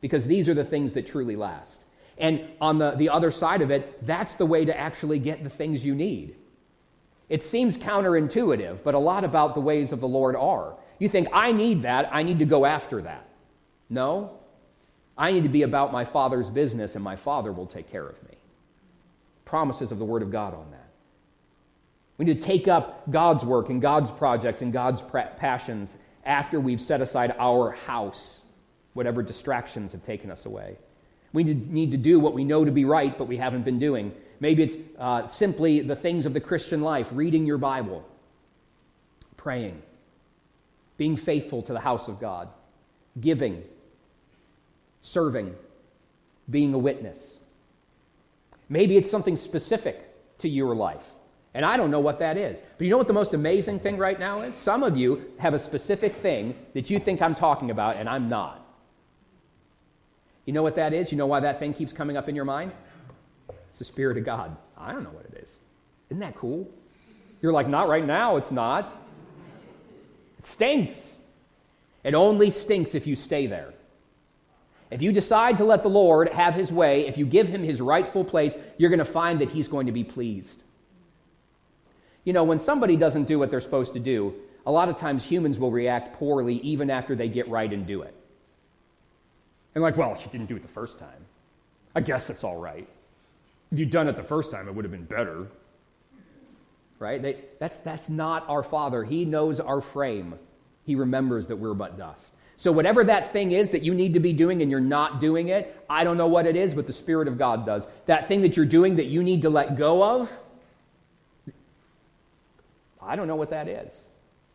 Because 0.01 0.27
these 0.27 0.49
are 0.49 0.55
the 0.55 0.65
things 0.65 0.95
that 0.95 1.07
truly 1.07 1.37
last. 1.37 1.85
And 2.19 2.43
on 2.61 2.79
the, 2.79 2.97
the 2.97 3.11
other 3.11 3.31
side 3.31 3.63
of 3.63 3.71
it, 3.71 4.05
that's 4.05 4.35
the 4.35 4.47
way 4.47 4.65
to 4.65 4.77
actually 4.77 5.21
get 5.21 5.45
the 5.45 5.51
things 5.51 5.85
you 5.85 5.95
need. 5.95 6.35
It 7.31 7.45
seems 7.45 7.79
counterintuitive, 7.79 8.83
but 8.83 8.95
a 8.95 8.99
lot 8.99 9.25
about 9.25 9.55
the 9.55 9.61
ways 9.61 9.93
of 9.93 10.01
the 10.01 10.09
Lord 10.09 10.37
are. 10.37 10.75
You 10.99 11.09
think, 11.09 11.29
I 11.33 11.53
need 11.53 11.83
that, 11.83 12.11
I 12.13 12.23
need 12.23 12.41
to 12.41 12.45
go 12.45 12.67
after 12.67 13.01
that. 13.03 13.27
No, 13.89 14.33
I 15.17 15.33
need 15.33 15.45
to 15.45 15.49
be 15.49 15.63
about 15.63 15.93
my 15.93 16.05
Father's 16.05 16.51
business, 16.51 16.97
and 16.97 17.05
my 17.05 17.17
Father 17.17 17.53
will 17.53 17.67
take 17.67 17.91
care 17.91 18.07
of 18.07 18.21
me. 18.25 18.37
Promises 19.45 19.93
of 19.93 19.99
the 19.99 20.05
Word 20.05 20.23
of 20.23 20.31
God 20.31 20.55
on 20.55 20.71
that. 20.73 20.89
We 22.19 22.25
need 22.25 22.43
to 22.43 22.47
take 22.47 22.69
up 22.69 23.09
God's 23.11 23.45
work 23.45 23.71
and 23.71 23.81
God's 23.81 24.11
projects 24.11 24.61
and 24.61 24.73
God's 24.73 25.03
passions 25.37 25.95
after 26.25 26.61
we've 26.61 26.81
set 26.81 27.01
aside 27.01 27.35
our 27.39 27.71
house, 27.71 28.43
whatever 28.93 29.23
distractions 29.23 29.93
have 29.93 30.03
taken 30.03 30.31
us 30.31 30.47
away. 30.47 30.77
We 31.33 31.45
need 31.45 31.93
to 31.93 31.97
do 31.97 32.19
what 32.19 32.35
we 32.35 32.45
know 32.45 32.65
to 32.65 32.73
be 32.73 32.85
right, 32.85 33.17
but 33.17 33.29
we 33.29 33.37
haven't 33.37 33.65
been 33.65 33.79
doing. 33.79 34.13
Maybe 34.41 34.63
it's 34.63 34.77
uh, 34.99 35.29
simply 35.29 35.81
the 35.81 35.95
things 35.95 36.25
of 36.25 36.33
the 36.33 36.41
Christian 36.41 36.81
life 36.81 37.09
reading 37.13 37.47
your 37.47 37.59
Bible, 37.59 38.07
praying, 39.37 39.83
being 40.97 41.17
faithful 41.17 41.63
to 41.63 41.73
the 41.75 41.81
house 41.81 42.09
of 42.09 42.19
God, 42.19 42.49
giving, 43.21 43.63
serving, 45.03 45.55
being 46.49 46.73
a 46.73 46.79
witness. 46.79 47.35
Maybe 48.71 48.97
it's 48.97 49.11
something 49.11 49.37
specific 49.37 50.07
to 50.39 50.49
your 50.49 50.75
life. 50.75 51.05
And 51.53 51.65
I 51.65 51.77
don't 51.77 51.91
know 51.91 52.01
what 52.01 52.21
that 52.21 52.37
is. 52.37 52.61
But 52.79 52.85
you 52.85 52.91
know 52.91 52.97
what 52.97 53.09
the 53.09 53.13
most 53.13 53.35
amazing 53.35 53.81
thing 53.81 53.99
right 53.99 54.19
now 54.19 54.43
is? 54.43 54.55
Some 54.55 54.83
of 54.83 54.97
you 54.97 55.33
have 55.39 55.53
a 55.53 55.59
specific 55.59 56.17
thing 56.17 56.55
that 56.75 56.89
you 56.89 56.99
think 57.01 57.21
I'm 57.21 57.35
talking 57.35 57.71
about, 57.71 57.97
and 57.97 58.09
I'm 58.09 58.29
not. 58.29 58.65
You 60.47 60.53
know 60.53 60.63
what 60.63 60.77
that 60.77 60.93
is? 60.93 61.11
You 61.11 61.19
know 61.19 61.27
why 61.27 61.41
that 61.41 61.59
thing 61.59 61.75
keeps 61.75 61.93
coming 61.93 62.17
up 62.17 62.29
in 62.29 62.37
your 62.37 62.45
mind? 62.45 62.73
It's 63.71 63.79
the 63.79 63.85
Spirit 63.85 64.19
of 64.19 64.25
God. 64.25 64.57
I 64.77 64.93
don't 64.93 65.03
know 65.03 65.11
what 65.11 65.25
it 65.25 65.43
is. 65.43 65.57
Isn't 66.11 66.21
that 66.21 66.37
cool? 66.37 66.69
You're 67.41 67.53
like, 67.53 67.69
not 67.69 67.89
right 67.89 68.05
now, 68.05 68.37
it's 68.37 68.51
not. 68.51 68.97
It 70.39 70.47
stinks. 70.47 71.17
It 72.05 72.15
only 72.15 72.51
stinks 72.51 72.95
if 72.95 73.07
you 73.07 73.17
stay 73.17 73.47
there. 73.47 73.73
If 74.91 75.03
you 75.03 75.13
decide 75.13 75.59
to 75.59 75.65
let 75.65 75.83
the 75.83 75.89
Lord 75.89 76.29
have 76.31 76.55
his 76.55 76.73
way, 76.73 77.07
if 77.07 77.17
you 77.17 77.25
give 77.25 77.49
him 77.49 77.63
his 77.63 77.81
rightful 77.81 78.25
place, 78.25 78.57
you're 78.77 78.91
going 78.91 78.99
to 78.99 79.05
find 79.05 79.41
that 79.41 79.51
he's 79.51 79.69
going 79.69 79.87
to 79.87 79.93
be 79.93 80.03
pleased. 80.03 80.63
You 82.25 82.33
know, 82.33 82.45
when 82.45 82.59
somebody 82.59 82.97
doesn't 82.97 83.25
do 83.25 83.39
what 83.39 83.51
they're 83.51 83.61
supposed 83.61 83.93
to 83.95 84.01
do, 84.01 84.35
a 84.67 84.73
lot 84.73 84.89
of 84.89 84.99
times 84.99 85.23
humans 85.25 85.59
will 85.59 85.71
react 85.71 86.15
poorly 86.19 86.57
even 86.57 86.91
after 86.91 87.15
they 87.15 87.29
get 87.29 87.49
right 87.49 87.73
and 87.73 87.87
do 87.87 88.03
it. 88.03 88.15
And 89.75 89.83
like, 89.83 89.97
well, 89.97 90.19
you 90.21 90.31
didn't 90.31 90.47
do 90.47 90.57
it 90.57 90.63
the 90.63 90.69
first 90.69 90.99
time. 90.99 91.25
I 91.95 92.01
guess 92.01 92.27
that's 92.27 92.45
all 92.45 92.57
right. 92.57 92.89
If 93.73 93.79
you'd 93.79 93.91
done 93.91 94.09
it 94.09 94.17
the 94.17 94.23
first 94.23 94.51
time, 94.51 94.69
it 94.69 94.75
would 94.75 94.85
have 94.85 94.93
been 94.93 95.05
better. 95.05 95.47
Right? 96.99 97.23
They, 97.23 97.37
that's, 97.59 97.79
that's 97.79 98.09
not 98.09 98.49
our 98.49 98.63
Father. 98.63 99.05
He 99.05 99.25
knows 99.25 99.61
our 99.61 99.81
frame, 99.81 100.35
He 100.85 100.95
remembers 100.95 101.47
that 101.47 101.57
we're 101.57 101.75
but 101.75 101.97
dust. 101.97 102.25
So, 102.57 102.73
whatever 102.73 103.05
that 103.05 103.33
thing 103.33 103.53
is 103.53 103.71
that 103.71 103.85
you 103.85 103.95
need 103.95 104.13
to 104.13 104.21
be 104.21 104.35
doing 104.35 104.61
and 104.61 104.71
you're 104.71 104.81
not 104.81 105.19
doing 105.19 105.49
it, 105.49 105.83
I 105.89 106.05
don't 106.05 106.19
know 106.19 106.27
what 106.27 106.45
it 106.45 106.57
is, 106.57 106.75
but 106.75 106.87
the 106.87 106.93
Spirit 106.93 107.27
of 107.27 107.39
God 107.39 107.65
does. 107.65 107.87
That 108.05 108.29
thing 108.29 108.43
that 108.43 108.55
you're 108.55 108.67
doing 108.67 108.97
that 108.97 109.07
you 109.07 109.23
need 109.23 109.41
to 109.43 109.51
let 109.51 109.79
go 109.79 110.05
of, 110.05 110.31
I 113.01 113.17
don't 113.17 113.29
know 113.29 113.37
what 113.37 113.49
that 113.49 113.67
is, 113.67 113.95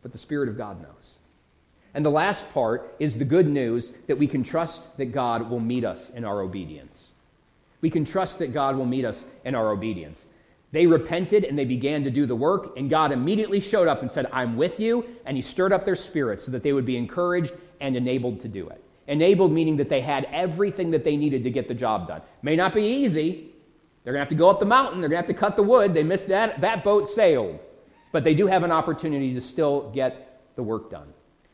but 0.02 0.12
the 0.12 0.18
Spirit 0.18 0.48
of 0.48 0.56
God 0.56 0.80
knows. 0.80 1.18
And 1.94 2.04
the 2.04 2.10
last 2.10 2.48
part 2.54 2.94
is 3.00 3.18
the 3.18 3.24
good 3.24 3.48
news 3.48 3.92
that 4.06 4.18
we 4.18 4.28
can 4.28 4.44
trust 4.44 4.96
that 4.98 5.06
God 5.06 5.50
will 5.50 5.58
meet 5.58 5.84
us 5.84 6.10
in 6.10 6.24
our 6.24 6.42
obedience. 6.42 7.06
We 7.86 7.90
can 7.90 8.04
trust 8.04 8.40
that 8.40 8.52
God 8.52 8.76
will 8.76 8.84
meet 8.84 9.04
us 9.04 9.24
in 9.44 9.54
our 9.54 9.70
obedience. 9.70 10.24
They 10.72 10.88
repented 10.88 11.44
and 11.44 11.56
they 11.56 11.64
began 11.64 12.02
to 12.02 12.10
do 12.10 12.26
the 12.26 12.34
work, 12.34 12.76
and 12.76 12.90
God 12.90 13.12
immediately 13.12 13.60
showed 13.60 13.86
up 13.86 14.02
and 14.02 14.10
said, 14.10 14.26
I'm 14.32 14.56
with 14.56 14.80
you. 14.80 15.06
And 15.24 15.36
He 15.36 15.40
stirred 15.40 15.72
up 15.72 15.84
their 15.84 15.94
spirits 15.94 16.44
so 16.44 16.50
that 16.50 16.64
they 16.64 16.72
would 16.72 16.84
be 16.84 16.96
encouraged 16.96 17.54
and 17.80 17.94
enabled 17.94 18.40
to 18.40 18.48
do 18.48 18.68
it. 18.70 18.82
Enabled 19.06 19.52
meaning 19.52 19.76
that 19.76 19.88
they 19.88 20.00
had 20.00 20.24
everything 20.32 20.90
that 20.90 21.04
they 21.04 21.16
needed 21.16 21.44
to 21.44 21.50
get 21.50 21.68
the 21.68 21.74
job 21.74 22.08
done. 22.08 22.22
May 22.42 22.56
not 22.56 22.74
be 22.74 22.82
easy. 22.82 23.52
They're 24.02 24.12
going 24.12 24.18
to 24.18 24.24
have 24.24 24.30
to 24.30 24.34
go 24.34 24.50
up 24.50 24.58
the 24.58 24.66
mountain, 24.66 25.00
they're 25.00 25.08
going 25.08 25.22
to 25.22 25.28
have 25.28 25.36
to 25.36 25.40
cut 25.40 25.54
the 25.54 25.62
wood. 25.62 25.94
They 25.94 26.02
missed 26.02 26.26
that. 26.26 26.60
That 26.60 26.82
boat 26.82 27.08
sailed. 27.08 27.60
But 28.10 28.24
they 28.24 28.34
do 28.34 28.48
have 28.48 28.64
an 28.64 28.72
opportunity 28.72 29.32
to 29.32 29.40
still 29.40 29.92
get 29.92 30.42
the 30.56 30.62
work 30.64 30.90
done. 30.90 31.06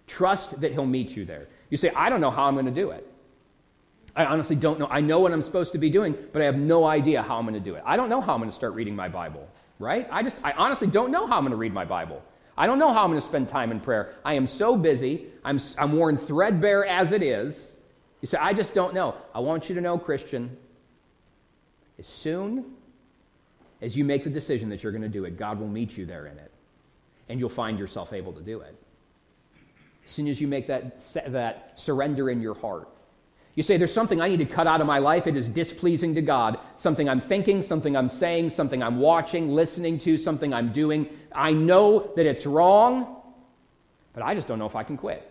Trust 0.07 0.63
that 0.63 0.73
He'll 0.73 0.87
meet 0.87 1.15
you 1.15 1.27
there. 1.27 1.49
You 1.69 1.77
say, 1.77 1.91
I 1.91 2.09
don't 2.09 2.23
know 2.23 2.31
how 2.31 2.45
I'm 2.45 2.55
going 2.55 2.65
to 2.65 2.73
do 2.73 2.89
it. 2.93 3.07
I 4.15 4.27
honestly 4.27 4.57
don't 4.57 4.79
know. 4.79 4.87
I 4.91 5.01
know 5.01 5.21
what 5.21 5.33
I'm 5.33 5.43
supposed 5.43 5.73
to 5.73 5.79
be 5.79 5.89
doing, 5.89 6.15
but 6.33 6.43
I 6.43 6.45
have 6.45 6.57
no 6.57 6.85
idea 6.85 7.23
how 7.23 7.39
I'm 7.39 7.45
going 7.45 7.55
to 7.55 7.61
do 7.61 7.77
it. 7.77 7.83
I 7.87 7.97
don't 7.97 8.11
know 8.11 8.21
how 8.21 8.35
I'm 8.35 8.41
going 8.41 8.51
to 8.51 8.57
start 8.57 8.75
reading 8.75 8.95
my 8.95 9.09
Bible, 9.09 9.49
right? 9.79 10.07
I 10.11 10.23
just, 10.23 10.37
I 10.45 10.53
honestly 10.53 10.87
don't 10.87 11.11
know 11.11 11.27
how 11.27 11.37
I'm 11.37 11.45
going 11.45 11.53
to 11.53 11.57
read 11.57 11.73
my 11.73 11.85
Bible. 11.87 12.23
I 12.57 12.67
don't 12.67 12.79
know 12.79 12.93
how 12.93 13.05
I'm 13.05 13.11
going 13.11 13.21
to 13.21 13.27
spend 13.27 13.49
time 13.49 13.71
in 13.71 13.81
prayer. 13.81 14.15
I 14.25 14.35
am 14.35 14.47
so 14.47 14.77
busy. 14.77 15.29
I'm, 15.45 15.59
I'm 15.79 15.93
worn 15.93 16.19
threadbare 16.19 16.85
as 16.85 17.13
it 17.13 17.23
is. 17.23 17.73
You 18.21 18.29
say, 18.29 18.39
I 18.39 18.53
just 18.53 18.75
don't 18.75 18.93
know. 18.93 19.15
I 19.35 19.41
want 19.41 19.69
you 19.69 19.75
to 19.75 19.81
know, 19.81 19.99
Christian, 19.99 20.57
as 21.99 22.07
soon 22.07 22.75
as 23.81 23.97
you 23.97 24.05
make 24.05 24.25
the 24.25 24.31
decision 24.31 24.69
that 24.69 24.83
you're 24.83 24.93
going 24.93 25.03
to 25.03 25.09
do 25.09 25.25
it, 25.25 25.39
God 25.39 25.59
will 25.59 25.69
meet 25.69 25.97
you 25.97 26.05
there 26.05 26.27
in 26.27 26.39
it. 26.39 26.53
And 27.29 27.41
you'll 27.41 27.49
find 27.49 27.79
yourself 27.79 28.13
able 28.13 28.33
to 28.35 28.43
do 28.43 28.61
it. 28.61 28.77
As 30.05 30.11
soon 30.11 30.29
as 30.29 30.41
you 30.41 30.47
make 30.47 30.67
that, 30.67 31.01
that 31.29 31.73
surrender 31.77 32.29
in 32.29 32.43
your 32.43 32.55
heart, 32.55 32.89
you 33.55 33.63
say, 33.63 33.77
There's 33.77 33.93
something 33.93 34.21
I 34.21 34.29
need 34.29 34.39
to 34.39 34.47
cut 34.47 34.67
out 34.67 34.81
of 34.81 34.87
my 34.87 34.99
life. 34.99 35.27
It 35.27 35.37
is 35.37 35.49
displeasing 35.49 36.15
to 36.15 36.23
God. 36.23 36.59
Something 36.77 37.09
I'm 37.09 37.21
thinking, 37.21 37.63
something 37.63 37.97
I'm 37.97 38.09
saying, 38.09 38.51
something 38.51 38.83
I'm 38.83 38.99
watching, 38.99 39.55
listening 39.55 39.99
to, 40.01 40.17
something 40.17 40.55
I'm 40.55 40.73
doing. 40.73 41.09
I 41.35 41.53
know 41.53 42.13
that 42.17 42.27
it's 42.27 42.47
wrong, 42.47 43.23
but 44.15 44.23
I 44.23 44.35
just 44.35 44.49
don't 44.49 44.59
know 44.59 44.67
if 44.67 44.77
I 44.77 44.85
can 44.85 44.97
quit. 44.97 45.29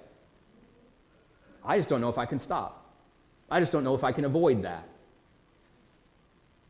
I 1.64 1.78
just 1.78 1.90
don't 1.90 2.02
know 2.02 2.10
if 2.10 2.18
I 2.18 2.26
can 2.26 2.40
stop. 2.40 2.86
I 3.50 3.60
just 3.60 3.72
don't 3.72 3.84
know 3.84 3.96
if 3.96 4.04
I 4.04 4.12
can 4.12 4.26
avoid 4.26 4.64
that. 4.64 4.88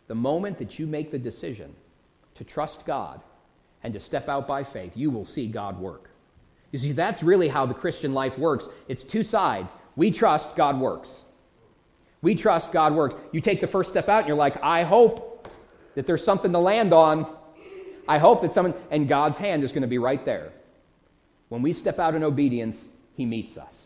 The 0.07 0.15
moment 0.15 0.57
that 0.59 0.79
you 0.79 0.87
make 0.87 1.11
the 1.11 1.19
decision 1.19 1.73
to 2.35 2.43
trust 2.43 2.85
God 2.85 3.21
and 3.83 3.93
to 3.93 3.99
step 3.99 4.27
out 4.27 4.47
by 4.47 4.63
faith, 4.63 4.95
you 4.95 5.09
will 5.09 5.25
see 5.25 5.47
God 5.47 5.79
work. 5.79 6.09
You 6.71 6.79
see, 6.79 6.91
that's 6.91 7.23
really 7.23 7.47
how 7.47 7.65
the 7.65 7.73
Christian 7.73 8.13
life 8.13 8.37
works. 8.37 8.67
It's 8.87 9.03
two 9.03 9.23
sides. 9.23 9.75
We 9.95 10.11
trust, 10.11 10.55
God 10.55 10.79
works. 10.79 11.21
We 12.21 12.35
trust 12.35 12.71
God 12.71 12.93
works. 12.93 13.15
You 13.31 13.41
take 13.41 13.59
the 13.61 13.67
first 13.67 13.89
step 13.89 14.07
out 14.07 14.19
and 14.19 14.27
you're 14.27 14.37
like, 14.37 14.61
I 14.63 14.83
hope 14.83 15.47
that 15.95 16.05
there's 16.05 16.23
something 16.23 16.51
to 16.51 16.59
land 16.59 16.93
on. 16.93 17.27
I 18.07 18.17
hope 18.17 18.41
that 18.41 18.53
someone, 18.53 18.73
and 18.89 19.07
God's 19.07 19.37
hand 19.37 19.63
is 19.63 19.71
going 19.71 19.81
to 19.81 19.87
be 19.87 19.97
right 19.97 20.23
there. 20.23 20.51
When 21.49 21.61
we 21.61 21.73
step 21.73 21.99
out 21.99 22.15
in 22.15 22.23
obedience, 22.23 22.83
He 23.15 23.25
meets 23.25 23.57
us. 23.57 23.77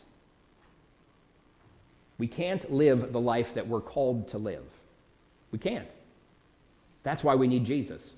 We 2.18 2.28
can't 2.28 2.72
live 2.72 3.12
the 3.12 3.20
life 3.20 3.54
that 3.56 3.68
we're 3.68 3.82
called 3.82 4.30
to 4.30 4.38
live. 4.38 4.64
We 5.52 5.60
can't. 5.60 5.88
That's 7.04 7.24
why 7.24 7.36
we 7.36 7.48
need 7.48 7.66
Jesus. 7.66 8.12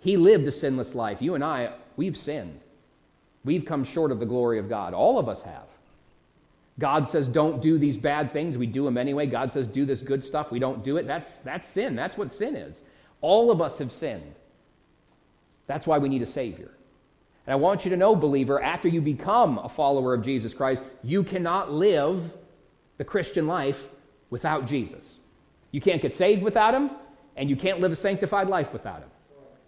He 0.00 0.16
lived 0.16 0.46
a 0.46 0.52
sinless 0.52 0.94
life. 0.94 1.20
You 1.20 1.34
and 1.34 1.44
I, 1.44 1.72
we've 1.96 2.16
sinned. 2.16 2.60
We've 3.44 3.64
come 3.64 3.84
short 3.84 4.12
of 4.12 4.18
the 4.18 4.26
glory 4.26 4.58
of 4.58 4.68
God. 4.68 4.92
All 4.92 5.18
of 5.18 5.28
us 5.28 5.42
have. 5.42 5.69
God 6.80 7.06
says, 7.06 7.28
don't 7.28 7.60
do 7.60 7.78
these 7.78 7.98
bad 7.98 8.32
things. 8.32 8.56
We 8.56 8.66
do 8.66 8.84
them 8.84 8.96
anyway. 8.96 9.26
God 9.26 9.52
says, 9.52 9.68
do 9.68 9.84
this 9.84 10.00
good 10.00 10.24
stuff. 10.24 10.50
We 10.50 10.58
don't 10.58 10.82
do 10.82 10.96
it. 10.96 11.06
That's, 11.06 11.36
that's 11.36 11.68
sin. 11.68 11.94
That's 11.94 12.16
what 12.16 12.32
sin 12.32 12.56
is. 12.56 12.74
All 13.20 13.50
of 13.50 13.60
us 13.60 13.78
have 13.78 13.92
sinned. 13.92 14.34
That's 15.66 15.86
why 15.86 15.98
we 15.98 16.08
need 16.08 16.22
a 16.22 16.26
Savior. 16.26 16.72
And 17.46 17.52
I 17.52 17.56
want 17.56 17.84
you 17.84 17.90
to 17.90 17.96
know, 17.96 18.16
believer, 18.16 18.62
after 18.62 18.88
you 18.88 19.02
become 19.02 19.58
a 19.58 19.68
follower 19.68 20.14
of 20.14 20.22
Jesus 20.22 20.54
Christ, 20.54 20.82
you 21.04 21.22
cannot 21.22 21.70
live 21.70 22.32
the 22.96 23.04
Christian 23.04 23.46
life 23.46 23.86
without 24.30 24.66
Jesus. 24.66 25.16
You 25.72 25.82
can't 25.82 26.00
get 26.00 26.14
saved 26.14 26.42
without 26.42 26.74
Him, 26.74 26.90
and 27.36 27.50
you 27.50 27.56
can't 27.56 27.80
live 27.80 27.92
a 27.92 27.96
sanctified 27.96 28.48
life 28.48 28.72
without 28.72 29.00
Him. 29.00 29.10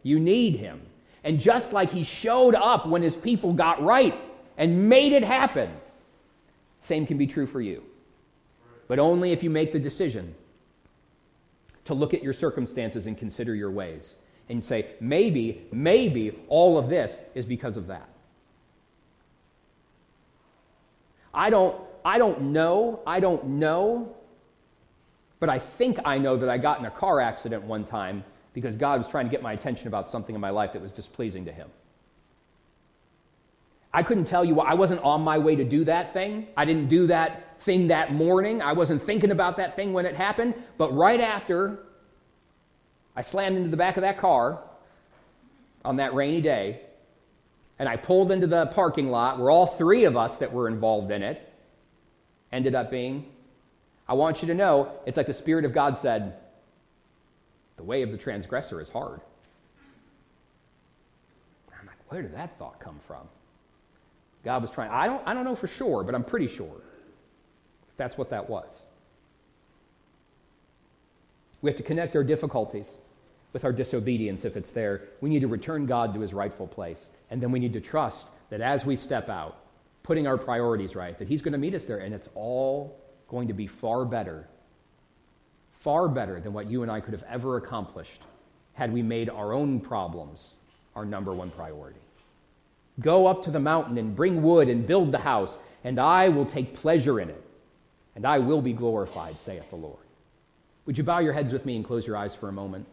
You 0.03 0.19
need 0.19 0.57
Him. 0.57 0.81
And 1.25 1.39
just 1.39 1.75
like 1.75 1.91
He 1.91 2.05
showed 2.05 2.55
up 2.55 2.87
when 2.87 3.03
His 3.03 3.17
people 3.17 3.53
got 3.53 3.83
right 3.83 4.15
and 4.57 4.89
made 4.89 5.13
it 5.13 5.25
happen, 5.25 5.71
same 6.83 7.07
can 7.07 7.17
be 7.17 7.27
true 7.27 7.47
for 7.47 7.61
you. 7.61 7.83
But 8.89 8.99
only 8.99 9.33
if 9.33 9.43
you 9.43 9.51
make 9.51 9.73
the 9.73 9.79
decision 9.79 10.35
to 11.85 11.95
look 11.95 12.13
at 12.13 12.23
your 12.23 12.33
circumstances 12.33 13.07
and 13.07 13.17
consider 13.17 13.55
your 13.55 13.71
ways 13.71 14.17
and 14.49 14.63
say, 14.63 14.91
maybe, 15.01 15.67
maybe 15.73 16.39
all 16.49 16.77
of 16.77 16.89
this 16.89 17.21
is 17.35 17.47
because 17.47 17.77
of 17.77 17.87
that. 17.87 18.09
I 21.33 21.49
don't, 21.49 21.81
I 22.05 22.19
don't 22.19 22.53
know, 22.53 23.01
I 23.07 23.21
don't 23.21 23.45
know, 23.47 24.15
but 25.41 25.49
I 25.49 25.59
think 25.59 25.99
I 26.05 26.19
know 26.19 26.37
that 26.37 26.49
I 26.49 26.59
got 26.59 26.79
in 26.79 26.85
a 26.85 26.91
car 26.91 27.21
accident 27.21 27.63
one 27.63 27.85
time 27.85 28.25
because 28.53 28.77
God 28.77 28.99
was 28.99 29.09
trying 29.09 29.25
to 29.25 29.31
get 29.31 29.43
my 29.43 29.55
attention 29.55 29.89
about 29.89 30.11
something 30.11 30.35
in 30.35 30.41
my 30.41 30.51
life 30.51 30.73
that 30.75 30.83
was 30.83 30.93
displeasing 30.93 31.45
to 31.47 31.53
Him. 31.53 31.69
I 33.95 34.03
couldn't 34.03 34.25
tell 34.25 34.45
you 34.45 34.55
why. 34.55 34.67
I 34.67 34.75
wasn't 34.75 35.03
on 35.03 35.23
my 35.23 35.39
way 35.39 35.57
to 35.57 35.65
do 35.65 35.85
that 35.85 36.13
thing. 36.13 36.47
I 36.57 36.65
didn't 36.65 36.89
do 36.89 37.07
that 37.09 37.61
thing 37.61 37.89
that 37.89 38.13
morning. 38.15 38.63
I 38.63 38.73
wasn't 38.73 39.03
thinking 39.03 39.31
about 39.31 39.59
that 39.59 39.77
thing 39.77 39.93
when 39.93 40.07
it 40.07 40.15
happened. 40.15 40.55
But 40.79 40.95
right 40.97 41.21
after, 41.21 41.79
I 43.15 43.23
slammed 43.23 43.57
into 43.57 43.69
the 43.69 43.77
back 43.77 43.97
of 43.97 44.03
that 44.03 44.19
car 44.19 44.63
on 45.85 45.97
that 45.97 46.15
rainy 46.15 46.41
day, 46.41 46.81
and 47.79 47.89
I 47.89 47.97
pulled 47.97 48.33
into 48.33 48.47
the 48.47 48.67
parking 48.67 49.11
lot 49.11 49.39
where 49.39 49.51
all 49.51 49.67
three 49.67 50.05
of 50.05 50.17
us 50.17 50.39
that 50.39 50.53
were 50.53 50.69
involved 50.69 51.11
in 51.11 51.23
it 51.23 51.53
ended 52.53 52.75
up 52.75 52.91
being. 52.91 53.27
I 54.09 54.15
want 54.15 54.43
you 54.43 54.49
to 54.49 54.55
know 54.55 54.93
it's 55.07 55.17
like 55.17 55.27
the 55.27 55.35
Spirit 55.35 55.65
of 55.65 55.73
God 55.73 55.99
said, 55.99 56.35
the 57.77 57.83
way 57.83 58.03
of 58.03 58.13
the 58.13 58.19
transgressor 58.19 58.81
is 58.81 58.89
hard. 58.89 59.21
I'm 61.79 61.87
like, 61.87 61.97
where 62.09 62.23
did 62.23 62.35
that 62.35 62.59
thought 62.59 62.79
come 62.79 63.01
from? 63.07 63.27
God 64.45 64.63
was 64.63 64.71
trying. 64.71 64.91
I 64.91 65.07
don't, 65.07 65.23
I 65.27 65.35
don't 65.35 65.45
know 65.45 65.55
for 65.55 65.69
sure, 65.69 66.03
but 66.03 66.15
I'm 66.15 66.25
pretty 66.25 66.49
sure 66.49 66.81
that's 67.97 68.19
what 68.19 68.31
that 68.31 68.49
was. 68.49 68.73
We 71.61 71.71
have 71.71 71.77
to 71.77 71.85
connect 71.85 72.17
our 72.17 72.25
difficulties 72.25 72.87
with 73.53 73.65
our 73.65 73.73
disobedience 73.73 74.45
if 74.45 74.57
it's 74.57 74.71
there. 74.71 75.03
We 75.21 75.31
need 75.31 75.41
to 75.41 75.49
return 75.49 75.87
God 75.87 76.15
to 76.15 76.21
his 76.21 76.35
rightful 76.35 76.67
place. 76.67 76.99
And 77.31 77.41
then 77.41 77.53
we 77.53 77.61
need 77.61 77.73
to 77.75 77.81
trust 77.81 78.27
that 78.51 78.61
as 78.61 78.85
we 78.85 78.97
step 78.97 79.29
out, 79.29 79.57
putting 80.03 80.27
our 80.27 80.37
priorities 80.37 80.97
right, 80.97 81.17
that 81.19 81.29
he's 81.29 81.43
going 81.43 81.53
to 81.53 81.59
meet 81.59 81.75
us 81.75 81.87
there. 81.87 81.99
And 81.99 82.15
it's 82.15 82.29
all 82.35 82.99
going 83.29 83.49
to 83.49 83.55
be 83.55 83.67
far 83.67 84.05
better, 84.05 84.49
far 85.81 86.09
better 86.09 86.41
than 86.41 86.53
what 86.53 86.69
you 86.69 86.83
and 86.83 86.91
I 86.91 87.01
could 87.01 87.13
have 87.13 87.25
ever 87.31 87.57
accomplished 87.57 88.21
had 88.75 88.93
we 88.93 89.03
made 89.03 89.31
our 89.31 89.53
own 89.53 89.81
problems 89.81 90.55
our 90.97 91.05
number 91.05 91.33
one 91.33 91.51
priority. 91.51 92.02
Go 93.01 93.27
up 93.27 93.45
to 93.45 93.51
the 93.51 93.61
mountain 93.61 93.99
and 93.99 94.15
bring 94.15 94.43
wood 94.43 94.69
and 94.69 94.87
build 94.87 95.13
the 95.13 95.19
house, 95.19 95.59
and 95.85 95.99
I 95.99 96.29
will 96.29 96.47
take 96.47 96.75
pleasure 96.75 97.21
in 97.21 97.31
it, 97.31 97.43
and 98.15 98.27
I 98.27 98.39
will 98.39 98.61
be 98.61 98.73
glorified, 98.73 99.39
saith 99.41 99.69
the 99.71 99.77
Lord. 99.77 99.99
Would 100.87 100.99
you 100.99 101.05
bow 101.05 101.21
your 101.21 101.33
heads 101.33 101.53
with 101.53 101.65
me 101.65 101.77
and 101.77 101.85
close 101.85 102.07
your 102.07 102.17
eyes 102.17 102.35
for 102.35 102.49
a 102.49 102.53
moment? 102.53 102.87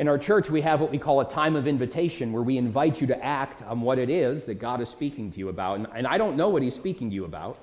In 0.00 0.08
our 0.08 0.16
church, 0.16 0.48
we 0.48 0.62
have 0.62 0.80
what 0.80 0.90
we 0.90 0.96
call 0.96 1.20
a 1.20 1.28
time 1.28 1.56
of 1.56 1.66
invitation 1.66 2.32
where 2.32 2.42
we 2.42 2.56
invite 2.56 3.02
you 3.02 3.06
to 3.08 3.22
act 3.22 3.62
on 3.64 3.82
what 3.82 3.98
it 3.98 4.08
is 4.08 4.44
that 4.44 4.54
God 4.54 4.80
is 4.80 4.88
speaking 4.88 5.30
to 5.30 5.38
you 5.38 5.50
about. 5.50 5.76
And, 5.78 5.86
and 5.94 6.06
I 6.06 6.16
don't 6.16 6.38
know 6.38 6.48
what 6.48 6.62
He's 6.62 6.74
speaking 6.74 7.10
to 7.10 7.14
you 7.14 7.26
about. 7.26 7.58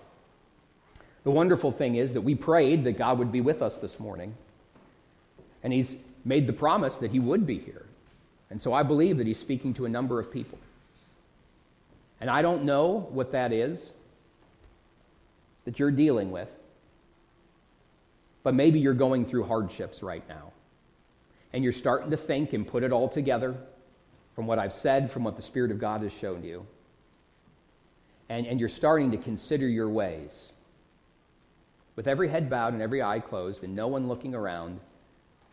The 1.24 1.32
wonderful 1.32 1.72
thing 1.72 1.96
is 1.96 2.14
that 2.14 2.22
we 2.22 2.36
prayed 2.36 2.84
that 2.84 2.96
God 2.96 3.18
would 3.18 3.32
be 3.32 3.42
with 3.42 3.64
us 3.64 3.80
this 3.80 4.00
morning. 4.00 4.36
And 5.64 5.74
He's 5.74 5.96
made 6.26 6.46
the 6.46 6.54
promise 6.54 6.94
that 6.98 7.10
He 7.10 7.20
would 7.20 7.48
be 7.48 7.58
here. 7.58 7.87
And 8.50 8.62
so 8.62 8.74
I 8.74 8.84
believe 8.84 9.18
that 9.18 9.28
he's 9.28 9.40
speaking 9.40 9.74
to 9.76 9.86
a 9.86 9.90
number 9.90 10.20
of 10.20 10.32
people. 10.32 10.58
And 12.22 12.30
I 12.30 12.42
don't 12.42 12.64
know 12.64 13.08
what 13.12 13.32
that 13.34 13.52
is 13.52 13.92
that 15.66 15.80
you're 15.80 15.92
dealing 15.92 16.32
with, 16.32 16.48
but 18.42 18.56
maybe 18.56 18.80
you're 18.80 18.94
going 18.94 19.26
through 19.26 19.44
hardships 19.44 20.02
right 20.02 20.24
now. 20.30 20.54
And 21.52 21.64
you're 21.64 21.74
starting 21.74 22.12
to 22.12 22.18
think 22.18 22.54
and 22.54 22.66
put 22.66 22.84
it 22.84 22.92
all 22.92 23.10
together 23.10 23.56
from 24.34 24.48
what 24.48 24.60
I've 24.60 24.74
said, 24.74 25.12
from 25.12 25.24
what 25.24 25.36
the 25.36 25.42
Spirit 25.42 25.72
of 25.72 25.80
God 25.80 26.04
has 26.04 26.14
shown 26.14 26.44
you. 26.44 26.66
And, 28.30 28.46
and 28.46 28.60
you're 28.60 28.70
starting 28.70 29.12
to 29.12 29.18
consider 29.18 29.68
your 29.68 29.90
ways. 29.90 30.50
With 31.96 32.08
every 32.08 32.30
head 32.30 32.50
bowed 32.50 32.74
and 32.74 32.82
every 32.82 33.02
eye 33.02 33.20
closed 33.20 33.64
and 33.64 33.76
no 33.76 33.88
one 33.88 34.08
looking 34.08 34.36
around, 34.36 34.80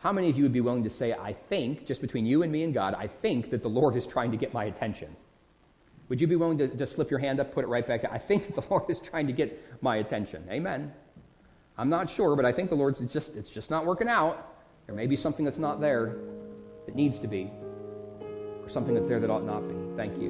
how 0.05 0.11
many 0.11 0.29
of 0.29 0.37
you 0.37 0.43
would 0.43 0.53
be 0.53 0.61
willing 0.61 0.83
to 0.83 0.89
say, 0.89 1.13
I 1.13 1.33
think, 1.33 1.87
just 1.87 1.99
between 1.99 2.27
you 2.27 2.43
and 2.43 2.51
me 2.51 2.61
and 2.61 2.71
God, 2.71 2.93
I 2.93 3.07
think 3.07 3.49
that 3.49 3.63
the 3.63 3.69
Lord 3.69 3.95
is 3.95 4.05
trying 4.05 4.29
to 4.29 4.37
get 4.37 4.53
my 4.53 4.65
attention? 4.65 5.15
Would 6.09 6.21
you 6.21 6.27
be 6.27 6.35
willing 6.35 6.59
to 6.59 6.67
just 6.67 6.93
slip 6.93 7.09
your 7.09 7.17
hand 7.17 7.39
up, 7.39 7.51
put 7.51 7.63
it 7.63 7.67
right 7.69 7.87
back? 7.87 8.05
I 8.05 8.19
think 8.19 8.45
that 8.45 8.55
the 8.61 8.69
Lord 8.69 8.83
is 8.87 9.01
trying 9.01 9.25
to 9.25 9.33
get 9.33 9.59
my 9.81 9.95
attention. 9.95 10.43
Amen. 10.51 10.93
I'm 11.79 11.89
not 11.89 12.07
sure, 12.07 12.35
but 12.35 12.45
I 12.45 12.51
think 12.51 12.69
the 12.69 12.75
Lord's 12.75 12.99
just 13.11 13.35
it's 13.35 13.49
just 13.49 13.71
not 13.71 13.83
working 13.83 14.07
out. 14.07 14.53
There 14.85 14.93
may 14.93 15.07
be 15.07 15.15
something 15.15 15.43
that's 15.43 15.57
not 15.57 15.81
there 15.81 16.17
that 16.85 16.93
needs 16.93 17.17
to 17.21 17.27
be, 17.27 17.49
or 18.61 18.69
something 18.69 18.93
that's 18.93 19.07
there 19.07 19.19
that 19.19 19.31
ought 19.31 19.43
not 19.43 19.67
be. 19.67 19.73
Thank 19.97 20.21
you. 20.21 20.29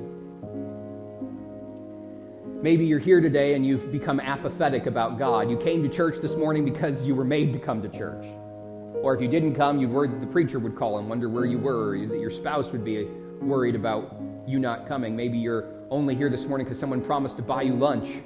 Maybe 2.62 2.86
you're 2.86 2.98
here 2.98 3.20
today 3.20 3.56
and 3.56 3.66
you've 3.66 3.92
become 3.92 4.22
apathetic 4.22 4.86
about 4.86 5.20
God. 5.20 5.50
You 5.52 5.58
came 5.58 5.84
to 5.84 5.90
church 5.90 6.22
this 6.22 6.38
morning 6.38 6.64
because 6.64 7.06
you 7.06 7.14
were 7.14 7.26
made 7.26 7.52
to 7.52 7.60
come 7.60 7.82
to 7.82 7.90
church. 7.90 8.26
Or 9.06 9.14
if 9.14 9.22
you 9.22 9.28
didn't 9.28 9.54
come, 9.54 9.78
you 9.78 9.88
worried 9.88 10.14
that 10.14 10.20
the 10.20 10.26
preacher 10.26 10.58
would 10.58 10.76
call 10.76 10.98
and 10.98 11.08
wonder 11.08 11.30
where 11.30 11.46
you 11.46 11.60
were, 11.60 11.90
or 11.90 12.08
that 12.08 12.20
your 12.20 12.32
spouse 12.32 12.72
would 12.72 12.84
be 12.84 13.04
worried 13.40 13.76
about 13.76 14.20
you 14.48 14.58
not 14.58 14.88
coming. 14.88 15.16
Maybe 15.16 15.38
you're 15.38 15.66
only 15.92 16.16
here 16.16 16.28
this 16.28 16.46
morning 16.48 16.66
because 16.66 16.80
someone 16.80 17.02
promised 17.02 17.38
to 17.38 17.44
buy 17.44 17.62
you 17.62 17.76
lunch 17.76 18.24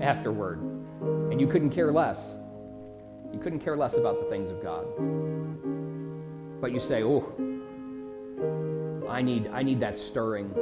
afterward, 0.00 0.60
and 1.00 1.40
you 1.40 1.48
couldn't 1.48 1.70
care 1.70 1.90
less. 1.90 2.20
You 3.32 3.40
couldn't 3.40 3.58
care 3.58 3.76
less 3.76 3.94
about 3.94 4.22
the 4.22 4.30
things 4.30 4.50
of 4.50 4.62
God. 4.62 4.86
But 6.60 6.70
you 6.70 6.78
say, 6.78 7.02
oh, 7.02 7.24
I 9.08 9.22
need, 9.22 9.48
I 9.48 9.64
need 9.64 9.80
that 9.80 9.96
stirring. 9.96 10.54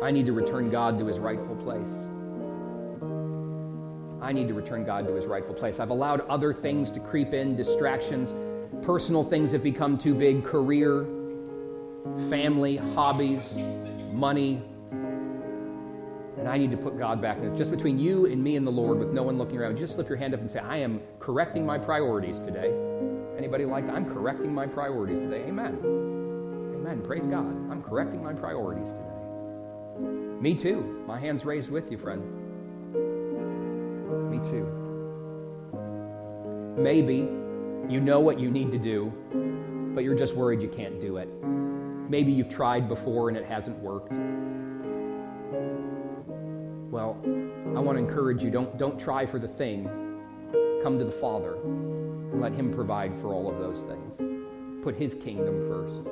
I 0.00 0.12
need 0.12 0.26
to 0.26 0.32
return 0.32 0.70
God 0.70 0.96
to 1.00 1.06
his 1.06 1.18
rightful 1.18 1.56
place. 1.56 1.88
I 4.22 4.32
need 4.32 4.46
to 4.46 4.54
return 4.54 4.84
God 4.84 5.08
to 5.08 5.14
his 5.14 5.26
rightful 5.26 5.54
place. 5.54 5.80
I've 5.80 5.90
allowed 5.90 6.20
other 6.28 6.54
things 6.54 6.92
to 6.92 7.00
creep 7.00 7.34
in, 7.34 7.56
distractions, 7.56 8.32
Personal 8.82 9.24
things 9.24 9.52
have 9.52 9.62
become 9.62 9.98
too 9.98 10.14
big 10.14 10.44
career, 10.44 11.06
family, 12.28 12.76
hobbies, 12.76 13.42
money. 14.12 14.62
And 14.90 16.48
I 16.48 16.58
need 16.58 16.70
to 16.70 16.76
put 16.76 16.98
God 16.98 17.20
back 17.20 17.38
in 17.38 17.44
this. 17.48 17.54
Just 17.54 17.70
between 17.70 17.98
you 17.98 18.26
and 18.26 18.42
me 18.42 18.56
and 18.56 18.66
the 18.66 18.70
Lord 18.70 18.98
with 18.98 19.12
no 19.12 19.22
one 19.22 19.38
looking 19.38 19.58
around. 19.58 19.76
Just 19.78 19.94
slip 19.94 20.08
your 20.08 20.18
hand 20.18 20.34
up 20.34 20.40
and 20.40 20.50
say, 20.50 20.60
I 20.60 20.76
am 20.78 21.00
correcting 21.18 21.64
my 21.64 21.78
priorities 21.78 22.38
today. 22.38 22.72
Anybody 23.36 23.64
like 23.64 23.86
that? 23.86 23.94
I'm 23.94 24.06
correcting 24.06 24.54
my 24.54 24.66
priorities 24.66 25.18
today. 25.18 25.44
Amen. 25.46 25.78
Amen. 25.82 27.02
Praise 27.04 27.26
God. 27.26 27.46
I'm 27.70 27.82
correcting 27.82 28.22
my 28.22 28.32
priorities 28.32 28.88
today. 28.88 29.02
Me 30.40 30.54
too. 30.54 31.04
My 31.06 31.18
hand's 31.18 31.44
raised 31.44 31.70
with 31.70 31.90
you, 31.90 31.98
friend. 31.98 32.22
Me 34.30 34.38
too. 34.50 34.66
Maybe 36.76 37.28
you 37.88 38.00
know 38.00 38.20
what 38.20 38.40
you 38.40 38.50
need 38.50 38.72
to 38.72 38.78
do, 38.78 39.12
but 39.94 40.02
you're 40.02 40.16
just 40.16 40.34
worried 40.34 40.60
you 40.60 40.68
can't 40.68 41.00
do 41.00 41.18
it. 41.18 41.28
Maybe 42.08 42.32
you've 42.32 42.48
tried 42.48 42.88
before 42.88 43.28
and 43.28 43.38
it 43.38 43.44
hasn't 43.46 43.78
worked. 43.78 44.12
Well, 46.90 47.16
I 47.76 47.80
want 47.80 47.98
to 47.98 48.04
encourage 48.04 48.42
you 48.42 48.50
don't, 48.50 48.76
don't 48.78 48.98
try 48.98 49.26
for 49.26 49.38
the 49.38 49.48
thing. 49.48 49.84
Come 50.82 50.98
to 50.98 51.04
the 51.04 51.12
Father 51.12 51.56
and 51.62 52.40
let 52.40 52.52
Him 52.52 52.72
provide 52.72 53.12
for 53.20 53.28
all 53.28 53.48
of 53.48 53.58
those 53.58 53.82
things. 53.82 54.82
Put 54.82 54.96
His 54.96 55.14
kingdom 55.14 55.68
first. 55.68 56.02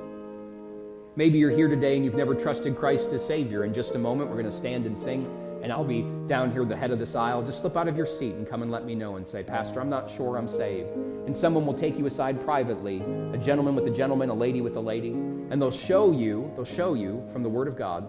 Maybe 1.16 1.38
you're 1.38 1.50
here 1.50 1.68
today 1.68 1.96
and 1.96 2.04
you've 2.04 2.14
never 2.14 2.34
trusted 2.34 2.76
Christ 2.76 3.12
as 3.12 3.24
Savior. 3.24 3.64
In 3.64 3.72
just 3.72 3.94
a 3.94 3.98
moment, 3.98 4.30
we're 4.30 4.40
going 4.40 4.50
to 4.50 4.56
stand 4.56 4.86
and 4.86 4.96
sing 4.96 5.24
and 5.64 5.72
I'll 5.72 5.82
be 5.82 6.02
down 6.26 6.52
here 6.52 6.60
at 6.60 6.68
the 6.68 6.76
head 6.76 6.90
of 6.90 6.98
this 6.98 7.14
aisle. 7.14 7.42
Just 7.42 7.62
slip 7.62 7.74
out 7.74 7.88
of 7.88 7.96
your 7.96 8.04
seat 8.04 8.34
and 8.34 8.46
come 8.46 8.60
and 8.60 8.70
let 8.70 8.84
me 8.84 8.94
know 8.94 9.16
and 9.16 9.26
say, 9.26 9.42
Pastor, 9.42 9.80
I'm 9.80 9.88
not 9.88 10.10
sure 10.10 10.36
I'm 10.36 10.46
saved. 10.46 10.90
And 11.26 11.34
someone 11.34 11.64
will 11.64 11.72
take 11.72 11.96
you 11.98 12.04
aside 12.04 12.38
privately, 12.44 13.00
a 13.32 13.38
gentleman 13.38 13.74
with 13.74 13.86
a 13.86 13.90
gentleman, 13.90 14.28
a 14.28 14.34
lady 14.34 14.60
with 14.60 14.76
a 14.76 14.80
lady, 14.80 15.12
and 15.12 15.62
they'll 15.62 15.70
show 15.70 16.12
you, 16.12 16.52
they'll 16.54 16.66
show 16.66 16.92
you 16.92 17.26
from 17.32 17.42
the 17.42 17.48
Word 17.48 17.66
of 17.66 17.78
God 17.78 18.06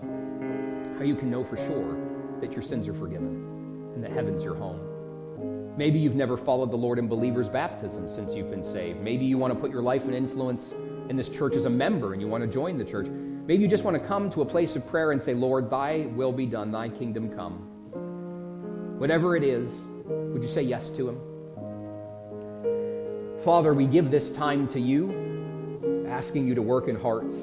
how 0.98 1.06
you 1.06 1.16
can 1.16 1.32
know 1.32 1.46
for 1.46 1.56
sure 1.56 1.98
that 2.42 2.52
your 2.52 2.62
sins 2.62 2.90
are 2.90 2.94
forgiven 2.94 3.90
and 3.96 4.04
that 4.04 4.12
heaven's 4.12 4.44
your 4.44 4.56
home. 4.56 5.78
Maybe 5.78 5.98
you've 5.98 6.16
never 6.16 6.36
followed 6.36 6.72
the 6.72 6.78
Lord 6.78 7.00
in 7.00 7.08
believer's 7.08 7.48
baptism 7.48 8.10
since 8.10 8.36
you've 8.36 8.52
been 8.52 8.64
saved. 8.64 9.00
Maybe 9.00 9.24
you 9.24 9.38
want 9.38 9.54
to 9.54 9.60
put 9.60 9.72
your 9.72 9.82
life 9.82 10.04
and 10.04 10.14
influence 10.14 10.74
in 11.10 11.16
this 11.16 11.30
church 11.30 11.56
as 11.56 11.64
a 11.64 11.70
member 11.70 12.12
and 12.12 12.22
you 12.22 12.28
want 12.28 12.44
to 12.44 12.50
join 12.50 12.78
the 12.78 12.84
church. 12.84 13.08
Maybe 13.48 13.62
you 13.62 13.70
just 13.70 13.84
want 13.84 14.02
to 14.02 14.08
come 14.08 14.32
to 14.32 14.42
a 14.42 14.46
place 14.46 14.76
of 14.76 14.88
prayer 14.88 15.12
and 15.12 15.22
say, 15.22 15.36
Lord, 15.36 15.70
thy 15.70 16.08
will 16.16 16.32
be 16.32 16.48
done, 16.48 16.72
thy 16.72 16.90
kingdom 16.90 17.30
come. 17.30 17.70
Whatever 18.98 19.36
it 19.36 19.44
is, 19.44 19.70
would 20.06 20.42
you 20.42 20.50
say 20.50 20.64
yes 20.64 20.90
to 20.92 21.10
him? 21.10 21.20
Father, 23.44 23.76
we 23.76 23.86
give 23.86 24.10
this 24.10 24.32
time 24.32 24.68
to 24.70 24.80
you, 24.80 26.08
asking 26.10 26.48
you 26.48 26.56
to 26.56 26.64
work 26.64 26.88
in 26.88 26.96
hearts. 26.96 27.36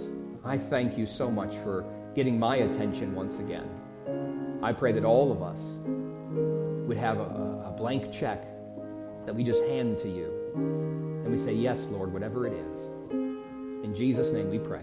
I 0.45 0.59
thank 0.59 0.99
you 0.99 1.07
so 1.07 1.31
much 1.31 1.55
for 1.59 1.85
getting 2.17 2.37
my 2.37 2.57
attention 2.57 3.15
once 3.15 3.39
again. 3.39 3.71
I 4.61 4.73
pray 4.73 4.91
that 4.91 5.05
all 5.05 5.31
of 5.31 5.41
us 5.41 5.61
would 6.89 6.97
have 6.97 7.19
a, 7.19 7.65
a 7.67 7.75
blank 7.77 8.13
check 8.13 8.43
that 9.25 9.33
we 9.33 9.45
just 9.45 9.63
hand 9.67 9.99
to 9.99 10.09
you. 10.09 10.53
And 10.55 11.31
we 11.31 11.39
say, 11.39 11.53
Yes, 11.53 11.79
Lord, 11.93 12.13
whatever 12.13 12.45
it 12.49 12.55
is. 12.55 12.79
In 13.85 13.95
Jesus' 13.95 14.33
name 14.33 14.51
we 14.51 14.59
pray. 14.59 14.83